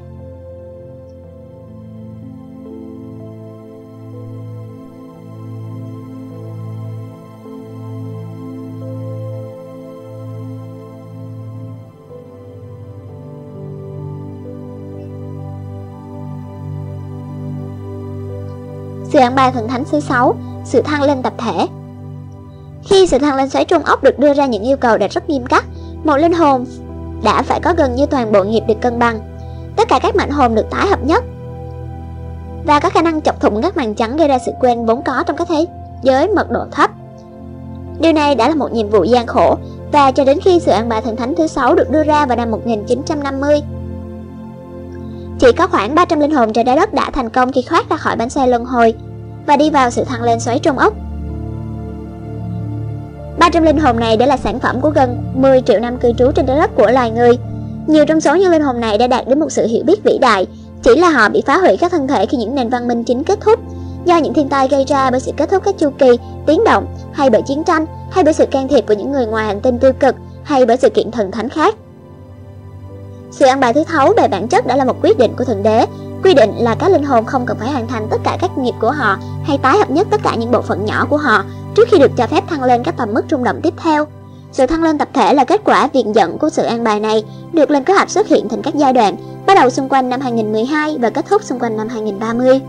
Sự 19.09 19.19
ăn 19.19 19.35
bài 19.35 19.51
thần 19.51 19.67
thánh 19.67 19.83
thứ 19.91 19.99
sáu, 19.99 20.35
sự 20.65 20.81
thăng 20.81 21.01
lên 21.01 21.21
tập 21.21 21.33
thể. 21.37 21.67
Khi 22.83 23.07
sự 23.07 23.19
thăng 23.19 23.35
lên 23.35 23.49
xoáy 23.49 23.65
trung 23.65 23.83
ốc 23.83 24.03
được 24.03 24.19
đưa 24.19 24.33
ra 24.33 24.45
những 24.45 24.63
yêu 24.63 24.77
cầu 24.77 24.97
đã 24.97 25.07
rất 25.07 25.29
nghiêm 25.29 25.45
khắc, 25.45 25.65
một 26.03 26.17
linh 26.17 26.33
hồn 26.33 26.65
đã 27.23 27.41
phải 27.41 27.59
có 27.59 27.73
gần 27.77 27.95
như 27.95 28.05
toàn 28.05 28.31
bộ 28.31 28.43
nghiệp 28.43 28.63
được 28.67 28.81
cân 28.81 28.99
bằng. 28.99 29.19
Tất 29.75 29.87
cả 29.87 29.99
các 29.99 30.15
mệnh 30.15 30.29
hồn 30.29 30.55
được 30.55 30.65
tái 30.69 30.87
hợp 30.87 31.03
nhất 31.03 31.23
và 32.65 32.79
có 32.79 32.89
khả 32.89 33.01
năng 33.01 33.21
chọc 33.21 33.41
thủng 33.41 33.61
các 33.61 33.77
màn 33.77 33.95
trắng 33.95 34.17
gây 34.17 34.27
ra 34.27 34.39
sự 34.39 34.51
quên 34.59 34.85
vốn 34.85 35.01
có 35.03 35.23
trong 35.27 35.37
các 35.37 35.47
thế 35.49 35.65
giới 36.01 36.27
mật 36.27 36.51
độ 36.51 36.65
thấp. 36.71 36.91
Điều 37.99 38.13
này 38.13 38.35
đã 38.35 38.49
là 38.49 38.55
một 38.55 38.71
nhiệm 38.71 38.89
vụ 38.89 39.03
gian 39.03 39.27
khổ 39.27 39.57
và 39.91 40.11
cho 40.11 40.23
đến 40.23 40.39
khi 40.43 40.59
sự 40.59 40.71
ăn 40.71 40.89
bài 40.89 41.01
thần 41.01 41.15
thánh 41.15 41.35
thứ 41.35 41.47
sáu 41.47 41.75
được 41.75 41.89
đưa 41.89 42.03
ra 42.03 42.25
vào 42.25 42.37
năm 42.37 42.51
1950, 42.51 43.61
chỉ 45.39 45.51
có 45.51 45.67
khoảng 45.67 45.95
300 45.95 46.19
linh 46.19 46.31
hồn 46.31 46.53
trên 46.53 46.65
trái 46.65 46.75
đất 46.75 46.93
đã 46.93 47.09
thành 47.11 47.29
công 47.29 47.51
khi 47.51 47.63
thoát 47.67 47.89
ra 47.89 47.97
khỏi 47.97 48.15
bánh 48.15 48.29
xe 48.29 48.47
luân 48.47 48.65
hồi 48.65 48.93
và 49.45 49.57
đi 49.57 49.69
vào 49.69 49.89
sự 49.89 50.03
thăng 50.03 50.23
lên 50.23 50.39
xoáy 50.39 50.59
trong 50.59 50.77
ốc. 50.77 50.93
300 53.39 53.63
linh 53.63 53.77
hồn 53.77 53.99
này 53.99 54.17
đã 54.17 54.25
là 54.25 54.37
sản 54.37 54.59
phẩm 54.59 54.81
của 54.81 54.89
gần 54.89 55.17
10 55.35 55.61
triệu 55.61 55.79
năm 55.79 55.97
cư 55.97 56.13
trú 56.17 56.31
trên 56.31 56.45
trái 56.45 56.57
đất 56.57 56.75
của 56.75 56.91
loài 56.91 57.11
người. 57.11 57.37
Nhiều 57.87 58.05
trong 58.05 58.21
số 58.21 58.35
những 58.35 58.51
linh 58.51 58.61
hồn 58.61 58.79
này 58.79 58.97
đã 58.97 59.07
đạt 59.07 59.27
đến 59.27 59.39
một 59.39 59.51
sự 59.51 59.67
hiểu 59.67 59.83
biết 59.83 60.03
vĩ 60.03 60.17
đại, 60.21 60.47
chỉ 60.83 60.95
là 60.95 61.09
họ 61.09 61.29
bị 61.29 61.43
phá 61.45 61.57
hủy 61.57 61.77
các 61.77 61.91
thân 61.91 62.07
thể 62.07 62.25
khi 62.25 62.37
những 62.37 62.55
nền 62.55 62.69
văn 62.69 62.87
minh 62.87 63.03
chính 63.03 63.23
kết 63.23 63.39
thúc, 63.41 63.59
do 64.05 64.17
những 64.17 64.33
thiên 64.33 64.49
tai 64.49 64.67
gây 64.67 64.85
ra 64.87 65.11
bởi 65.11 65.19
sự 65.19 65.31
kết 65.37 65.49
thúc 65.49 65.63
các 65.65 65.75
chu 65.77 65.89
kỳ, 65.97 66.17
tiến 66.45 66.63
động, 66.63 66.85
hay 67.13 67.29
bởi 67.29 67.41
chiến 67.41 67.63
tranh, 67.63 67.85
hay 68.11 68.23
bởi 68.23 68.33
sự 68.33 68.45
can 68.45 68.67
thiệp 68.67 68.87
của 68.87 68.93
những 68.93 69.11
người 69.11 69.25
ngoài 69.25 69.45
hành 69.45 69.61
tinh 69.61 69.79
tiêu 69.79 69.93
cực, 69.93 70.15
hay 70.43 70.65
bởi 70.65 70.77
sự 70.77 70.89
kiện 70.89 71.11
thần 71.11 71.31
thánh 71.31 71.49
khác. 71.49 71.75
Sự 73.31 73.45
ăn 73.45 73.59
bài 73.59 73.73
thứ 73.73 73.83
thấu 73.83 74.13
về 74.17 74.27
bản 74.27 74.47
chất 74.47 74.67
đã 74.67 74.75
là 74.75 74.85
một 74.85 74.95
quyết 75.03 75.17
định 75.17 75.33
của 75.37 75.43
Thượng 75.43 75.63
Đế, 75.63 75.85
quy 76.23 76.33
định 76.33 76.51
là 76.57 76.75
các 76.75 76.91
linh 76.91 77.03
hồn 77.03 77.25
không 77.25 77.45
cần 77.45 77.57
phải 77.59 77.71
hoàn 77.71 77.87
thành 77.87 78.07
tất 78.09 78.17
cả 78.23 78.37
các 78.41 78.57
nghiệp 78.57 78.73
của 78.81 78.91
họ 78.91 79.17
hay 79.43 79.57
tái 79.57 79.77
hợp 79.77 79.89
nhất 79.89 80.07
tất 80.11 80.21
cả 80.23 80.35
những 80.35 80.51
bộ 80.51 80.61
phận 80.61 80.85
nhỏ 80.85 81.05
của 81.09 81.17
họ 81.17 81.43
trước 81.75 81.87
khi 81.91 81.97
được 81.99 82.11
cho 82.17 82.27
phép 82.27 82.43
thăng 82.47 82.63
lên 82.63 82.83
các 82.83 82.97
tầm 82.97 83.13
mức 83.13 83.23
rung 83.31 83.43
động 83.43 83.59
tiếp 83.63 83.73
theo. 83.77 84.05
Sự 84.51 84.65
thăng 84.65 84.83
lên 84.83 84.97
tập 84.97 85.07
thể 85.13 85.33
là 85.33 85.43
kết 85.43 85.61
quả 85.63 85.89
viện 85.93 86.15
dẫn 86.15 86.37
của 86.37 86.49
sự 86.49 86.63
an 86.63 86.83
bài 86.83 86.99
này, 86.99 87.23
được 87.53 87.71
lên 87.71 87.83
kế 87.83 87.93
hoạch 87.93 88.09
xuất 88.09 88.27
hiện 88.27 88.49
thành 88.49 88.61
các 88.61 88.75
giai 88.75 88.93
đoạn, 88.93 89.15
bắt 89.45 89.55
đầu 89.55 89.69
xung 89.69 89.89
quanh 89.89 90.09
năm 90.09 90.21
2012 90.21 90.97
và 91.01 91.09
kết 91.09 91.25
thúc 91.29 91.43
xung 91.43 91.59
quanh 91.59 91.77
năm 91.77 91.87
2030. 91.89 92.61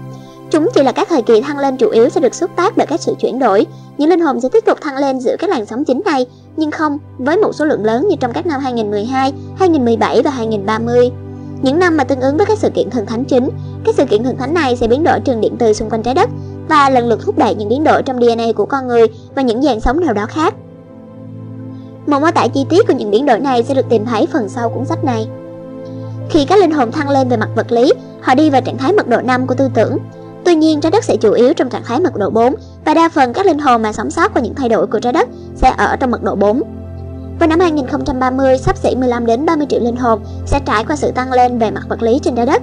Chúng 0.51 0.69
chỉ 0.75 0.83
là 0.83 0.93
các 0.93 1.09
thời 1.09 1.23
kỳ 1.23 1.41
thăng 1.41 1.59
lên 1.59 1.77
chủ 1.77 1.91
yếu 1.91 2.09
sẽ 2.09 2.21
được 2.21 2.35
xúc 2.35 2.51
tác 2.57 2.77
bởi 2.77 2.87
các 2.87 3.01
sự 3.01 3.15
chuyển 3.21 3.39
đổi. 3.39 3.67
Những 3.99 4.11
linh 4.11 4.21
hồn 4.21 4.41
sẽ 4.41 4.49
tiếp 4.53 4.65
tục 4.67 4.79
thăng 4.81 4.97
lên 4.97 5.21
giữa 5.21 5.37
các 5.39 5.51
làn 5.51 5.67
sóng 5.67 5.85
chính 5.85 6.01
này, 6.05 6.27
nhưng 6.57 6.71
không 6.71 6.99
với 7.19 7.37
một 7.37 7.53
số 7.55 7.65
lượng 7.65 7.85
lớn 7.85 8.09
như 8.09 8.17
trong 8.21 8.33
các 8.33 8.47
năm 8.47 8.61
2012, 8.61 9.33
2017 9.59 10.23
và 10.23 10.31
2030. 10.31 11.11
Những 11.63 11.79
năm 11.79 11.97
mà 11.97 12.05
tương 12.05 12.21
ứng 12.21 12.37
với 12.37 12.47
các 12.47 12.59
sự 12.59 12.71
kiện 12.71 12.91
thần 12.91 13.07
thánh 13.07 13.25
chính, 13.25 13.49
các 13.85 13.95
sự 13.95 14.05
kiện 14.05 14.25
thần 14.25 14.37
thánh 14.37 14.55
này 14.55 14.77
sẽ 14.77 14.89
biến 14.89 15.05
đổi 15.05 15.21
trường 15.21 15.41
điện 15.41 15.57
từ 15.59 15.73
xung 15.73 15.91
quanh 15.91 16.03
trái 16.03 16.15
đất 16.15 16.29
và 16.69 16.91
lần 16.91 17.09
lượt 17.09 17.21
thúc 17.25 17.39
đẩy 17.39 17.55
những 17.55 17.69
biến 17.69 17.85
đổi 17.85 18.03
trong 18.03 18.21
DNA 18.21 18.53
của 18.57 18.67
con 18.67 18.87
người 18.87 19.07
và 19.35 19.43
những 19.43 19.63
dạng 19.63 19.81
sống 19.81 20.01
nào 20.01 20.15
đó 20.15 20.27
khác. 20.29 20.55
Một 22.07 22.21
mô 22.21 22.31
tả 22.31 22.47
chi 22.55 22.67
tiết 22.69 22.87
của 22.87 22.95
những 22.95 23.11
biến 23.11 23.27
đổi 23.27 23.39
này 23.41 23.63
sẽ 23.63 23.75
được 23.75 23.89
tìm 23.89 24.07
thấy 24.07 24.27
phần 24.33 24.49
sau 24.49 24.69
cuốn 24.69 24.85
sách 24.85 25.05
này. 25.05 25.29
Khi 26.31 26.45
các 26.45 26.59
linh 26.59 26.71
hồn 26.71 26.93
thăng 26.93 27.11
lên 27.11 27.29
về 27.29 27.37
mặt 27.37 27.49
vật 27.57 27.73
lý, 27.73 27.93
họ 28.21 28.35
đi 28.35 28.51
vào 28.51 28.61
trạng 28.61 28.79
thái 28.79 28.93
mật 28.93 29.09
độ 29.09 29.21
5 29.21 29.47
của 29.47 29.55
tư 29.55 29.69
tưởng. 29.75 29.99
Tuy 30.49 30.55
nhiên, 30.55 30.81
trái 30.81 30.91
đất 30.91 31.05
sẽ 31.05 31.17
chủ 31.17 31.33
yếu 31.33 31.55
trong 31.55 31.71
trạng 31.71 31.83
thái 31.85 32.01
mật 32.01 32.17
độ 32.17 32.31
4 32.31 32.55
và 32.85 32.95
đa 32.95 33.09
phần 33.09 33.33
các 33.33 33.47
linh 33.47 33.59
hồn 33.59 33.83
mà 33.83 33.93
sống 33.93 34.11
sót 34.11 34.35
qua 34.35 34.43
những 34.43 34.55
thay 34.55 34.69
đổi 34.69 34.87
của 34.87 34.99
trái 35.01 35.13
đất 35.13 35.29
sẽ 35.55 35.75
ở 35.79 35.97
trong 35.97 36.11
mật 36.11 36.23
độ 36.23 36.35
4. 36.35 36.63
Vào 37.41 37.49
năm 37.49 37.61
2030, 37.61 38.59
sắp 38.59 38.77
xỉ 38.77 38.95
15 38.97 39.27
đến 39.27 39.47
30 39.47 39.67
triệu 39.71 39.81
linh 39.81 39.97
hồn 39.97 40.21
sẽ 40.47 40.61
trải 40.67 40.85
qua 40.85 40.97
sự 40.97 41.11
tăng 41.11 41.33
lên 41.33 41.59
về 41.59 41.71
mặt 41.71 41.83
vật 41.89 42.03
lý 42.03 42.19
trên 42.23 42.35
trái 42.37 42.47
đất. 42.47 42.63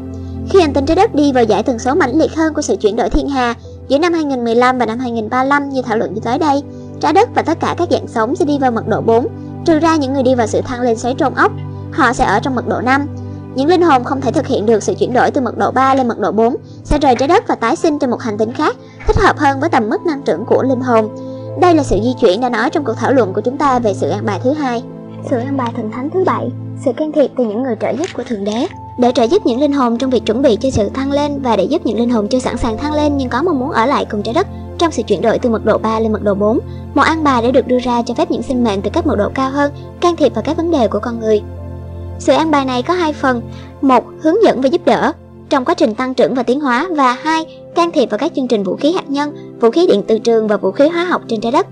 Khi 0.49 0.61
hành 0.61 0.73
tinh 0.73 0.85
trái 0.85 0.95
đất 0.95 1.15
đi 1.15 1.31
vào 1.31 1.43
giải 1.43 1.63
tần 1.63 1.79
số 1.79 1.95
mãnh 1.95 2.17
liệt 2.17 2.35
hơn 2.35 2.53
của 2.53 2.61
sự 2.61 2.75
chuyển 2.75 2.95
đổi 2.95 3.09
thiên 3.09 3.29
hà 3.29 3.53
giữa 3.87 3.97
năm 3.97 4.13
2015 4.13 4.77
và 4.77 4.85
năm 4.85 4.99
2035 4.99 5.69
như 5.69 5.81
thảo 5.81 5.97
luận 5.97 6.13
như 6.13 6.21
tới 6.23 6.39
đây, 6.39 6.63
trái 6.99 7.13
đất 7.13 7.29
và 7.35 7.41
tất 7.41 7.59
cả 7.59 7.75
các 7.77 7.87
dạng 7.91 8.07
sống 8.07 8.35
sẽ 8.35 8.45
đi 8.45 8.57
vào 8.59 8.71
mật 8.71 8.87
độ 8.87 9.01
4, 9.01 9.27
trừ 9.65 9.79
ra 9.79 9.95
những 9.95 10.13
người 10.13 10.23
đi 10.23 10.35
vào 10.35 10.47
sự 10.47 10.61
thăng 10.61 10.81
lên 10.81 10.97
xoáy 10.97 11.15
trôn 11.17 11.33
ốc, 11.33 11.51
họ 11.91 12.13
sẽ 12.13 12.25
ở 12.25 12.39
trong 12.39 12.55
mật 12.55 12.67
độ 12.67 12.81
5. 12.81 13.07
Những 13.55 13.67
linh 13.67 13.81
hồn 13.81 14.03
không 14.03 14.21
thể 14.21 14.31
thực 14.31 14.47
hiện 14.47 14.65
được 14.65 14.83
sự 14.83 14.93
chuyển 14.93 15.13
đổi 15.13 15.31
từ 15.31 15.41
mật 15.41 15.57
độ 15.57 15.71
3 15.71 15.95
lên 15.95 16.07
mật 16.07 16.19
độ 16.19 16.31
4 16.31 16.55
sẽ 16.85 16.97
rời 16.99 17.15
trái 17.15 17.27
đất 17.27 17.47
và 17.47 17.55
tái 17.55 17.75
sinh 17.75 17.99
trên 17.99 18.09
một 18.09 18.21
hành 18.21 18.37
tinh 18.37 18.53
khác, 18.53 18.75
thích 19.07 19.17
hợp 19.17 19.37
hơn 19.37 19.59
với 19.59 19.69
tầm 19.69 19.89
mức 19.89 20.05
năng 20.05 20.21
trưởng 20.21 20.45
của 20.45 20.63
linh 20.63 20.81
hồn. 20.81 21.09
Đây 21.61 21.75
là 21.75 21.83
sự 21.83 21.99
di 22.03 22.13
chuyển 22.21 22.41
đã 22.41 22.49
nói 22.49 22.69
trong 22.69 22.83
cuộc 22.83 22.93
thảo 22.97 23.13
luận 23.13 23.33
của 23.33 23.41
chúng 23.41 23.57
ta 23.57 23.79
về 23.79 23.93
sự 23.93 24.09
an 24.09 24.25
bài 24.25 24.39
thứ 24.43 24.53
hai. 24.53 24.83
Sự 25.29 25.37
an 25.37 25.57
bài 25.57 25.71
thần 25.75 25.91
thánh 25.91 26.09
thứ 26.09 26.23
bảy, 26.25 26.49
sự 26.85 26.91
can 26.97 27.11
thiệp 27.11 27.31
từ 27.37 27.45
những 27.45 27.63
người 27.63 27.75
trợ 27.81 27.89
giúp 27.89 28.07
của 28.13 28.23
thượng 28.23 28.43
đế 28.43 28.67
để 28.97 29.11
trợ 29.11 29.23
giúp 29.23 29.45
những 29.45 29.59
linh 29.59 29.73
hồn 29.73 29.97
trong 29.97 30.09
việc 30.09 30.25
chuẩn 30.25 30.41
bị 30.41 30.57
cho 30.61 30.69
sự 30.69 30.89
thăng 30.89 31.11
lên 31.11 31.41
và 31.41 31.55
để 31.55 31.63
giúp 31.63 31.85
những 31.85 31.97
linh 31.97 32.09
hồn 32.09 32.27
chưa 32.27 32.39
sẵn 32.39 32.57
sàng 32.57 32.77
thăng 32.77 32.93
lên 32.93 33.17
nhưng 33.17 33.29
có 33.29 33.41
mong 33.41 33.59
muốn 33.59 33.71
ở 33.71 33.85
lại 33.85 34.05
cùng 34.05 34.23
trái 34.23 34.33
đất 34.33 34.47
trong 34.77 34.91
sự 34.91 35.03
chuyển 35.03 35.21
đổi 35.21 35.39
từ 35.39 35.49
mật 35.49 35.65
độ 35.65 35.77
3 35.77 35.99
lên 35.99 36.11
mật 36.11 36.23
độ 36.23 36.33
4. 36.33 36.59
Một 36.93 37.01
an 37.01 37.23
bài 37.23 37.41
đã 37.41 37.51
được 37.51 37.67
đưa 37.67 37.79
ra 37.79 38.01
cho 38.01 38.13
phép 38.13 38.31
những 38.31 38.43
sinh 38.43 38.63
mệnh 38.63 38.81
từ 38.81 38.89
các 38.93 39.07
mật 39.07 39.15
độ 39.15 39.29
cao 39.33 39.49
hơn 39.49 39.73
can 40.01 40.15
thiệp 40.15 40.35
vào 40.35 40.43
các 40.43 40.57
vấn 40.57 40.71
đề 40.71 40.87
của 40.87 40.99
con 40.99 41.19
người. 41.19 41.41
Sự 42.19 42.33
an 42.33 42.51
bài 42.51 42.65
này 42.65 42.83
có 42.83 42.93
hai 42.93 43.13
phần: 43.13 43.41
một, 43.81 44.03
hướng 44.21 44.43
dẫn 44.43 44.61
và 44.61 44.67
giúp 44.67 44.81
đỡ 44.85 45.11
trong 45.49 45.65
quá 45.65 45.73
trình 45.73 45.95
tăng 45.95 46.13
trưởng 46.13 46.35
và 46.35 46.43
tiến 46.43 46.61
hóa 46.61 46.87
và 46.95 47.13
hai, 47.13 47.45
can 47.75 47.91
thiệp 47.91 48.09
vào 48.09 48.17
các 48.17 48.31
chương 48.35 48.47
trình 48.47 48.63
vũ 48.63 48.75
khí 48.75 48.91
hạt 48.91 49.09
nhân, 49.09 49.57
vũ 49.59 49.71
khí 49.71 49.87
điện 49.87 50.03
từ 50.07 50.19
trường 50.19 50.47
và 50.47 50.57
vũ 50.57 50.71
khí 50.71 50.89
hóa 50.89 51.03
học 51.03 51.21
trên 51.27 51.41
trái 51.41 51.51
đất. 51.51 51.67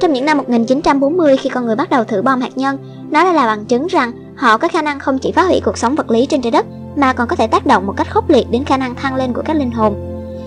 Trong 0.00 0.12
những 0.12 0.24
năm 0.24 0.36
1940 0.36 1.36
khi 1.36 1.50
con 1.50 1.66
người 1.66 1.76
bắt 1.76 1.90
đầu 1.90 2.04
thử 2.04 2.22
bom 2.22 2.40
hạt 2.40 2.56
nhân, 2.56 2.78
nó 3.10 3.24
đã 3.24 3.32
là 3.32 3.46
bằng 3.46 3.64
chứng 3.64 3.86
rằng 3.86 4.12
họ 4.36 4.58
có 4.58 4.68
khả 4.68 4.82
năng 4.82 4.98
không 4.98 5.18
chỉ 5.18 5.32
phá 5.32 5.42
hủy 5.42 5.60
cuộc 5.64 5.78
sống 5.78 5.94
vật 5.94 6.10
lý 6.10 6.26
trên 6.26 6.42
trái 6.42 6.50
đất 6.50 6.66
mà 6.96 7.12
còn 7.12 7.28
có 7.28 7.36
thể 7.36 7.46
tác 7.46 7.66
động 7.66 7.86
một 7.86 7.94
cách 7.96 8.10
khốc 8.10 8.30
liệt 8.30 8.46
đến 8.50 8.64
khả 8.64 8.76
năng 8.76 8.94
thăng 8.94 9.16
lên 9.16 9.32
của 9.32 9.42
các 9.44 9.56
linh 9.56 9.70
hồn. 9.70 9.94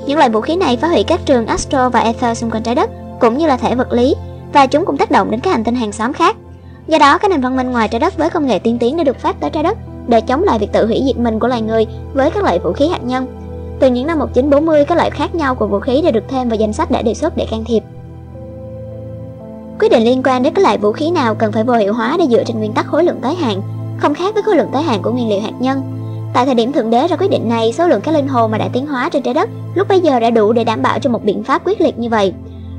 Những 0.05 0.17
loại 0.17 0.29
vũ 0.29 0.41
khí 0.41 0.55
này 0.55 0.77
phá 0.77 0.87
hủy 0.87 1.03
các 1.03 1.19
trường 1.25 1.45
astro 1.45 1.89
và 1.89 1.99
ether 1.99 2.37
xung 2.37 2.51
quanh 2.51 2.63
trái 2.63 2.75
đất 2.75 2.89
cũng 3.19 3.37
như 3.37 3.47
là 3.47 3.57
thể 3.57 3.75
vật 3.75 3.91
lý 3.91 4.15
và 4.53 4.67
chúng 4.67 4.85
cũng 4.85 4.97
tác 4.97 5.11
động 5.11 5.31
đến 5.31 5.39
các 5.39 5.51
hành 5.51 5.63
tinh 5.63 5.75
hàng 5.75 5.91
xóm 5.91 6.13
khác. 6.13 6.35
Do 6.87 6.97
đó, 6.97 7.17
các 7.17 7.31
nền 7.31 7.41
văn 7.41 7.57
minh 7.57 7.71
ngoài 7.71 7.87
trái 7.87 7.99
đất 7.99 8.17
với 8.17 8.29
công 8.29 8.47
nghệ 8.47 8.59
tiên 8.59 8.77
tiến 8.79 8.97
đã 8.97 9.03
được 9.03 9.19
phát 9.19 9.39
tới 9.39 9.49
trái 9.49 9.63
đất 9.63 9.77
để 10.07 10.21
chống 10.21 10.43
lại 10.43 10.59
việc 10.59 10.71
tự 10.73 10.85
hủy 10.85 11.01
diệt 11.05 11.17
mình 11.17 11.39
của 11.39 11.47
loài 11.47 11.61
người 11.61 11.85
với 12.13 12.31
các 12.31 12.43
loại 12.43 12.59
vũ 12.59 12.73
khí 12.73 12.87
hạt 12.87 13.03
nhân. 13.03 13.25
Từ 13.79 13.87
những 13.87 14.07
năm 14.07 14.19
1940, 14.19 14.85
các 14.85 14.95
loại 14.95 15.09
khác 15.09 15.35
nhau 15.35 15.55
của 15.55 15.67
vũ 15.67 15.79
khí 15.79 16.01
đều 16.01 16.11
được 16.11 16.23
thêm 16.27 16.49
vào 16.49 16.55
danh 16.55 16.73
sách 16.73 16.91
đã 16.91 17.01
đề 17.01 17.13
xuất 17.13 17.37
để 17.37 17.45
can 17.51 17.63
thiệp. 17.65 17.83
Quyết 19.79 19.89
định 19.89 20.03
liên 20.03 20.23
quan 20.23 20.43
đến 20.43 20.53
các 20.53 20.61
loại 20.61 20.77
vũ 20.77 20.91
khí 20.91 21.11
nào 21.11 21.35
cần 21.35 21.51
phải 21.51 21.63
vô 21.63 21.73
hiệu 21.73 21.93
hóa 21.93 22.15
để 22.19 22.25
dựa 22.29 22.43
trên 22.43 22.59
nguyên 22.59 22.73
tắc 22.73 22.85
khối 22.85 23.03
lượng 23.03 23.19
tới 23.21 23.35
hạn, 23.35 23.61
không 23.97 24.13
khác 24.13 24.33
với 24.33 24.43
khối 24.43 24.55
lượng 24.55 24.69
tới 24.73 24.83
hạn 24.83 25.01
của 25.01 25.11
nguyên 25.11 25.29
liệu 25.29 25.41
hạt 25.41 25.53
nhân. 25.59 25.81
Tại 26.33 26.45
thời 26.45 26.55
điểm 26.55 26.71
thượng 26.71 26.89
đế 26.89 27.07
ra 27.07 27.15
quyết 27.15 27.31
định 27.31 27.49
này, 27.49 27.73
số 27.73 27.87
lượng 27.87 28.01
các 28.01 28.11
linh 28.11 28.27
hồn 28.27 28.51
mà 28.51 28.57
đã 28.57 28.69
tiến 28.73 28.87
hóa 28.87 29.09
trên 29.09 29.23
trái 29.23 29.33
đất 29.33 29.49
lúc 29.75 29.87
bấy 29.87 29.99
giờ 29.99 30.19
đã 30.19 30.29
đủ 30.29 30.53
để 30.53 30.63
đảm 30.63 30.81
bảo 30.81 30.99
cho 30.99 31.09
một 31.09 31.23
biện 31.23 31.43
pháp 31.43 31.61
quyết 31.65 31.81
liệt 31.81 31.99
như 31.99 32.09
vậy. 32.09 32.33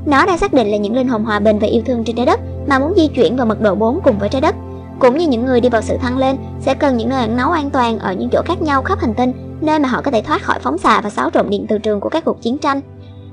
Nó 0.05 0.25
đã 0.25 0.37
xác 0.37 0.53
định 0.53 0.67
là 0.67 0.77
những 0.77 0.95
linh 0.95 1.07
hồn 1.07 1.23
hòa 1.23 1.39
bình 1.39 1.59
và 1.59 1.67
yêu 1.67 1.81
thương 1.85 2.03
trên 2.03 2.15
trái 2.15 2.25
đất 2.25 2.39
mà 2.67 2.79
muốn 2.79 2.93
di 2.97 3.07
chuyển 3.07 3.35
vào 3.35 3.45
mật 3.45 3.61
độ 3.61 3.75
4 3.75 3.99
cùng 4.03 4.19
với 4.19 4.29
trái 4.29 4.41
đất. 4.41 4.55
Cũng 5.03 5.17
như 5.17 5.27
những 5.27 5.45
người 5.45 5.61
đi 5.61 5.69
vào 5.69 5.81
sự 5.81 5.97
thăng 5.97 6.17
lên 6.17 6.37
sẽ 6.59 6.73
cần 6.73 6.97
những 6.97 7.09
nơi 7.09 7.19
ẩn 7.19 7.37
náu 7.37 7.51
an 7.51 7.69
toàn 7.69 7.99
ở 7.99 8.13
những 8.13 8.29
chỗ 8.29 8.41
khác 8.45 8.61
nhau 8.61 8.81
khắp 8.81 8.99
hành 8.99 9.13
tinh, 9.13 9.33
nơi 9.61 9.79
mà 9.79 9.89
họ 9.89 10.01
có 10.01 10.11
thể 10.11 10.21
thoát 10.21 10.43
khỏi 10.43 10.59
phóng 10.59 10.77
xạ 10.77 11.01
và 11.01 11.09
xáo 11.09 11.29
trộn 11.29 11.49
điện 11.49 11.65
từ 11.69 11.77
trường 11.77 11.99
của 11.99 12.09
các 12.09 12.25
cuộc 12.25 12.41
chiến 12.41 12.57
tranh. 12.57 12.81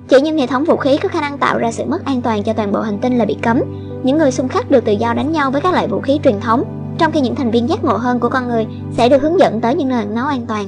Chỉ 0.08 0.20
những 0.20 0.38
hệ 0.38 0.46
thống 0.46 0.64
vũ 0.64 0.76
khí 0.76 0.96
có 0.96 1.08
khả 1.08 1.20
năng 1.20 1.38
tạo 1.38 1.58
ra 1.58 1.72
sự 1.72 1.84
mất 1.84 2.04
an 2.04 2.22
toàn 2.22 2.42
cho 2.42 2.52
toàn 2.52 2.72
bộ 2.72 2.80
hành 2.80 2.98
tinh 2.98 3.18
là 3.18 3.24
bị 3.24 3.36
cấm. 3.42 3.60
Những 4.02 4.18
người 4.18 4.30
xung 4.30 4.48
khắc 4.48 4.70
được 4.70 4.84
tự 4.84 4.92
do 4.92 5.14
đánh 5.14 5.32
nhau 5.32 5.50
với 5.50 5.60
các 5.60 5.72
loại 5.72 5.88
vũ 5.88 6.00
khí 6.00 6.20
truyền 6.24 6.40
thống, 6.40 6.64
trong 6.98 7.12
khi 7.12 7.20
những 7.20 7.34
thành 7.34 7.50
viên 7.50 7.68
giác 7.68 7.84
ngộ 7.84 7.96
hơn 7.96 8.20
của 8.20 8.28
con 8.28 8.48
người 8.48 8.66
sẽ 8.96 9.08
được 9.08 9.22
hướng 9.22 9.38
dẫn 9.38 9.60
tới 9.60 9.74
những 9.74 9.88
nơi 9.88 9.98
ẩn 9.98 10.14
náu 10.14 10.26
an 10.26 10.46
toàn. 10.48 10.66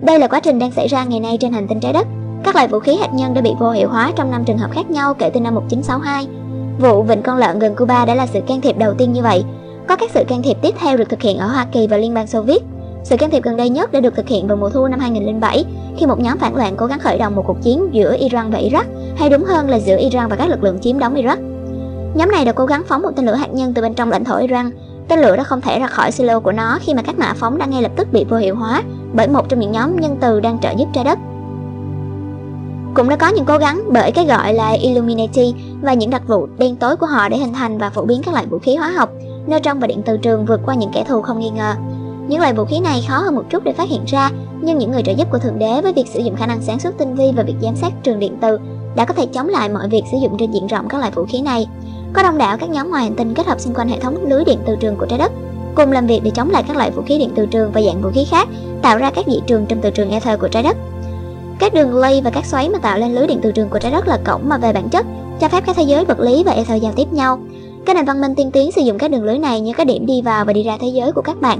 Đây 0.00 0.18
là 0.18 0.28
quá 0.28 0.40
trình 0.40 0.58
đang 0.58 0.72
xảy 0.72 0.88
ra 0.88 1.04
ngày 1.04 1.20
nay 1.20 1.36
trên 1.40 1.52
hành 1.52 1.68
tinh 1.68 1.80
trái 1.80 1.92
đất. 1.92 2.06
Các 2.44 2.54
loại 2.54 2.68
vũ 2.68 2.78
khí 2.78 2.96
hạt 2.96 3.14
nhân 3.14 3.34
đã 3.34 3.40
bị 3.40 3.50
vô 3.58 3.70
hiệu 3.70 3.88
hóa 3.88 4.12
trong 4.16 4.30
năm 4.30 4.44
trường 4.44 4.58
hợp 4.58 4.70
khác 4.72 4.90
nhau 4.90 5.14
kể 5.14 5.30
từ 5.34 5.40
năm 5.40 5.54
1962. 5.54 6.28
Vụ 6.78 7.02
vịnh 7.02 7.22
con 7.22 7.36
lợn 7.36 7.58
gần 7.58 7.76
Cuba 7.76 8.04
đã 8.04 8.14
là 8.14 8.26
sự 8.26 8.40
can 8.46 8.60
thiệp 8.60 8.78
đầu 8.78 8.94
tiên 8.94 9.12
như 9.12 9.22
vậy. 9.22 9.44
Có 9.90 9.96
các 9.96 10.10
sự 10.10 10.24
can 10.28 10.42
thiệp 10.42 10.56
tiếp 10.62 10.74
theo 10.78 10.96
được 10.96 11.08
thực 11.08 11.22
hiện 11.22 11.38
ở 11.38 11.46
Hoa 11.46 11.66
Kỳ 11.72 11.86
và 11.86 11.96
Liên 11.96 12.14
bang 12.14 12.26
Xô 12.26 12.42
Viết. 12.42 12.62
Sự 13.04 13.16
can 13.16 13.30
thiệp 13.30 13.42
gần 13.42 13.56
đây 13.56 13.68
nhất 13.68 13.92
đã 13.92 14.00
được 14.00 14.16
thực 14.16 14.28
hiện 14.28 14.46
vào 14.46 14.56
mùa 14.56 14.68
thu 14.68 14.86
năm 14.86 15.00
2007 15.00 15.64
khi 15.98 16.06
một 16.06 16.20
nhóm 16.20 16.38
phản 16.38 16.56
loạn 16.56 16.74
cố 16.76 16.86
gắng 16.86 16.98
khởi 16.98 17.18
động 17.18 17.36
một 17.36 17.44
cuộc 17.46 17.62
chiến 17.62 17.88
giữa 17.92 18.16
Iran 18.18 18.50
và 18.50 18.58
Iraq, 18.58 18.84
hay 19.16 19.30
đúng 19.30 19.44
hơn 19.44 19.68
là 19.68 19.76
giữa 19.76 19.96
Iran 19.98 20.28
và 20.28 20.36
các 20.36 20.48
lực 20.48 20.64
lượng 20.64 20.78
chiếm 20.80 20.98
đóng 20.98 21.14
Iraq. 21.14 21.36
Nhóm 22.14 22.30
này 22.30 22.44
đã 22.44 22.52
cố 22.52 22.66
gắng 22.66 22.82
phóng 22.86 23.02
một 23.02 23.10
tên 23.16 23.26
lửa 23.26 23.34
hạt 23.34 23.54
nhân 23.54 23.74
từ 23.74 23.82
bên 23.82 23.94
trong 23.94 24.10
lãnh 24.10 24.24
thổ 24.24 24.36
Iran. 24.36 24.70
Tên 25.08 25.18
lửa 25.18 25.36
đã 25.36 25.44
không 25.44 25.60
thể 25.60 25.78
ra 25.78 25.86
khỏi 25.86 26.12
silo 26.12 26.40
của 26.40 26.52
nó 26.52 26.78
khi 26.80 26.94
mà 26.94 27.02
các 27.02 27.18
mã 27.18 27.32
phóng 27.36 27.58
đã 27.58 27.66
ngay 27.66 27.82
lập 27.82 27.92
tức 27.96 28.12
bị 28.12 28.24
vô 28.24 28.36
hiệu 28.36 28.54
hóa 28.54 28.82
bởi 29.12 29.28
một 29.28 29.48
trong 29.48 29.60
những 29.60 29.72
nhóm 29.72 30.00
nhân 30.00 30.16
từ 30.20 30.40
đang 30.40 30.58
trợ 30.58 30.70
giúp 30.70 30.86
trái 30.92 31.04
đất. 31.04 31.18
Cũng 32.94 33.08
đã 33.08 33.16
có 33.16 33.28
những 33.28 33.44
cố 33.44 33.58
gắng 33.58 33.82
bởi 33.88 34.12
cái 34.12 34.26
gọi 34.26 34.54
là 34.54 34.70
Illuminati 34.70 35.54
và 35.82 35.94
những 35.94 36.10
đặc 36.10 36.22
vụ 36.28 36.48
đen 36.58 36.76
tối 36.76 36.96
của 36.96 37.06
họ 37.06 37.28
để 37.28 37.36
hình 37.36 37.52
thành 37.52 37.78
và 37.78 37.90
phổ 37.90 38.04
biến 38.04 38.22
các 38.24 38.34
loại 38.34 38.46
vũ 38.46 38.58
khí 38.58 38.76
hóa 38.76 38.90
học, 38.90 39.10
nơi 39.46 39.60
trong 39.60 39.80
và 39.80 39.86
điện 39.86 40.02
từ 40.04 40.16
trường 40.16 40.46
vượt 40.46 40.60
qua 40.66 40.74
những 40.74 40.90
kẻ 40.94 41.04
thù 41.08 41.22
không 41.22 41.38
nghi 41.38 41.50
ngờ. 41.50 41.74
Những 42.28 42.40
loại 42.40 42.54
vũ 42.54 42.64
khí 42.64 42.80
này 42.80 43.04
khó 43.08 43.18
hơn 43.18 43.34
một 43.34 43.44
chút 43.50 43.64
để 43.64 43.72
phát 43.72 43.88
hiện 43.88 44.00
ra, 44.06 44.30
nhưng 44.62 44.78
những 44.78 44.92
người 44.92 45.02
trợ 45.02 45.12
giúp 45.12 45.28
của 45.30 45.38
Thượng 45.38 45.58
Đế 45.58 45.80
với 45.82 45.92
việc 45.92 46.06
sử 46.06 46.20
dụng 46.20 46.36
khả 46.36 46.46
năng 46.46 46.62
sáng 46.62 46.80
suốt 46.80 46.90
tinh 46.98 47.14
vi 47.14 47.32
và 47.36 47.42
việc 47.42 47.54
giám 47.62 47.76
sát 47.76 47.92
trường 48.02 48.18
điện 48.18 48.36
từ 48.40 48.58
đã 48.96 49.04
có 49.04 49.14
thể 49.14 49.26
chống 49.26 49.48
lại 49.48 49.68
mọi 49.68 49.88
việc 49.88 50.02
sử 50.12 50.18
dụng 50.22 50.36
trên 50.38 50.52
diện 50.52 50.66
rộng 50.66 50.88
các 50.88 50.98
loại 50.98 51.12
vũ 51.14 51.24
khí 51.28 51.40
này. 51.40 51.66
Có 52.12 52.22
đông 52.22 52.38
đảo 52.38 52.56
các 52.60 52.70
nhóm 52.70 52.90
ngoài 52.90 53.02
hành 53.02 53.14
tinh 53.14 53.34
kết 53.34 53.46
hợp 53.46 53.60
xung 53.60 53.74
quanh 53.74 53.88
hệ 53.88 53.98
thống 53.98 54.16
lưới 54.28 54.44
điện 54.44 54.58
từ 54.66 54.76
trường 54.76 54.96
của 54.96 55.06
trái 55.06 55.18
đất, 55.18 55.32
cùng 55.74 55.92
làm 55.92 56.06
việc 56.06 56.20
để 56.24 56.30
chống 56.30 56.50
lại 56.50 56.64
các 56.68 56.76
loại 56.76 56.90
vũ 56.90 57.02
khí 57.02 57.18
điện 57.18 57.30
từ 57.34 57.46
trường 57.46 57.72
và 57.72 57.82
dạng 57.82 58.02
vũ 58.02 58.10
khí 58.14 58.24
khác, 58.30 58.48
tạo 58.82 58.98
ra 58.98 59.10
các 59.10 59.26
dị 59.26 59.40
trường 59.46 59.66
trong 59.66 59.80
từ 59.80 59.90
trường 59.90 60.10
ether 60.10 60.40
của 60.40 60.48
trái 60.48 60.62
đất. 60.62 60.76
Các 61.58 61.74
đường 61.74 61.94
lây 61.94 62.20
và 62.20 62.30
các 62.30 62.46
xoáy 62.46 62.68
mà 62.68 62.78
tạo 62.78 62.98
lên 62.98 63.14
lưới 63.14 63.26
điện 63.26 63.40
từ 63.42 63.52
trường 63.52 63.68
của 63.68 63.78
trái 63.78 63.92
đất 63.92 64.08
là 64.08 64.18
cổng 64.24 64.48
mà 64.48 64.58
về 64.58 64.72
bản 64.72 64.88
chất 64.88 65.06
cho 65.40 65.48
phép 65.48 65.64
các 65.66 65.76
thế 65.76 65.82
giới 65.82 66.04
vật 66.04 66.20
lý 66.20 66.44
và 66.44 66.52
ether 66.52 66.82
giao 66.82 66.92
tiếp 66.96 67.12
nhau. 67.12 67.38
Các 67.86 67.96
nền 67.96 68.04
văn 68.04 68.20
minh 68.20 68.34
tiên 68.34 68.50
tiến 68.50 68.72
sử 68.72 68.80
dụng 68.80 68.98
các 68.98 69.10
đường 69.10 69.24
lưới 69.24 69.38
này 69.38 69.60
như 69.60 69.72
các 69.72 69.86
điểm 69.86 70.06
đi 70.06 70.22
vào 70.22 70.44
và 70.44 70.52
đi 70.52 70.62
ra 70.62 70.76
thế 70.80 70.88
giới 70.88 71.12
của 71.12 71.22
các 71.22 71.40
bạn. 71.40 71.58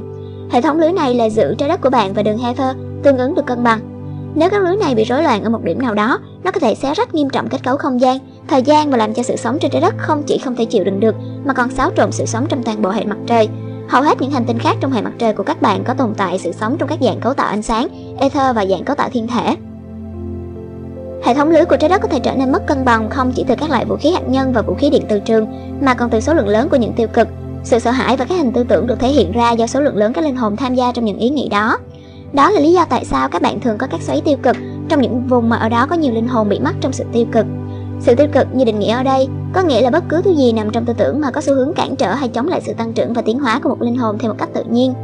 Hệ 0.50 0.61
thống 0.61 0.78
lưới 0.78 0.92
này 0.92 1.14
là 1.14 1.28
giữ 1.28 1.54
trái 1.59 1.68
đất 1.68 1.80
của 1.80 1.90
bạn 1.90 2.12
và 2.12 2.22
đường 2.22 2.38
Heather 2.38 2.76
tương 3.02 3.18
ứng 3.18 3.35
được 3.35 3.46
cân 3.46 3.62
bằng. 3.62 3.80
Nếu 4.35 4.50
các 4.50 4.62
lưới 4.62 4.76
này 4.76 4.94
bị 4.94 5.04
rối 5.04 5.22
loạn 5.22 5.44
ở 5.44 5.50
một 5.50 5.64
điểm 5.64 5.83
nào 5.83 5.94
đó, 5.94 6.18
nó 6.44 6.50
có 6.50 6.61
thể 6.61 6.74
xé 6.74 6.94
rách 6.94 7.14
nghiêm 7.14 7.30
trọng 7.30 7.48
kết 7.48 7.62
cấu 7.62 7.76
không 7.76 8.00
gian, 8.00 8.18
thời 8.48 8.62
gian 8.62 8.90
và 8.90 8.96
làm 8.96 9.14
cho 9.14 9.22
sự 9.22 9.37
sống 9.37 9.59
trên 9.61 9.70
trái 9.70 9.80
đất 9.80 9.94
không 9.98 10.22
chỉ 10.26 10.38
không 10.38 10.56
thể 10.56 10.64
chịu 10.64 10.85
đựng 10.85 11.00
được 11.00 11.14
mà 11.44 11.54
còn 11.54 11.70
xáo 11.70 11.90
trộn 11.96 12.12
sự 12.12 12.26
sống 12.26 12.46
trong 12.48 12.62
toàn 12.62 12.83
bộ 12.83 12.90
hệ 12.90 13.04
mặt 13.04 13.18
trời. 13.26 13.48
Hầu 13.88 14.02
hết 14.02 14.20
những 14.20 14.30
hành 14.30 14.44
tinh 14.44 14.59
khác 14.59 14.76
trong 14.80 14.92
hệ 14.92 15.02
mặt 15.02 15.12
trời 15.18 15.33
của 15.33 15.42
các 15.42 15.62
bạn 15.62 15.85
có 15.85 15.94
tồn 15.94 16.14
tại 16.16 16.38
sự 16.38 16.52
sống 16.52 16.76
trong 16.78 16.88
các 16.88 16.98
dạng 17.02 17.20
cấu 17.20 17.35
tạo 17.35 17.46
ánh 17.46 17.62
sáng, 17.62 17.88
ether 18.18 18.56
và 18.56 18.66
dạng 18.66 18.85
cấu 18.85 18.96
tạo 18.96 19.09
thiên 19.12 19.26
thể. 19.26 19.56
Hệ 21.24 21.35
thống 21.35 21.50
lưới 21.50 21.64
của 21.64 21.76
trái 21.76 21.90
đất 21.90 22.00
có 22.00 22.09
thể 22.09 22.18
trở 22.18 22.35
nên 22.35 22.52
mất 22.52 22.66
cân 22.66 22.85
bằng 22.85 23.11
không 23.11 23.33
chỉ 23.33 23.44
từ 23.48 23.54
các 23.56 23.70
loại 23.70 23.85
vũ 23.85 23.96
khí 23.96 24.11
hạt 24.11 24.28
nhân 24.28 24.52
và 24.52 24.62
vũ 24.62 24.74
khí 24.74 24.90
điện 24.90 25.02
từ 25.09 25.20
trường, 25.20 25.46
mà 25.80 25.94
còn 25.94 26.10
từ 26.10 26.20
số 26.20 26.34
lượng 26.34 26.48
lớn 26.48 26.68
của 26.68 26.76
những 26.76 26.92
tiêu 26.92 27.08
cực. 27.08 27.28
Sự 27.64 27.78
sợ 27.78 27.90
hãi 27.90 28.16
và 28.16 28.24
các 28.24 28.38
hình 28.38 28.52
tư 28.52 28.64
tưởng 28.68 28.86
được 28.86 29.00
thể 29.00 29.08
hiện 29.08 29.32
ra 29.32 29.52
do 29.52 29.66
số 29.66 29.80
lượng 29.80 29.96
lớn 29.96 30.12
các 30.12 30.24
linh 30.24 30.36
hồn 30.36 30.56
tham 30.56 30.74
gia 30.74 30.92
trong 30.92 31.04
những 31.04 31.18
ý 31.18 31.30
nghĩ 31.30 31.48
đó. 31.48 31.78
Đó 32.32 32.50
là 32.50 32.60
lý 32.60 32.72
do 32.72 32.84
tại 32.84 33.04
sao 33.04 33.28
các 33.28 33.42
bạn 33.42 33.60
thường 33.60 33.78
có 33.78 33.86
các 33.86 34.02
xoáy 34.02 34.20
tiêu 34.20 34.36
cực 34.42 34.56
trong 34.88 35.00
những 35.00 35.26
vùng 35.28 35.48
mà 35.48 35.56
ở 35.56 35.68
đó 35.68 35.86
có 35.86 35.96
nhiều 35.96 36.12
linh 36.12 36.28
hồn 36.28 36.48
bị 36.48 36.60
mắc 36.60 36.74
trong 36.80 36.92
sự 36.92 37.04
tiêu 37.12 37.24
cực. 37.32 37.46
Sự 38.00 38.14
tiêu 38.14 38.26
cực 38.32 38.46
như 38.54 38.64
định 38.64 38.78
nghĩa 38.78 38.92
ở 38.92 39.02
đây 39.02 39.28
có 39.52 39.62
nghĩa 39.62 39.80
là 39.80 39.90
bất 39.90 40.04
cứ 40.08 40.22
thứ 40.22 40.34
gì 40.34 40.52
nằm 40.52 40.70
trong 40.70 40.84
tư 40.84 40.92
tưởng 40.98 41.20
mà 41.20 41.30
có 41.30 41.40
xu 41.40 41.54
hướng 41.54 41.72
cản 41.74 41.96
trở 41.96 42.14
hay 42.14 42.28
chống 42.28 42.48
lại 42.48 42.60
sự 42.60 42.72
tăng 42.72 42.92
trưởng 42.92 43.12
và 43.12 43.22
tiến 43.22 43.38
hóa 43.38 43.60
của 43.62 43.68
một 43.68 43.82
linh 43.82 43.96
hồn 43.96 44.18
theo 44.18 44.30
một 44.30 44.36
cách 44.38 44.48
tự 44.54 44.64
nhiên. 44.70 44.94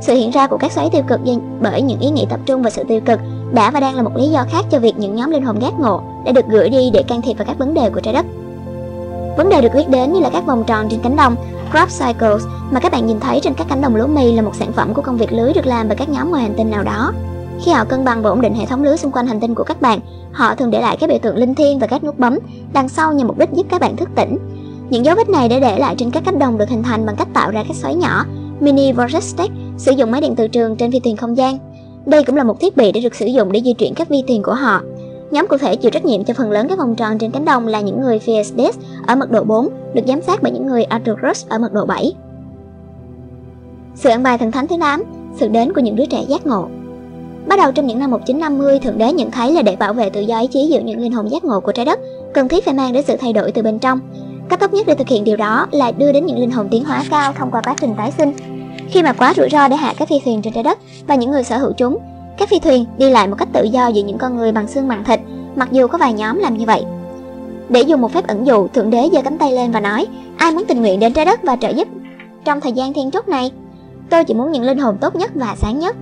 Sự 0.00 0.14
hiện 0.14 0.30
ra 0.30 0.46
của 0.46 0.58
các 0.58 0.72
xoáy 0.72 0.88
tiêu 0.92 1.02
cực 1.08 1.20
bởi 1.60 1.82
những 1.82 2.00
ý 2.00 2.10
nghĩ 2.10 2.26
tập 2.30 2.40
trung 2.46 2.62
vào 2.62 2.70
sự 2.70 2.84
tiêu 2.88 3.00
cực 3.00 3.20
đã 3.54 3.70
và 3.70 3.80
đang 3.80 3.96
là 3.96 4.02
một 4.02 4.16
lý 4.16 4.28
do 4.28 4.44
khác 4.50 4.64
cho 4.70 4.78
việc 4.78 4.98
những 4.98 5.16
nhóm 5.16 5.30
linh 5.30 5.42
hồn 5.42 5.62
giác 5.62 5.72
ngộ 5.78 6.02
đã 6.26 6.32
được 6.32 6.44
gửi 6.50 6.68
đi 6.68 6.90
để 6.92 7.02
can 7.02 7.22
thiệp 7.22 7.34
vào 7.34 7.44
các 7.46 7.58
vấn 7.58 7.74
đề 7.74 7.90
của 7.90 8.00
trái 8.00 8.14
đất. 8.14 8.26
Vấn 9.36 9.48
đề 9.48 9.60
được 9.60 9.68
biết 9.74 9.88
đến 9.88 10.12
như 10.12 10.20
là 10.20 10.30
các 10.32 10.46
vòng 10.46 10.64
tròn 10.66 10.88
trên 10.90 11.00
cánh 11.02 11.16
đồng, 11.16 11.36
crop 11.70 11.88
cycles 11.88 12.44
mà 12.70 12.80
các 12.80 12.92
bạn 12.92 13.06
nhìn 13.06 13.20
thấy 13.20 13.40
trên 13.42 13.54
các 13.54 13.66
cánh 13.68 13.80
đồng 13.80 13.96
lúa 13.96 14.06
mì 14.06 14.32
là 14.32 14.42
một 14.42 14.54
sản 14.54 14.72
phẩm 14.72 14.94
của 14.94 15.02
công 15.02 15.16
việc 15.16 15.32
lưới 15.32 15.52
được 15.52 15.66
làm 15.66 15.88
bởi 15.88 15.96
các 15.96 16.08
nhóm 16.08 16.30
ngoài 16.30 16.42
hành 16.42 16.54
tinh 16.56 16.70
nào 16.70 16.82
đó. 16.82 17.12
Khi 17.64 17.72
họ 17.72 17.84
cân 17.84 18.04
bằng 18.04 18.22
và 18.22 18.30
ổn 18.30 18.40
định 18.40 18.54
hệ 18.54 18.66
thống 18.66 18.82
lưới 18.82 18.96
xung 18.96 19.12
quanh 19.12 19.26
hành 19.26 19.40
tinh 19.40 19.54
của 19.54 19.64
các 19.64 19.80
bạn, 19.80 20.00
họ 20.32 20.54
thường 20.54 20.70
để 20.70 20.80
lại 20.80 20.96
các 21.00 21.08
biểu 21.08 21.18
tượng 21.22 21.36
linh 21.36 21.54
thiêng 21.54 21.78
và 21.78 21.86
các 21.86 22.04
nút 22.04 22.18
bấm 22.18 22.38
đằng 22.72 22.88
sau 22.88 23.12
nhằm 23.12 23.26
mục 23.26 23.38
đích 23.38 23.52
giúp 23.52 23.66
các 23.70 23.80
bạn 23.80 23.96
thức 23.96 24.08
tỉnh. 24.14 24.38
Những 24.90 25.04
dấu 25.04 25.16
vết 25.16 25.28
này 25.28 25.48
đã 25.48 25.58
để 25.58 25.78
lại 25.78 25.94
trên 25.98 26.10
các 26.10 26.22
cánh 26.24 26.38
đồng 26.38 26.58
được 26.58 26.68
hình 26.68 26.82
thành 26.82 27.06
bằng 27.06 27.16
cách 27.16 27.28
tạo 27.34 27.50
ra 27.50 27.64
các 27.68 27.76
xoáy 27.76 27.94
nhỏ, 27.94 28.24
mini 28.60 28.92
vortex 28.92 29.34
sử 29.76 29.92
dụng 29.92 30.10
máy 30.10 30.20
điện 30.20 30.34
từ 30.36 30.48
trường 30.48 30.76
trên 30.76 30.92
phi 30.92 31.00
thuyền 31.00 31.16
không 31.16 31.36
gian. 31.36 31.58
Đây 32.06 32.24
cũng 32.24 32.36
là 32.36 32.44
một 32.44 32.60
thiết 32.60 32.76
bị 32.76 32.92
để 32.92 33.00
được 33.00 33.14
sử 33.14 33.26
dụng 33.26 33.52
để 33.52 33.60
di 33.64 33.72
chuyển 33.72 33.94
các 33.94 34.08
vi 34.08 34.22
thuyền 34.28 34.42
của 34.42 34.54
họ. 34.54 34.80
Nhóm 35.32 35.46
cụ 35.48 35.56
thể 35.56 35.76
chịu 35.76 35.90
trách 35.90 36.04
nhiệm 36.04 36.24
cho 36.24 36.34
phần 36.34 36.50
lớn 36.50 36.66
các 36.68 36.78
vòng 36.78 36.94
tròn 36.94 37.18
trên 37.18 37.30
cánh 37.30 37.44
đồng 37.44 37.66
là 37.66 37.80
những 37.80 38.00
người 38.00 38.18
Fiesdes 38.18 38.72
ở 39.06 39.16
mật 39.16 39.30
độ 39.30 39.44
4, 39.44 39.68
được 39.94 40.02
giám 40.06 40.22
sát 40.22 40.42
bởi 40.42 40.52
những 40.52 40.66
người 40.66 40.84
Arturus 40.84 41.46
ở 41.48 41.58
mật 41.58 41.72
độ 41.72 41.86
7. 41.86 42.12
Sự 43.94 44.10
ăn 44.10 44.22
bài 44.22 44.38
thần 44.38 44.52
thánh 44.52 44.66
thứ 44.66 44.76
8, 44.80 45.02
sự 45.36 45.48
đến 45.48 45.72
của 45.72 45.80
những 45.80 45.96
đứa 45.96 46.06
trẻ 46.06 46.24
giác 46.28 46.46
ngộ. 46.46 46.68
Bắt 47.46 47.58
đầu 47.58 47.72
trong 47.72 47.86
những 47.86 47.98
năm 47.98 48.10
1950, 48.10 48.78
Thượng 48.78 48.98
Đế 48.98 49.12
nhận 49.12 49.30
thấy 49.30 49.52
là 49.52 49.62
để 49.62 49.76
bảo 49.76 49.92
vệ 49.92 50.10
tự 50.10 50.20
do 50.20 50.40
ý 50.40 50.46
chí 50.46 50.66
giữa 50.66 50.80
những 50.80 51.00
linh 51.00 51.12
hồn 51.12 51.30
giác 51.30 51.44
ngộ 51.44 51.60
của 51.60 51.72
trái 51.72 51.84
đất, 51.84 52.00
cần 52.34 52.48
thiết 52.48 52.64
phải 52.64 52.74
mang 52.74 52.92
đến 52.92 53.04
sự 53.06 53.16
thay 53.16 53.32
đổi 53.32 53.52
từ 53.52 53.62
bên 53.62 53.78
trong. 53.78 54.00
Cách 54.48 54.60
tốt 54.60 54.72
nhất 54.72 54.86
để 54.86 54.94
thực 54.94 55.08
hiện 55.08 55.24
điều 55.24 55.36
đó 55.36 55.66
là 55.70 55.92
đưa 55.92 56.12
đến 56.12 56.26
những 56.26 56.38
linh 56.38 56.50
hồn 56.50 56.68
tiến 56.70 56.84
hóa 56.84 57.04
cao 57.10 57.32
thông 57.32 57.50
qua 57.50 57.60
quá 57.64 57.74
trình 57.80 57.94
tái 57.96 58.12
sinh. 58.18 58.32
Khi 58.90 59.02
mà 59.02 59.12
quá 59.12 59.34
rủi 59.36 59.48
ro 59.48 59.68
để 59.68 59.76
hạ 59.76 59.94
các 59.98 60.08
phi 60.08 60.20
thuyền 60.24 60.42
trên 60.42 60.52
trái 60.52 60.62
đất 60.62 60.78
và 61.06 61.14
những 61.14 61.30
người 61.30 61.44
sở 61.44 61.58
hữu 61.58 61.72
chúng, 61.72 61.98
các 62.38 62.48
phi 62.48 62.58
thuyền 62.58 62.84
đi 62.98 63.10
lại 63.10 63.28
một 63.28 63.36
cách 63.38 63.48
tự 63.52 63.64
do 63.64 63.88
giữa 63.88 64.02
những 64.02 64.18
con 64.18 64.36
người 64.36 64.52
bằng 64.52 64.68
xương 64.68 64.88
bằng 64.88 65.04
thịt, 65.04 65.20
mặc 65.56 65.68
dù 65.72 65.86
có 65.86 65.98
vài 65.98 66.12
nhóm 66.12 66.38
làm 66.38 66.56
như 66.56 66.64
vậy. 66.66 66.84
Để 67.68 67.82
dùng 67.82 68.00
một 68.00 68.12
phép 68.12 68.26
ẩn 68.26 68.46
dụ, 68.46 68.68
Thượng 68.68 68.90
Đế 68.90 69.08
giơ 69.12 69.22
cánh 69.22 69.38
tay 69.38 69.52
lên 69.52 69.72
và 69.72 69.80
nói, 69.80 70.06
ai 70.36 70.52
muốn 70.52 70.64
tình 70.68 70.80
nguyện 70.80 71.00
đến 71.00 71.12
trái 71.12 71.24
đất 71.24 71.42
và 71.42 71.56
trợ 71.56 71.68
giúp 71.68 71.88
trong 72.44 72.60
thời 72.60 72.72
gian 72.72 72.92
thiên 72.92 73.10
trúc 73.10 73.28
này? 73.28 73.50
Tôi 74.10 74.24
chỉ 74.24 74.34
muốn 74.34 74.52
những 74.52 74.62
linh 74.62 74.78
hồn 74.78 74.96
tốt 75.00 75.16
nhất 75.16 75.30
và 75.34 75.54
sáng 75.56 75.78
nhất. 75.78 75.96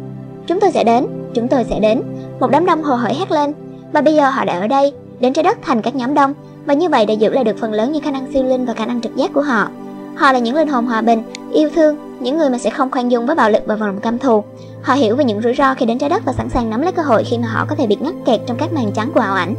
Chúng 0.46 0.60
tôi 0.60 0.70
sẽ 0.70 0.84
đến, 0.84 1.06
chúng 1.34 1.48
tôi 1.48 1.64
sẽ 1.64 1.80
đến. 1.80 2.02
Một 2.40 2.50
đám 2.50 2.66
đông 2.66 2.82
hồ 2.82 2.94
hởi 2.94 3.14
hét 3.14 3.30
lên. 3.30 3.52
Và 3.92 4.00
bây 4.00 4.14
giờ 4.14 4.30
họ 4.30 4.44
đã 4.44 4.60
ở 4.60 4.66
đây, 4.66 4.92
đến 5.20 5.32
trái 5.32 5.42
đất 5.42 5.58
thành 5.62 5.82
các 5.82 5.94
nhóm 5.94 6.14
đông. 6.14 6.34
Và 6.66 6.74
như 6.74 6.88
vậy 6.88 7.06
để 7.06 7.14
giữ 7.14 7.30
lại 7.30 7.44
được 7.44 7.58
phần 7.58 7.72
lớn 7.72 7.92
những 7.92 8.02
khả 8.02 8.10
năng 8.10 8.32
siêu 8.32 8.44
linh 8.44 8.66
và 8.66 8.74
khả 8.74 8.86
năng 8.86 9.00
trực 9.00 9.16
giác 9.16 9.32
của 9.32 9.42
họ. 9.42 9.68
Họ 10.14 10.32
là 10.32 10.38
những 10.38 10.54
linh 10.54 10.68
hồn 10.68 10.86
hòa 10.86 11.02
bình, 11.02 11.22
yêu 11.52 11.70
thương, 11.74 11.96
những 12.20 12.38
người 12.38 12.50
mà 12.50 12.58
sẽ 12.58 12.70
không 12.70 12.90
khoan 12.90 13.10
dung 13.10 13.26
với 13.26 13.36
bạo 13.36 13.50
lực 13.50 13.62
và 13.66 13.74
vòng 13.74 14.00
căm 14.00 14.18
thù. 14.18 14.44
Họ 14.82 14.94
hiểu 14.94 15.16
về 15.16 15.24
những 15.24 15.42
rủi 15.42 15.54
ro 15.54 15.74
khi 15.74 15.86
đến 15.86 15.98
trái 15.98 16.10
đất 16.10 16.22
và 16.24 16.32
sẵn 16.32 16.48
sàng 16.48 16.70
nắm 16.70 16.82
lấy 16.82 16.92
cơ 16.92 17.02
hội 17.02 17.24
khi 17.24 17.38
mà 17.38 17.48
họ 17.48 17.66
có 17.68 17.76
thể 17.76 17.86
bị 17.86 17.96
ngắt 18.00 18.14
kẹt 18.24 18.40
trong 18.46 18.56
các 18.56 18.72
màn 18.72 18.92
trắng 18.92 19.10
của 19.14 19.20
ảo 19.20 19.34
ảnh. 19.34 19.54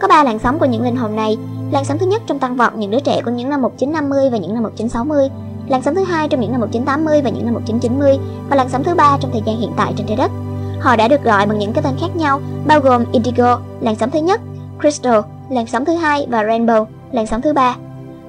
Có 0.00 0.08
ba 0.08 0.24
làn 0.24 0.38
sóng 0.38 0.58
của 0.58 0.66
những 0.66 0.82
linh 0.82 0.96
hồn 0.96 1.16
này. 1.16 1.38
Làn 1.70 1.84
sóng 1.84 1.98
thứ 1.98 2.06
nhất 2.06 2.22
trong 2.26 2.38
tăng 2.38 2.56
vọt 2.56 2.74
những 2.74 2.90
đứa 2.90 3.00
trẻ 3.00 3.20
của 3.24 3.30
những 3.30 3.50
năm 3.50 3.62
1950 3.62 4.30
và 4.30 4.38
những 4.38 4.54
năm 4.54 4.62
1960 4.62 5.28
làn 5.68 5.82
sóng 5.82 5.94
thứ 5.94 6.04
hai 6.04 6.28
trong 6.28 6.40
những 6.40 6.52
năm 6.52 6.60
1980 6.60 7.22
và 7.22 7.30
những 7.30 7.44
năm 7.44 7.54
1990 7.54 8.18
và 8.50 8.56
làn 8.56 8.68
sóng 8.68 8.84
thứ 8.84 8.94
ba 8.94 9.18
trong 9.20 9.30
thời 9.32 9.42
gian 9.46 9.56
hiện 9.56 9.72
tại 9.76 9.92
trên 9.96 10.06
trái 10.06 10.16
đất. 10.16 10.30
Họ 10.80 10.96
đã 10.96 11.08
được 11.08 11.24
gọi 11.24 11.46
bằng 11.46 11.58
những 11.58 11.72
cái 11.72 11.84
tên 11.84 11.94
khác 12.00 12.16
nhau, 12.16 12.40
bao 12.66 12.80
gồm 12.80 13.04
Indigo, 13.12 13.60
làn 13.80 13.96
sóng 13.96 14.10
thứ 14.10 14.18
nhất, 14.18 14.40
Crystal, 14.80 15.20
làn 15.50 15.66
sóng 15.66 15.84
thứ 15.84 15.94
hai 15.94 16.26
và 16.30 16.42
Rainbow, 16.42 16.86
làn 17.12 17.26
sóng 17.26 17.42
thứ 17.42 17.52
ba. 17.52 17.76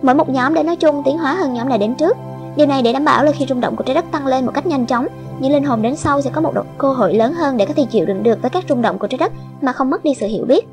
Mỗi 0.02 0.16
một 0.16 0.30
nhóm 0.30 0.54
đã 0.54 0.64
nói 0.64 0.76
chung 0.76 1.02
tiến 1.06 1.18
hóa 1.18 1.34
hơn 1.34 1.54
nhóm 1.54 1.70
đã 1.70 1.78
đến 1.78 1.96
trước. 1.96 2.18
Điều 2.56 2.68
này 2.68 2.82
để 2.82 2.94
đảm 2.94 3.06
bảo 3.06 3.24
là 3.24 3.32
khi 3.32 3.46
rung 3.50 3.62
động 3.62 3.76
của 3.76 3.84
trái 3.84 3.96
đất 3.96 4.06
tăng 4.12 4.28
lên 4.28 4.46
một 4.46 4.52
cách 4.56 4.66
nhanh 4.66 4.86
chóng, 4.86 5.08
những 5.40 5.52
linh 5.52 5.64
hồn 5.64 5.82
đến 5.82 5.96
sau 5.96 6.22
sẽ 6.22 6.30
có 6.34 6.42
một 6.42 6.54
độ 6.54 6.62
cơ 6.78 6.94
hội 6.94 7.14
lớn 7.14 7.34
hơn 7.34 7.58
để 7.58 7.66
có 7.66 7.74
thể 7.74 7.86
chịu 7.92 8.06
đựng 8.06 8.24
được 8.24 8.42
với 8.42 8.52
các 8.52 8.64
rung 8.70 8.82
động 8.82 9.00
của 9.00 9.08
trái 9.08 9.18
đất 9.18 9.32
mà 9.62 9.72
không 9.72 9.90
mất 9.90 10.04
đi 10.04 10.14
sự 10.14 10.28
hiểu 10.28 10.46
biết. 10.46 10.68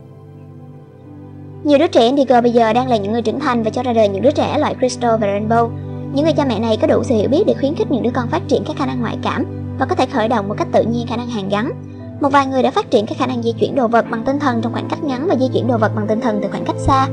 Nhiều 1.64 1.78
đứa 1.78 1.86
trẻ 1.86 2.00
Indigo 2.00 2.40
bây 2.40 2.52
giờ 2.52 2.72
đang 2.72 2.88
là 2.88 2.96
những 2.96 3.12
người 3.12 3.22
trưởng 3.22 3.40
thành 3.40 3.62
và 3.62 3.70
cho 3.70 3.82
ra 3.82 3.92
đời 3.92 4.08
những 4.08 4.22
đứa 4.22 4.30
trẻ 4.30 4.58
loại 4.58 4.74
Crystal 4.78 5.16
và 5.20 5.26
Rainbow. 5.26 5.70
Những 6.14 6.24
người 6.24 6.32
cha 6.32 6.44
mẹ 6.44 6.58
này 6.58 6.78
có 6.80 6.86
đủ 6.86 7.02
sự 7.04 7.14
hiểu 7.14 7.28
biết 7.28 7.44
để 7.46 7.54
khuyến 7.60 7.74
khích 7.74 7.90
những 7.90 8.02
đứa 8.02 8.10
con 8.14 8.28
phát 8.28 8.42
triển 8.48 8.62
các 8.66 8.76
khả 8.76 8.86
năng 8.86 9.00
ngoại 9.00 9.18
cảm 9.22 9.44
và 9.78 9.86
có 9.86 9.94
thể 9.94 10.06
khởi 10.06 10.28
động 10.28 10.48
một 10.48 10.54
cách 10.58 10.68
tự 10.72 10.82
nhiên 10.82 11.06
khả 11.06 11.16
năng 11.16 11.28
hàn 11.28 11.48
gắn. 11.48 11.72
Một 12.20 12.28
vài 12.32 12.46
người 12.46 12.62
đã 12.62 12.70
phát 12.70 12.90
triển 12.90 13.06
các 13.06 13.18
khả 13.18 13.26
năng 13.26 13.42
di 13.42 13.52
chuyển 13.52 13.74
đồ 13.74 13.88
vật 13.88 14.06
bằng 14.10 14.24
tinh 14.24 14.38
thần 14.38 14.62
trong 14.62 14.72
khoảng 14.72 14.88
cách 14.88 15.04
ngắn 15.04 15.26
và 15.28 15.36
di 15.40 15.48
chuyển 15.52 15.66
đồ 15.66 15.78
vật 15.78 15.92
bằng 15.96 16.06
tinh 16.08 16.20
thần 16.20 16.40
từ 16.42 16.48
khoảng 16.50 16.64
cách 16.64 16.76
xa. 16.78 17.08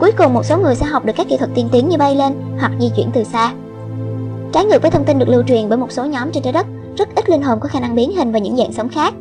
Cuối 0.00 0.12
cùng 0.18 0.34
một 0.34 0.44
số 0.44 0.58
người 0.58 0.74
sẽ 0.74 0.86
học 0.86 1.04
được 1.04 1.12
các 1.16 1.26
kỹ 1.28 1.36
thuật 1.36 1.50
tiên 1.54 1.68
tiến 1.72 1.88
như 1.88 1.96
bay 1.96 2.14
lên 2.14 2.32
hoặc 2.60 2.72
di 2.80 2.90
chuyển 2.96 3.10
từ 3.14 3.24
xa. 3.24 3.52
Trái 4.58 4.64
ngược 4.64 4.82
với 4.82 4.90
thông 4.90 5.04
tin 5.04 5.18
được 5.18 5.28
lưu 5.28 5.42
truyền 5.42 5.68
bởi 5.68 5.78
một 5.78 5.92
số 5.92 6.04
nhóm 6.04 6.32
trên 6.32 6.42
trái 6.42 6.52
đất, 6.52 6.66
rất 6.96 7.08
ít 7.14 7.30
linh 7.30 7.42
hồn 7.42 7.58
có 7.60 7.68
khả 7.68 7.80
năng 7.80 7.94
biến 7.94 8.16
hình 8.16 8.32
và 8.32 8.38
những 8.38 8.56
dạng 8.56 8.72
sống 8.72 8.88
khác. 8.88 9.14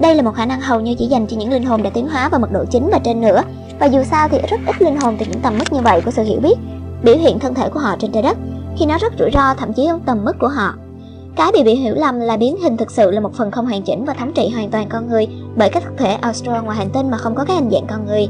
Đây 0.00 0.14
là 0.14 0.22
một 0.22 0.34
khả 0.34 0.46
năng 0.46 0.60
hầu 0.60 0.80
như 0.80 0.94
chỉ 0.98 1.06
dành 1.06 1.26
cho 1.26 1.36
những 1.36 1.52
linh 1.52 1.64
hồn 1.64 1.82
đã 1.82 1.90
tiến 1.90 2.08
hóa 2.08 2.28
vào 2.28 2.40
mật 2.40 2.52
độ 2.52 2.64
chính 2.70 2.88
và 2.92 2.98
trên 3.04 3.20
nữa. 3.20 3.42
Và 3.78 3.86
dù 3.86 4.02
sao 4.02 4.28
thì 4.28 4.38
rất 4.48 4.60
ít 4.66 4.82
linh 4.82 4.96
hồn 4.96 5.16
từ 5.18 5.26
những 5.26 5.40
tầm 5.40 5.58
mức 5.58 5.72
như 5.72 5.80
vậy 5.80 6.00
của 6.04 6.10
sự 6.10 6.22
hiểu 6.22 6.40
biết 6.40 6.54
biểu 7.02 7.16
hiện 7.16 7.38
thân 7.38 7.54
thể 7.54 7.68
của 7.68 7.80
họ 7.80 7.96
trên 7.98 8.12
trái 8.12 8.22
đất 8.22 8.38
khi 8.78 8.86
nó 8.86 8.98
rất 8.98 9.12
rủi 9.18 9.30
ro 9.30 9.54
thậm 9.54 9.72
chí 9.72 9.86
ở 9.86 9.98
tầm 10.06 10.24
mức 10.24 10.36
của 10.40 10.48
họ. 10.48 10.74
Cái 11.36 11.50
bị 11.52 11.62
bị 11.62 11.74
hiểu 11.74 11.94
lầm 11.94 12.20
là 12.20 12.36
biến 12.36 12.56
hình 12.62 12.76
thực 12.76 12.90
sự 12.90 13.10
là 13.10 13.20
một 13.20 13.34
phần 13.34 13.50
không 13.50 13.66
hoàn 13.66 13.82
chỉnh 13.82 14.04
và 14.04 14.14
thống 14.14 14.32
trị 14.32 14.48
hoàn 14.48 14.70
toàn 14.70 14.88
con 14.88 15.08
người 15.08 15.26
bởi 15.56 15.68
các 15.68 15.82
thực 15.82 15.98
thể 15.98 16.14
Austral 16.14 16.64
ngoài 16.64 16.76
hành 16.76 16.90
tinh 16.90 17.10
mà 17.10 17.16
không 17.16 17.34
có 17.34 17.44
cái 17.44 17.56
hình 17.56 17.70
dạng 17.70 17.86
con 17.86 18.06
người. 18.06 18.28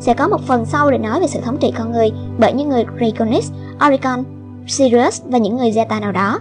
Sẽ 0.00 0.14
có 0.14 0.28
một 0.28 0.40
phần 0.46 0.66
sau 0.66 0.90
để 0.90 0.98
nói 0.98 1.20
về 1.20 1.26
sự 1.26 1.40
thống 1.40 1.56
trị 1.60 1.72
con 1.78 1.92
người 1.92 2.10
bởi 2.38 2.52
những 2.52 2.68
người 2.68 2.84
Draconis, 2.98 3.52
Oricon, 3.86 4.24
Sirius 4.70 5.22
và 5.24 5.38
những 5.38 5.56
người 5.56 5.70
Zeta 5.70 6.00
nào 6.00 6.12
đó. 6.12 6.38